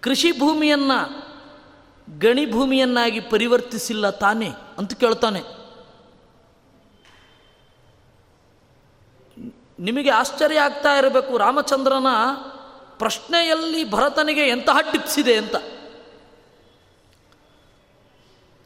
ಕೃಷಿ 0.01 0.32
ಭೂಮಿಯನ್ನು 0.32 1.28
ಗಣಿ 2.20 2.51
ಭೂಮಿಯನ್ನಾಗಿ 2.51 3.20
ಪರಿವರ್ತಿಸಿಲ್ಲ 3.20 4.09
ತಾನೇ 4.09 4.49
ಅಂತ 4.78 4.93
ಕೇಳ್ತಾನೆ. 4.93 5.57
ನಿಮಗೆ 9.80 10.10
ಆಶ್ಚರ್ಯ 10.10 10.60
ಆಗ್ತಾ 10.60 10.94
ಇರಬೇಕು, 10.94 11.38
ರಾಮಚಂದ್ರನ 11.38 12.08
ಪ್ರಶ್ನೆಯಲ್ಲಿ 12.98 13.92
ಭರತನಿಗೆ 13.92 14.42
ಎಂತಹ 14.42 14.78
ಟಿಪ್ಸಿದೆ 14.92 15.38
ಅಂತ. 15.38 15.56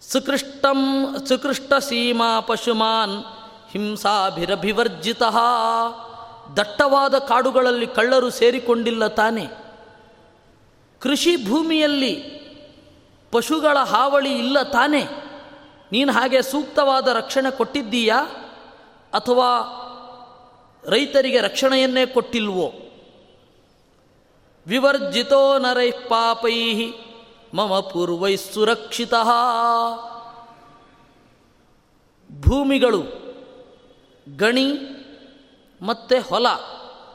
ಸುಕೃಷ್ಟಂ, 0.01 0.78
ಸುಕೃಷ್ಟ 1.28 1.74
ಸೀಮಾ 1.74 2.39
ಪಶುಮಾನ್ 2.39 3.24
ಹಿಂಸಾಭಿರಭಿವರ್ಜಿತ. 3.72 5.24
ದಟ್ಟವಾದ 6.57 7.18
ಕಾಡುಗಳಲ್ಲಿ 7.18 7.88
ಕಳ್ಳರು 7.88 8.30
ಸೇರಿಕೊಂಡಿಲ್ಲ 8.30 9.07
ತಾನೆ. 9.07 9.47
ಕೃಷಿ 10.99 11.49
ಭೂಮಿಯಲ್ಲಿ 11.49 12.16
ಪಶುಗಳ 13.32 13.78
ಹಾವಳಿ 13.78 14.34
ಇಲ್ಲ 14.34 14.62
ತಾನೆ. 14.62 15.07
ನೀನು 15.91 16.14
ಹಾಗೆ 16.14 16.41
ಸೂಕ್ತವಾದ 16.41 17.07
ರಕ್ಷಣೆ 17.07 17.51
ಕೊಟ್ಟಿದ್ದೀಯಾ 17.51 18.26
ಅಥವಾ 19.14 19.78
ರೈತರಿಗೆ 20.86 21.41
ರಕ್ಷಣೆಯನ್ನೇ 21.41 22.05
ಕೊಟ್ಟಿಲ್ವೋ? 22.05 22.73
ವಿವರ್ಜಿತೋ 24.67 25.57
ನರೈ 25.57 25.91
ಪಾಪೈ 25.91 26.93
ಮಮ 27.53 27.79
ಪೂರ್ವೈ 27.79 28.36
ಸುರಕ್ಷಿತ. 28.36 29.13
ಭೂಮಿಗಳು, 32.41 33.03
ಗಣಿ 34.36 34.67
ಮತ್ತು 35.82 36.21
ಹೊಲ 36.21 36.47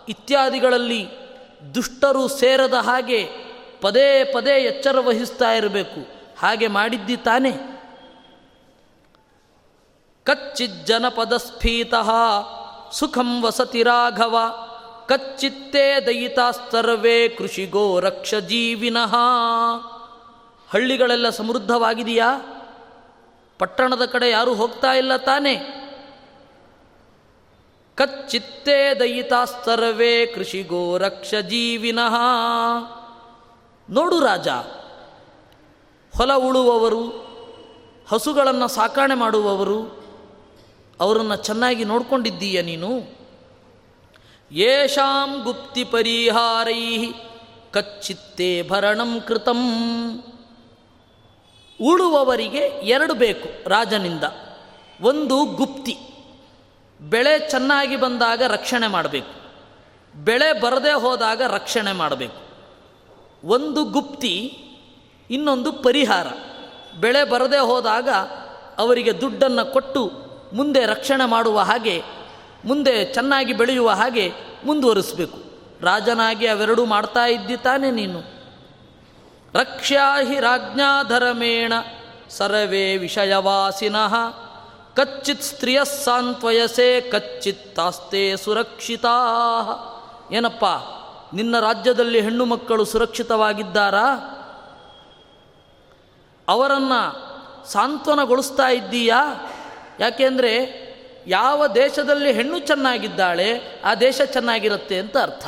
ಇತ್ಯಾದಿಗಳಲ್ಲಿ 0.09 1.07
ದುಷ್ಟರು 1.75 2.29
ಸೇರದ 2.29 2.75
ಹಾಗೆ 2.75 3.29
ಪದೇ 3.81 4.25
ಪದೇ 4.25 4.51
ಎಚ್ಚರ 4.51 5.01
ವಹಿಸ್ತಾ 5.01 5.53
ಇರಬೇಕು. 5.53 6.01
ಹಾಗೆ 6.39 6.67
ಮಾಡಿದ್ದಿ 6.67 7.17
ತಾನೇ? 7.17 7.53
ಕಚ್ಚಿಜ್ಜನಪದ 10.25 11.37
ಸ್ಫೀತ 11.37 11.95
ಸುಖಂ 12.93 13.45
ವಸತಿ 13.45 13.83
ರಾಘವ, 13.83 14.37
ಕಚ್ಚಿತ್ತೇ 15.09 16.01
ದಯಿತಾಸ್ತರ್ವೇ 16.07 17.29
ಕೃಷಿಗೋ 17.29 18.01
ರಕ್ಷ 18.01 18.35
ಜೀವಿನಃ. 18.35 19.17
ಹಳ್ಳಿಗಳೆಲ್ಲ 20.71 21.31
ಸಮೃದ್ಧವಾಗಿದೆಯಾ? 21.31 22.41
ಪಟ್ಟಣದ 23.59 24.05
ಕಡೆ 24.05 24.31
ಯಾರೂ 24.31 24.55
ಹೋಗ್ತಾ 24.55 24.93
ಇಲ್ಲ 24.93 25.17
ತಾನೆ? 25.17 25.57
ಕಚ್ಚಿತ್ತೇ 27.95 28.95
ದಯಿತಾಸ್ತರ್ವೇ 28.95 30.27
ಕೃಷಿಗೋ 30.27 30.99
ರಕ್ಷ 30.99 31.35
ಜೀವಿನಃ. 31.35 32.17
ನೋಡು 33.91 34.21
ರಾಜ, 34.21 34.49
ಹೊಲ 36.17 36.33
ಉಳುವವರು, 36.33 37.27
ಹಸುಗಳನ್ನು 38.09 38.69
ಸಾಕಾಣೆ 38.69 39.15
ಮಾಡುವವರು 39.15 39.96
ಅವರನ್ನು 41.01 41.37
ಚೆನ್ನಾಗಿ 41.37 41.85
ನೋಡ್ಕೊಂಡಿದ್ದೀಯ 41.85 42.63
ನೀನು? 42.63 43.17
ಯೇಷಾಂ 44.53 45.43
ಗುಪ್ತಿ 45.43 45.85
ಪರಿಹಾರೈ 45.85 47.13
ಕಚ್ಚಿತ್ತೇ 47.71 48.63
ಭರಣಂ 48.63 49.21
ಕೃತಂ. 49.21 49.61
ಉಳುವವರಿಗೆ 51.83 52.59
ಎರಡು 52.83 53.15
ಬೇಕು 53.15 53.69
ರಾಜನಿಂದ. 53.69 54.25
ಒಂದು 55.01 55.45
ಗುಪ್ತಿ. 55.45 55.97
ಬೆಳೆ 57.01 57.51
ಚೆನ್ನಾಗಿ 57.51 57.97
ಬಂದಾಗ 57.97 58.43
ರಕ್ಷಣೆ 58.43 58.87
ಮಾಡಬೇಕು. 58.87 59.47
ಬೆಳೆ 60.25 60.61
ಬರದೇ 60.61 60.93
ಹೋದಾಗ 60.93 61.43
ರಕ್ಷಣೆ 61.43 61.93
ಮಾಡಬೇಕು. 61.93 62.47
ಒಂದು 63.47 63.85
ಗುಪ್ತಿ, 63.85 64.59
ಇನ್ನೊಂದು 65.31 65.73
ಪರಿಹಾರ. 65.73 66.27
ಬೆಳೆ 67.01 67.25
ಬರದೇ 67.25 67.59
ಹೋದಾಗ 67.59 68.09
ಅವರಿಗೆ 68.79 69.21
ದುಡ್ಡನ್ನು 69.21 69.73
ಕೊಟ್ಟು 69.73 70.26
ಮುಂದೆ 70.53 70.87
ರಕ್ಷಣೆ 70.87 71.29
ಮಾಡುವ 71.29 71.61
ಹಾಗೆ, 71.61 72.03
ಮುಂದೆ 72.65 73.05
ಚೆನ್ನಾಗಿ 73.05 73.53
ಬೆಳೆಯುವ 73.53 73.91
ಹಾಗೆ 73.91 74.33
ಮುಂದುವರಿಸಬೇಕು. 74.65 75.39
ರಾಜನಾಗಿ 75.81 76.47
ಅವೆರಡೂ 76.47 76.85
ಮಾಡ್ತಾ 76.85 77.27
ಇದ್ದಿ 77.27 77.57
ತಾನೇ 77.57 77.91
ನೀನು. 77.91 78.21
ರಕ್ಷ್ಯಾಹಿ 79.59 80.41
ರಾಜ್ಞಾಧರಮೇಣ 80.41 81.73
ಸರ್ವೇ 82.31 82.97
ವಿಷಯವಾಸಿನಃ. 82.97 84.15
ಕಚ್ಚಿತ್ 84.97 85.43
ಸ್ತ್ರೀಯ 85.43 85.85
ಸಾಂತ್ವಯಸೆ 85.85 87.01
ಕಚ್ಚಿತ್ 87.01 87.77
ತಾಸ್ತೆ 87.77 88.37
ಸುರಕ್ಷಿತಾ. 88.37 89.09
ಏನಪ್ಪ, 90.33 90.65
ನಿನ್ನ 91.35 91.61
ರಾಜ್ಯದಲ್ಲಿ 91.61 92.21
ಹೆಣ್ಣು 92.21 92.45
ಮಕ್ಕಳು 92.45 92.85
ಸುರಕ್ಷಿತವಾಗಿದ್ದಾರಾ? 92.85 94.33
ಅವರನ್ನು 96.49 97.27
ಸಾಂತ್ವನಗೊಳಿಸ್ತಾ 97.73 98.69
ಇದ್ದೀಯಾ? 98.69 99.51
ಯಾಕೆಂದರೆ 100.01 100.87
ಯಾವ 101.27 101.67
ದೇಶದಲ್ಲಿ 101.67 102.33
ಹೆಣ್ಣು 102.33 102.59
ಚೆನ್ನಾಗಿದ್ದಾಳೆ, 102.59 103.81
ಆ 103.85 103.95
ದೇಶ 103.95 104.21
ಚೆನ್ನಾಗಿರುತ್ತೆ 104.23 104.99
ಅಂತ 104.99 105.17
ಅರ್ಥ. 105.17 105.47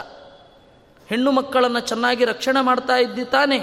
ಹೆಣ್ಣು 1.08 1.32
ಮಕ್ಕಳನ್ನು 1.32 1.80
ಚೆನ್ನಾಗಿ 1.80 2.24
ರಕ್ಷಣೆ 2.24 2.60
ಮಾಡ್ತಾ 2.60 2.96
ಇದ್ದಿ 2.96 3.24
ತಾನೆ. 3.24 3.58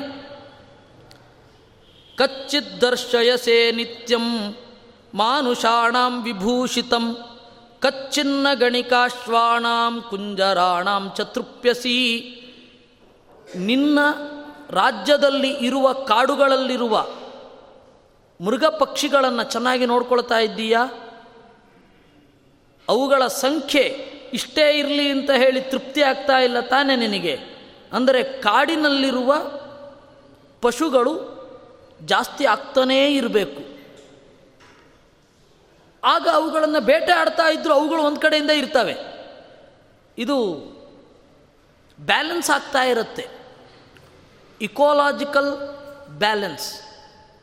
ಕಚ್ಚಿದ್ದರ್ಶಯಸೆ 2.18 3.72
ನಿತ್ಯಂ, 3.72 4.56
ಮಾನುಷಾಣಾಂ 5.14 6.24
ವಿಭೂಷಿತಂ, 6.24 7.18
ಕಚ್ಚಿನ್ನ 7.80 8.48
ಗಣಿಕಾಶ್ವಾಣಾಂ 8.54 10.02
ಕುಂಜರಾಣಾಂ 10.10 11.14
ಚತೃಪ್ಯಸಿ 11.18 11.98
ನಿನ್ನ 13.56 14.00
ರಾಜ್ಯದಲ್ಲಿ 14.70 15.50
ಇರುವ 15.50 15.94
ಕಾಡುಗಳಲ್ಲಿರುವ 15.94 17.08
ಮೃಗ 18.42 18.66
ಪಕ್ಷಿಗಳನ್ನು 18.66 19.44
ಚೆನ್ನಾಗಿ 19.44 19.86
ನೋಡ್ಕೊಳ್ತಾ 19.86 20.40
ಇದ್ದೀಯಾ? 20.40 20.86
ಅವುಗಳ 22.90 23.28
ಸಂಖ್ಯೆ 23.28 23.82
ಇಷ್ಟೇ 24.34 24.80
ಇರಲಿ 24.80 25.12
ಅಂತ 25.12 25.32
ಹೇಳಿ 25.32 25.62
ತೃಪ್ತಿ 25.62 26.02
ಆಗ್ತಾ 26.02 26.40
ಇಲ್ಲ 26.40 26.60
ತಾನೇ 26.60 26.96
ನಿನಗೆ? 26.96 27.40
ಅಂದರೆ 27.94 28.24
ಕಾಡಿನಲ್ಲಿರುವ 28.24 29.36
ಪಶುಗಳು 30.62 31.36
ಜಾಸ್ತಿ 32.02 32.46
ಆಗ್ತಾನೇ 32.46 33.08
ಇರಬೇಕು. 33.08 33.76
ಆಗ 36.04 36.28
ಅವುಗಳನ್ನು 36.34 36.80
ಬೇಟೆ 36.80 37.12
ಆಡ್ತಾ 37.12 37.50
ಇದ್ದರೂ 37.50 37.74
ಅವುಗಳು 37.74 38.04
ಒಂದು 38.04 38.20
ಕಡೆಯಿಂದ 38.20 38.50
ಇರ್ತವೆ. 38.50 38.96
ಇದು 40.18 40.56
ಬ್ಯಾಲೆನ್ಸ್ 42.02 42.50
ಆಗ್ತಾ 42.50 42.84
ಇರುತ್ತೆ. 42.84 43.28
Ecological 44.62 45.80
balance. 46.10 46.85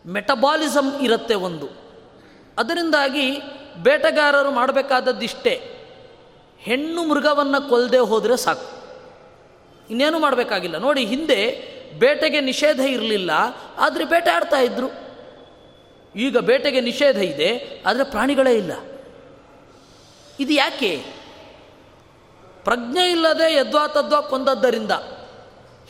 ಮೆಟಬಾಲಿಸಮ್ 0.07 1.03
ಇರುತ್ತೆ 1.03 1.35
ಒಂದು. 1.35 1.69
ಅದರಿಂದಾಗಿ 2.59 3.41
ಬೇಟೆಗಾರರು 3.77 4.51
ಮಾಡಬೇಕಾದದ್ದಿಷ್ಟೇ. 4.51 5.69
ಹೆಣ್ಣು 6.59 7.05
ಮೃಗವನ್ನು 7.05 7.69
ಕೊಲ್ಲದೆ 7.69 7.99
ಹೋದರೆ 7.99 8.37
ಸಾಕು. 8.37 8.83
ಇನ್ನೇನು 9.91 10.19
ಮಾಡಬೇಕಾಗಿಲ್ಲ. 10.19 10.79
ನೋಡಿ, 10.79 11.05
ಹಿಂದೆ 11.05 11.73
ಬೇಟೆಗೆ 11.99 12.41
ನಿಷೇಧ 12.41 12.81
ಇರಲಿಲ್ಲ, 12.81 13.31
ಆದರೆ 13.79 14.05
ಬೇಟೆ 14.05 14.31
ಆಡ್ತಾ 14.31 14.61
ಇದ್ರು. 14.61 14.89
ಈಗ 16.17 16.39
ಬೇಟೆಗೆ 16.39 16.81
ನಿಷೇಧ 16.81 17.17
ಇದೆ, 17.17 17.83
ಆದರೆ 17.87 18.05
ಪ್ರಾಣಿಗಳೇ 18.05 18.55
ಇಲ್ಲ. 18.55 18.73
ಇದು 20.41 20.53
ಯಾಕೆ? 20.53 21.05
ಪ್ರಜ್ಞೆ 22.65 23.11
ಇಲ್ಲದೆ 23.11 23.55
ಯದ್ವಾ 23.55 23.89
ತದ್ವಾ 23.89 24.21
ಕೊಂದದ್ದರಿಂದ. 24.21 24.91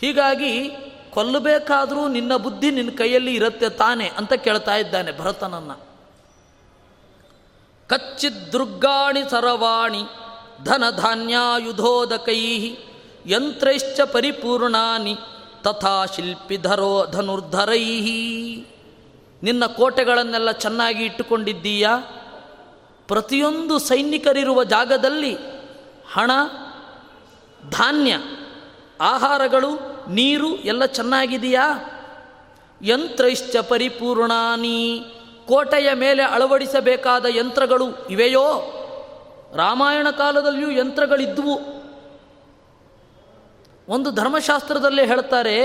ಹೀಗಾಗಿ 0.01 0.71
ಕೊಲ್ಲಬೇಕಾದರೂ 1.13 2.09
ನಿನ್ನ 2.09 2.37
ಬುದ್ಧಿ 2.37 2.71
ನಿನ್ನ 2.71 2.91
ಕೈಯಲ್ಲಿ 2.99 3.35
ಇರುತ್ತೆ 3.35 3.69
ತಾನೆ 3.69 4.09
ಅಂತ 4.09 4.33
ಕೇಳ್ತಾ 4.33 4.77
ಇದ್ದಾನೆ 4.77 5.19
ಭರತನನ್ನ. 5.19 5.73
ಕಚ್ಚಿದೃಗ್ಗಾಣಿ 7.87 9.23
ಸರವಾಣಿ 9.31 10.03
ಧನಧಾನ್ಯಾಯುಧೋದಕೈ 10.65 12.77
ಯಂತ್ರೈಶ್ಚ 13.27 14.01
ಪರಿಪೂರ್ಣಾನಿ 14.01 15.17
ತಥಾ 15.63 16.07
ಶಿಲ್ಪಿಧರೋ 16.07 17.07
ಧನುರ್ಧರೈ 17.11 17.85
ನಿನ್ನ 19.43 19.67
ಕೋಟೆಗಳನ್ನೆಲ್ಲ 19.67 20.51
ಚೆನ್ನಾಗಿ 20.51 21.05
ಇಟ್ಟುಕೊಂಡಿದ್ದೀಯಾ? 21.05 21.99
ಪ್ರತಿಯೊಂದು 23.09 23.79
ಸೈನಿಕರಿರುವ 23.79 24.65
ಜಾಗದಲ್ಲಿ 24.65 25.37
ಹಣ, 26.13 26.31
ಧಾನ್ಯ, 27.71 28.19
ಆಹಾರಗಳು 29.01 29.92
ನೀರು 30.09 30.57
ಎಲ್ಲ 30.57 30.85
ಚೆನ್ನಾಗಿದೆಯಾ? 30.85 31.69
ಯಂತ್ರೈಶ್ಚ 32.83 33.57
ಪರಿಪೂರ್ಣಾನಿ 33.57 35.05
ಕೋಟೆಯ 35.49 35.93
ಮೇಲೆ 35.95 36.23
ಅಳವಡಿಸಬೇಕಾದ 36.23 37.27
ಯಂತ್ರಗಳು 37.29 38.07
ಇವೆಯೋ? 38.07 38.79
ರಾಮಾಯಣ 39.57 40.11
ಕಾಲದಲ್ಲಿಯೂ 40.11 40.71
ಯಂತ್ರಗಳಿದ್ದುವು. 40.71 41.61
ಒಂದು 43.89 44.11
ಧರ್ಮಶಾಸ್ತ್ರದಲ್ಲೇ 44.11 45.07
ಹೇಳ್ತಾರೆ, 45.07 45.59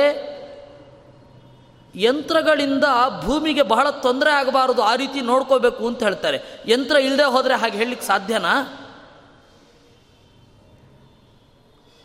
ಯಂತ್ರಗಳಿಂದ 1.96 2.84
ಭೂಮಿಗೆ 3.26 3.62
ಬಹಳ 3.62 3.90
ತೊಂದರೆ 3.90 4.32
ಆಗಬಾರದು, 4.32 4.82
ಆ 4.82 4.96
ರೀತಿ 4.96 5.22
ನೋಡ್ಕೋಬೇಕು 5.22 5.88
ಅಂತ 5.88 6.04
ಹೇಳ್ತಾರೆ. 6.04 6.42
ಯಂತ್ರ 6.68 6.96
ಇಲ್ಲದೆ 6.96 7.24
ಹೋದರೆ 7.24 7.56
ಹಾಗೆ 7.56 7.78
ಹೇಳಲಿಕ್ಕೆ 7.78 8.08
ಸಾಧ್ಯನಾ? 8.08 8.84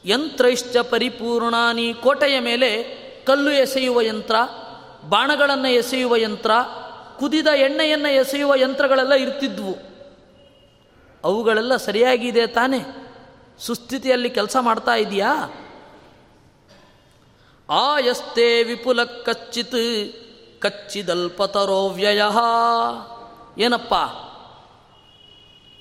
ಯಂತ್ರೈಶ್ಚ 0.05 0.76
ಪರಿಪೂರ್ಣಾನಿ 0.76 1.94
ಕೋಟೆಯ 1.94 2.40
ಮೇಲೆ 2.40 2.82
ಕಲ್ಲು 3.26 3.50
ಎಸೆಯುವ 3.50 4.00
ಯಂತ್ರ, 4.00 4.34
ಬಾಣಗಳನ್ನು 5.09 5.68
ಎಸೆಯುವ 5.68 6.16
ಯಂತ್ರ, 6.16 6.50
ಕುದಿದ 7.18 7.46
ಎಣ್ಣೆಯನ್ನು 7.46 8.09
ಎಸೆಯುವ 8.09 8.55
ಯಂತ್ರಗಳೆಲ್ಲ 8.55 9.12
ಇರ್ತಿದ್ವು. 9.12 9.74
ಅವುಗಳೆಲ್ಲ 11.24 11.76
ಸರಿಯಾಗಿದೆ 11.76 12.46
ತಾನೇ? 12.46 12.78
ಸುಸ್ಥಿತಿಯಲ್ಲಿ 13.59 14.30
ಕೆಲಸ 14.30 14.57
ಮಾಡ್ತಾ 14.61 14.94
ಇದೆಯಾ? 14.94 15.50
ಆಯಸ್ತೆ 17.70 18.62
ವಿಪುಲ 18.62 19.05
ಕಚ್ಚಿತ್ 19.05 20.12
ಕಚ್ಚಿದಲ್ಪತರೋ 20.61 21.88
ವ್ಯಯ 21.88 22.22
ಏನಪ್ಪ? 23.59 23.94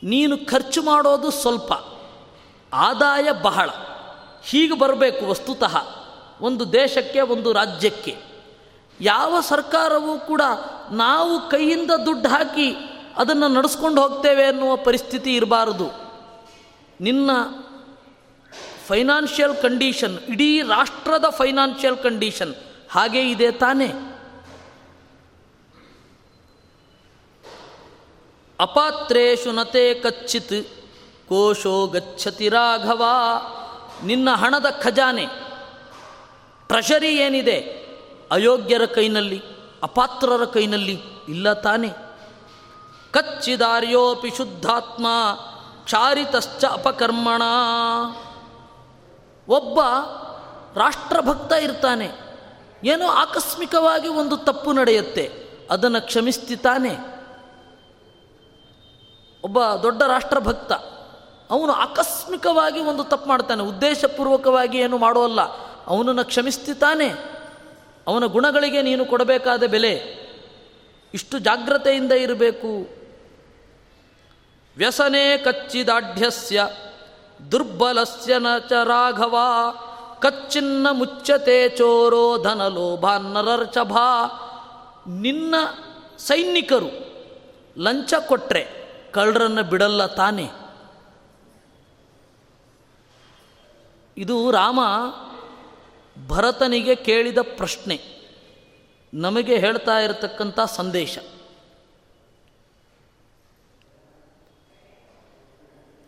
ನೀನು 0.03 0.37
ಖರ್ಚು 0.37 0.83
ಮಾಡೋದು 0.83 1.31
ಸ್ವಲ್ಪ, 1.31 1.73
ಆದಾಯ 2.73 3.31
ಬಹಳ. 3.41 3.69
ಹೀಗೆ 4.43 4.77
ಬರಬೇಕು 4.77 5.27
ವಸ್ತುತಃ. 5.27 5.77
ಒಂದು 6.41 6.73
ದೇಶಕ್ಕೆ, 6.73 7.21
ಒಂದು 7.21 7.53
ರಾಜ್ಯಕ್ಕೆ. 7.53 8.31
ಯಾವ 9.01 9.41
ಸರ್ಕಾರವೂ 9.41 10.17
ಕೂಡ 10.17 10.41
ನಾವು 10.91 11.49
ಕೈಯಿಂದ 11.49 11.91
ದುಡ್ಡು 11.91 12.29
ಹಾಕಿ 12.29 12.75
ಅದನ್ನು 13.17 13.47
ನಡೆಸ್ಕೊಂಡು 13.47 14.07
ಹೋಗ್ತೇವೆ 14.07 14.45
ಅನ್ನುವ 14.45 14.75
ಪರಿಸ್ಥಿತಿ 14.75 15.35
ಇರಬಾರದು. 15.35 15.87
ನಿನ್ನ 17.01 17.31
ಫೈನಾನ್ಷಿಯಲ್ 18.87 19.55
ಕಂಡೀಷನ್, 19.61 20.19
ಇಡೀ 20.29 20.61
ರಾಷ್ಟ್ರದ 20.61 21.25
ಫೈನಾನ್ಷಿಯಲ್ 21.29 21.97
ಕಂಡೀಷನ್ 21.97 22.55
ಹಾಗೇ 22.89 23.29
ಇದೆ 23.29 23.51
ತಾನೇ. 23.51 24.17
ಅಪಾತ್ರೇಶು 28.59 29.51
ನತೆ 29.51 29.93
ಕಚ್ಚಿತ್, 29.93 30.67
ಕೋಶೋ 31.29 31.87
ಗಚ್ಚತಿ 31.87 32.49
ರಾಘವ. 32.49 33.03
ನಿನ್ನ 34.03 34.29
ಹಣದ 34.31 34.65
ಖಜಾನೆ. 34.69 35.25
ಟ್ರೆಷರಿ 36.67 37.17
ಏನಿದೆ? 37.17 37.81
ಅಯೋಗ್ಯರ 38.31 38.85
ಕೈನಲ್ಲಿ, 38.85 39.41
ಅಪಾತ್ರರ 39.83 40.45
ಕೈನಲ್ಲಿ 40.45 41.01
ಇಲ್ಲ 41.29 41.53
ತಾನೆ. 41.53 41.89
ಕಚ್ಚಿದಾರ್ಯೋಪಿ 43.11 44.29
ಶುದ್ಧಾತ್ಮ, 44.37 45.07
ಕ್ಷಾರಿತಶ್ಚ 45.83 46.65
ಅಪಕರ್ಮಣ. 46.65 47.41
ಒಬ್ಬ 49.47 49.79
ರಾಷ್ಟ್ರಭಕ್ತ 50.79 51.53
ಇರ್ತಾನೆ. 51.53 52.11
ಏನೋ 52.83 53.07
ಆಕಸ್ಮಿಕವಾಗಿ 53.07 54.07
ಒಂದು 54.07 54.37
ತಪ್ಪು 54.37 54.73
ನಡೆಯುತ್ತೆ. 54.73 55.51
ಅದನ್ನು 55.71 56.01
ಕ್ಷಮಿಸ್ತಿತಾನೆ 56.01 57.21
ಒಬ್ಬ 59.43 59.59
ದೊಡ್ಡ 59.83 60.03
ರಾಷ್ಟ್ರಭಕ್ತ. 60.03 60.71
ಅವನು 61.51 61.73
ಆಕಸ್ಮಿಕವಾಗಿ 61.73 62.79
ಒಂದು 62.79 63.03
ತಪ್ಪು 63.03 63.29
ಮಾಡ್ತಾನೆ, 63.29 63.63
ಉದ್ದೇಶಪೂರ್ವಕವಾಗಿ 63.63 64.77
ಏನು 64.77 64.97
ಮಾಡೋಲ್ಲ 64.97 65.41
ಅವನನ್ನು 65.87 66.25
ಕ್ಷಮಿಸ್ತಿತಾನೆ 66.25 67.09
ಅವನ 68.07 68.25
ಗುಣಗಳಿಗೆ 68.25 68.81
ನೀನು 68.81 69.05
ಕೊಡಬೇಕಾದ 69.05 69.63
ಬೆಲೆ. 69.63 69.93
ಇಷ್ಟು 71.13 71.39
ಜಾಗ್ರತೆಯಿಂದ 71.39 72.11
ಇರಬೇಕು. 72.11 73.01
ವ್ಯಸನೆ 74.77 75.37
ಕಚ್ಚಿದಾಢ್ಯಸ್ಯ, 75.37 76.67
ದುರ್ಬಲಸ್ಯ 77.51 78.39
ನ 78.39 78.47
ಚ 78.69 78.71
ರಾಘವ, 78.71 79.37
ಕಚ್ಚಿನ್ನ 80.19 80.87
ಮುಚ್ಚತೆ 80.91 81.69
ಚೋರೋ 81.69 82.37
ಧನಲೋಭಾನ್ನರರ್ಚಭಾ 82.43 84.07
ನಿನ್ನ 85.07 85.55
ಸೈನಿಕರು 86.17 86.91
ಲಂಚ 87.77 88.13
ಕೊಟ್ಟರೆ 88.27 88.63
ಕಳ್ಳರನ್ನು 89.11 89.63
ಬಿಡಲ್ಲ 89.63 90.05
ತಾನೆ. 90.05 90.60
ಇದು 94.17 94.51
ರಾಮ 94.51 94.79
ಭರತನಿಗೆ 96.27 96.95
ಕೇಳಿದ 96.95 97.37
ಪ್ರಶ್ನೆ. 97.55 98.21
ನಮಗೆ 99.13 99.57
ಹೇಳ್ತಾ 99.57 99.99
ಇರತಕ್ಕಂಥ 99.99 100.59
ಸಂದೇಶ. 100.59 101.17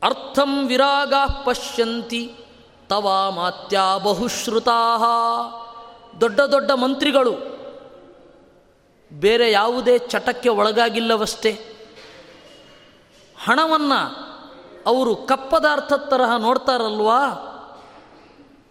ಅರ್ಥಂ 0.03 0.67
ವಿರಾಗ 0.67 1.13
ಪಶ್ಯಂತಿ 1.45 2.35
ತವ 2.89 3.31
ಮಾತ್ಯ 3.35 3.79
ಬಹುಶ್ರುತಾ 4.03 4.97
ದೊಡ್ಡ 6.21 6.39
ದೊಡ್ಡ 6.39 6.71
ಮಂತ್ರಿಗಳು 6.71 7.53
ಬೇರೆ 9.13 9.51
ಯಾವುದೇ 9.51 9.97
ಚಟಕ್ಕೆ 9.97 10.49
ಒಳಗಾಗಿಲ್ಲವಷ್ಟೇ. 10.49 11.51
ಹಣವನ್ನು 13.45 14.33
ಅವರು 14.85 15.15
ಕಪ್ಪದಾರ್ಥದ 15.15 16.07
ತರಹ 16.09 16.35
ನೋಡ್ತಾರಲ್ವಾ? 16.37 17.49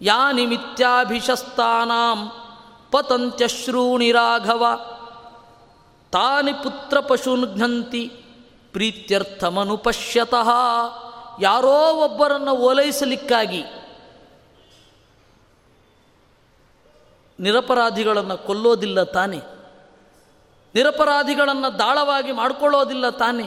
ಯಾ 0.02 0.32
ನಿಮಿತ್ಯಾಭಿಷಸ್ತಾನಾಂ 0.32 2.32
ಪತಂತ್ಯಶ್ರೂಣಿ 2.90 4.12
ರಾಘವ 4.12 4.64
ತಾನಿ 6.12 6.52
ಪುತ್ರ 6.52 7.00
ಪಶುನ್ಘಂತಿ 7.00 8.12
ಪ್ರೀತ್ಯರ್ಥಮನುಪಶ್ಯತಃ. 8.72 10.50
ಯಾರೋ 11.40 11.94
ಒಬ್ಬರನ್ನು 11.94 12.50
ಓಲೈಸಲಿಕ್ಕಾಗಿ 12.50 13.64
ನಿರಪರಾಧಿಗಳನ್ನು 17.40 18.38
ಕೊಲ್ಲೋದಿಲ್ಲ 18.38 19.02
ತಾನೆ. 19.02 19.40
ನಿರಪರಾಧಿಗಳನ್ನು 20.74 21.78
ದಾಳವಾಗಿ 21.78 22.32
ಮಾಡಿಕೊಳ್ಳೋದಿಲ್ಲ 22.32 23.08
ತಾನೆ. 23.08 23.44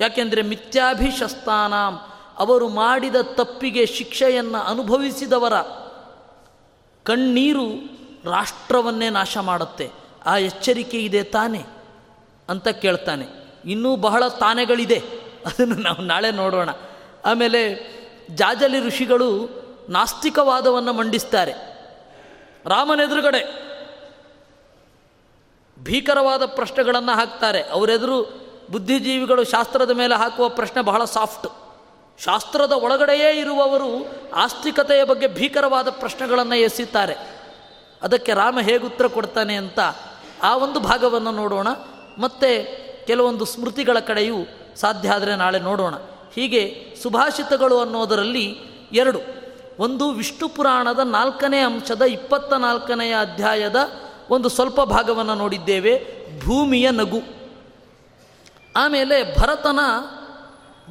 ಯಾಕೆಂದರೆ 0.00 0.42
ಮಿಥ್ಯಾಭಿಶಸ್ತಾನಾಂ 0.42 2.00
ಅವರು 2.38 2.68
ಮಾಡಿದ 2.68 3.22
ತಪ್ಪಿಗೆ 3.22 3.86
ಶಿಕ್ಷೆಯನ್ನು 3.86 4.58
ಅನುಭವಿಸಿದವರ 4.58 5.52
ಕಣ್ಣೀರು 7.04 7.68
ರಾಷ್ಟ್ರವನ್ನೇ 8.24 9.10
ನಾಶ 9.10 9.38
ಮಾಡುತ್ತೆ. 9.38 9.90
ಆ 10.26 10.36
ಎಚ್ಚರಿಕೆ 10.36 10.98
ಇದೆ 10.98 11.22
ತಾನೆ 11.22 11.64
ಅಂತ 12.48 12.68
ಕೇಳ್ತಾನೆ. 12.68 13.26
ಇನ್ನೂ 13.64 13.96
ಬಹಳ 13.96 14.28
ತಾನೆಗಳಿದೆ. 14.28 15.02
ಅದನ್ನು 15.46 15.74
ನಾವು 15.74 16.02
ನಾಳೆ 16.02 16.30
ನೋಡೋಣ. 16.30 16.70
ಆಮೇಲೆ 17.24 17.90
ಜಾಜಲಿ 18.30 18.80
ಋಷಿಗಳು 18.80 19.48
ನಾಸ್ತಿಕವಾದವನ್ನು 19.88 20.92
ಮಂಡಿಸ್ತಾರೆ. 20.92 21.52
ರಾಮನೆದುರುಗಡೆ 22.66 23.70
ಭೀಕರವಾದ 25.82 26.46
ಪ್ರಶ್ನೆಗಳನ್ನು 26.46 27.12
ಹಾಕ್ತಾರೆ. 27.12 27.62
ಅವರೆದುರು 27.62 28.40
ಬುದ್ಧಿಜೀವಿಗಳು 28.70 29.44
ಶಾಸ್ತ್ರದ 29.44 29.90
ಮೇಲೆ 29.90 30.14
ಹಾಕುವ 30.14 30.48
ಪ್ರಶ್ನೆ 30.48 30.82
ಬಹಳ 30.82 31.04
ಸಾಫ್ಟ್. 31.04 31.69
ಶಾಸ್ತ್ರದ 32.18 32.72
ಒಳಗಡೆಯೇ 32.72 33.40
ಇರುವವರು 33.40 34.08
ಆಸ್ತಿಕತೆಯ 34.34 35.04
ಬಗ್ಗೆ 35.04 35.26
ಭೀಕರವಾದ 35.26 35.90
ಪ್ರಶ್ನೆಗಳನ್ನು 35.90 36.54
ಎಸಿತಾರೆ. 36.54 37.16
ಅದಕ್ಕೆ 38.02 38.34
ರಾಮ 38.34 38.60
ಹೇಗೆ 38.60 38.86
ಉತ್ತರ 38.86 39.06
ಕೊಡ್ತಾನೆ 39.06 39.54
ಅಂತ 39.54 39.80
ಆ 40.42 40.56
ಒಂದು 40.56 40.80
ಭಾಗವನ್ನು 40.80 41.30
ನೋಡೋಣ. 41.30 41.68
ಮತ್ತು 42.18 42.80
ಕೆಲವೊಂದು 43.06 43.44
ಸ್ಮೃತಿಗಳ 43.44 43.98
ಕಡೆಯೂ 43.98 44.36
ಸಾಧ್ಯ 44.76 45.10
ಆದರೆ 45.10 45.36
ನಾಳೆ 45.36 45.58
ನೋಡೋಣ. 45.58 45.94
ಹೀಗೆ 46.34 46.94
ಸುಭಾಷಿತಗಳು 47.02 47.80
ಅನ್ನೋದರಲ್ಲಿ 47.80 48.58
ಎರಡು. 48.92 49.20
ಒಂದು 49.78 50.10
ವಿಷ್ಣು 50.10 50.48
ಪುರಾಣದ 50.48 50.98
ನಾಲ್ಕನೇ 50.98 51.58
ಅಂಶದ 51.58 52.02
ಇಪ್ಪತ್ತ 52.02 52.52
ನಾಲ್ಕನೆಯ 52.52 53.16
ಅಧ್ಯಾಯದ 53.20 53.76
ಒಂದು 54.30 54.48
ಸ್ವಲ್ಪ 54.48 54.80
ಭಾಗವನ್ನು 54.80 55.34
ನೋಡಿದ್ದೇವೆ. 55.34 56.06
ಭೂಮಿಯ 56.44 56.90
ನಗು. 56.90 57.20
ಆಮೇಲೆ 58.76 59.38
ಭರತನ 59.38 59.80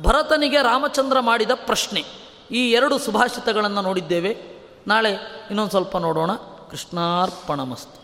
ಭರತನಿಗೆ 0.02 0.62
ರಾಮಚಂದ್ರ 0.62 1.20
ಮಾಡಿದ 1.20 1.52
ಪ್ರಶ್ನೆ. 1.54 2.04
ಈ 2.52 2.72
ಎರಡು 2.72 2.98
ಸುಭಾಷಿತಗಳನ್ನು 2.98 3.82
ನೋಡಿದ್ದೇವೆ. 3.82 4.38
ನಾಳೆ 4.88 5.12
ಇನ್ನೊಂದು 5.50 5.70
ಸ್ವಲ್ಪ 5.70 5.98
ನೋಡೋಣ. 5.98 6.34
ಕೃಷ್ಣಾರ್ಪಣಮಸ್ತು. 6.72 7.99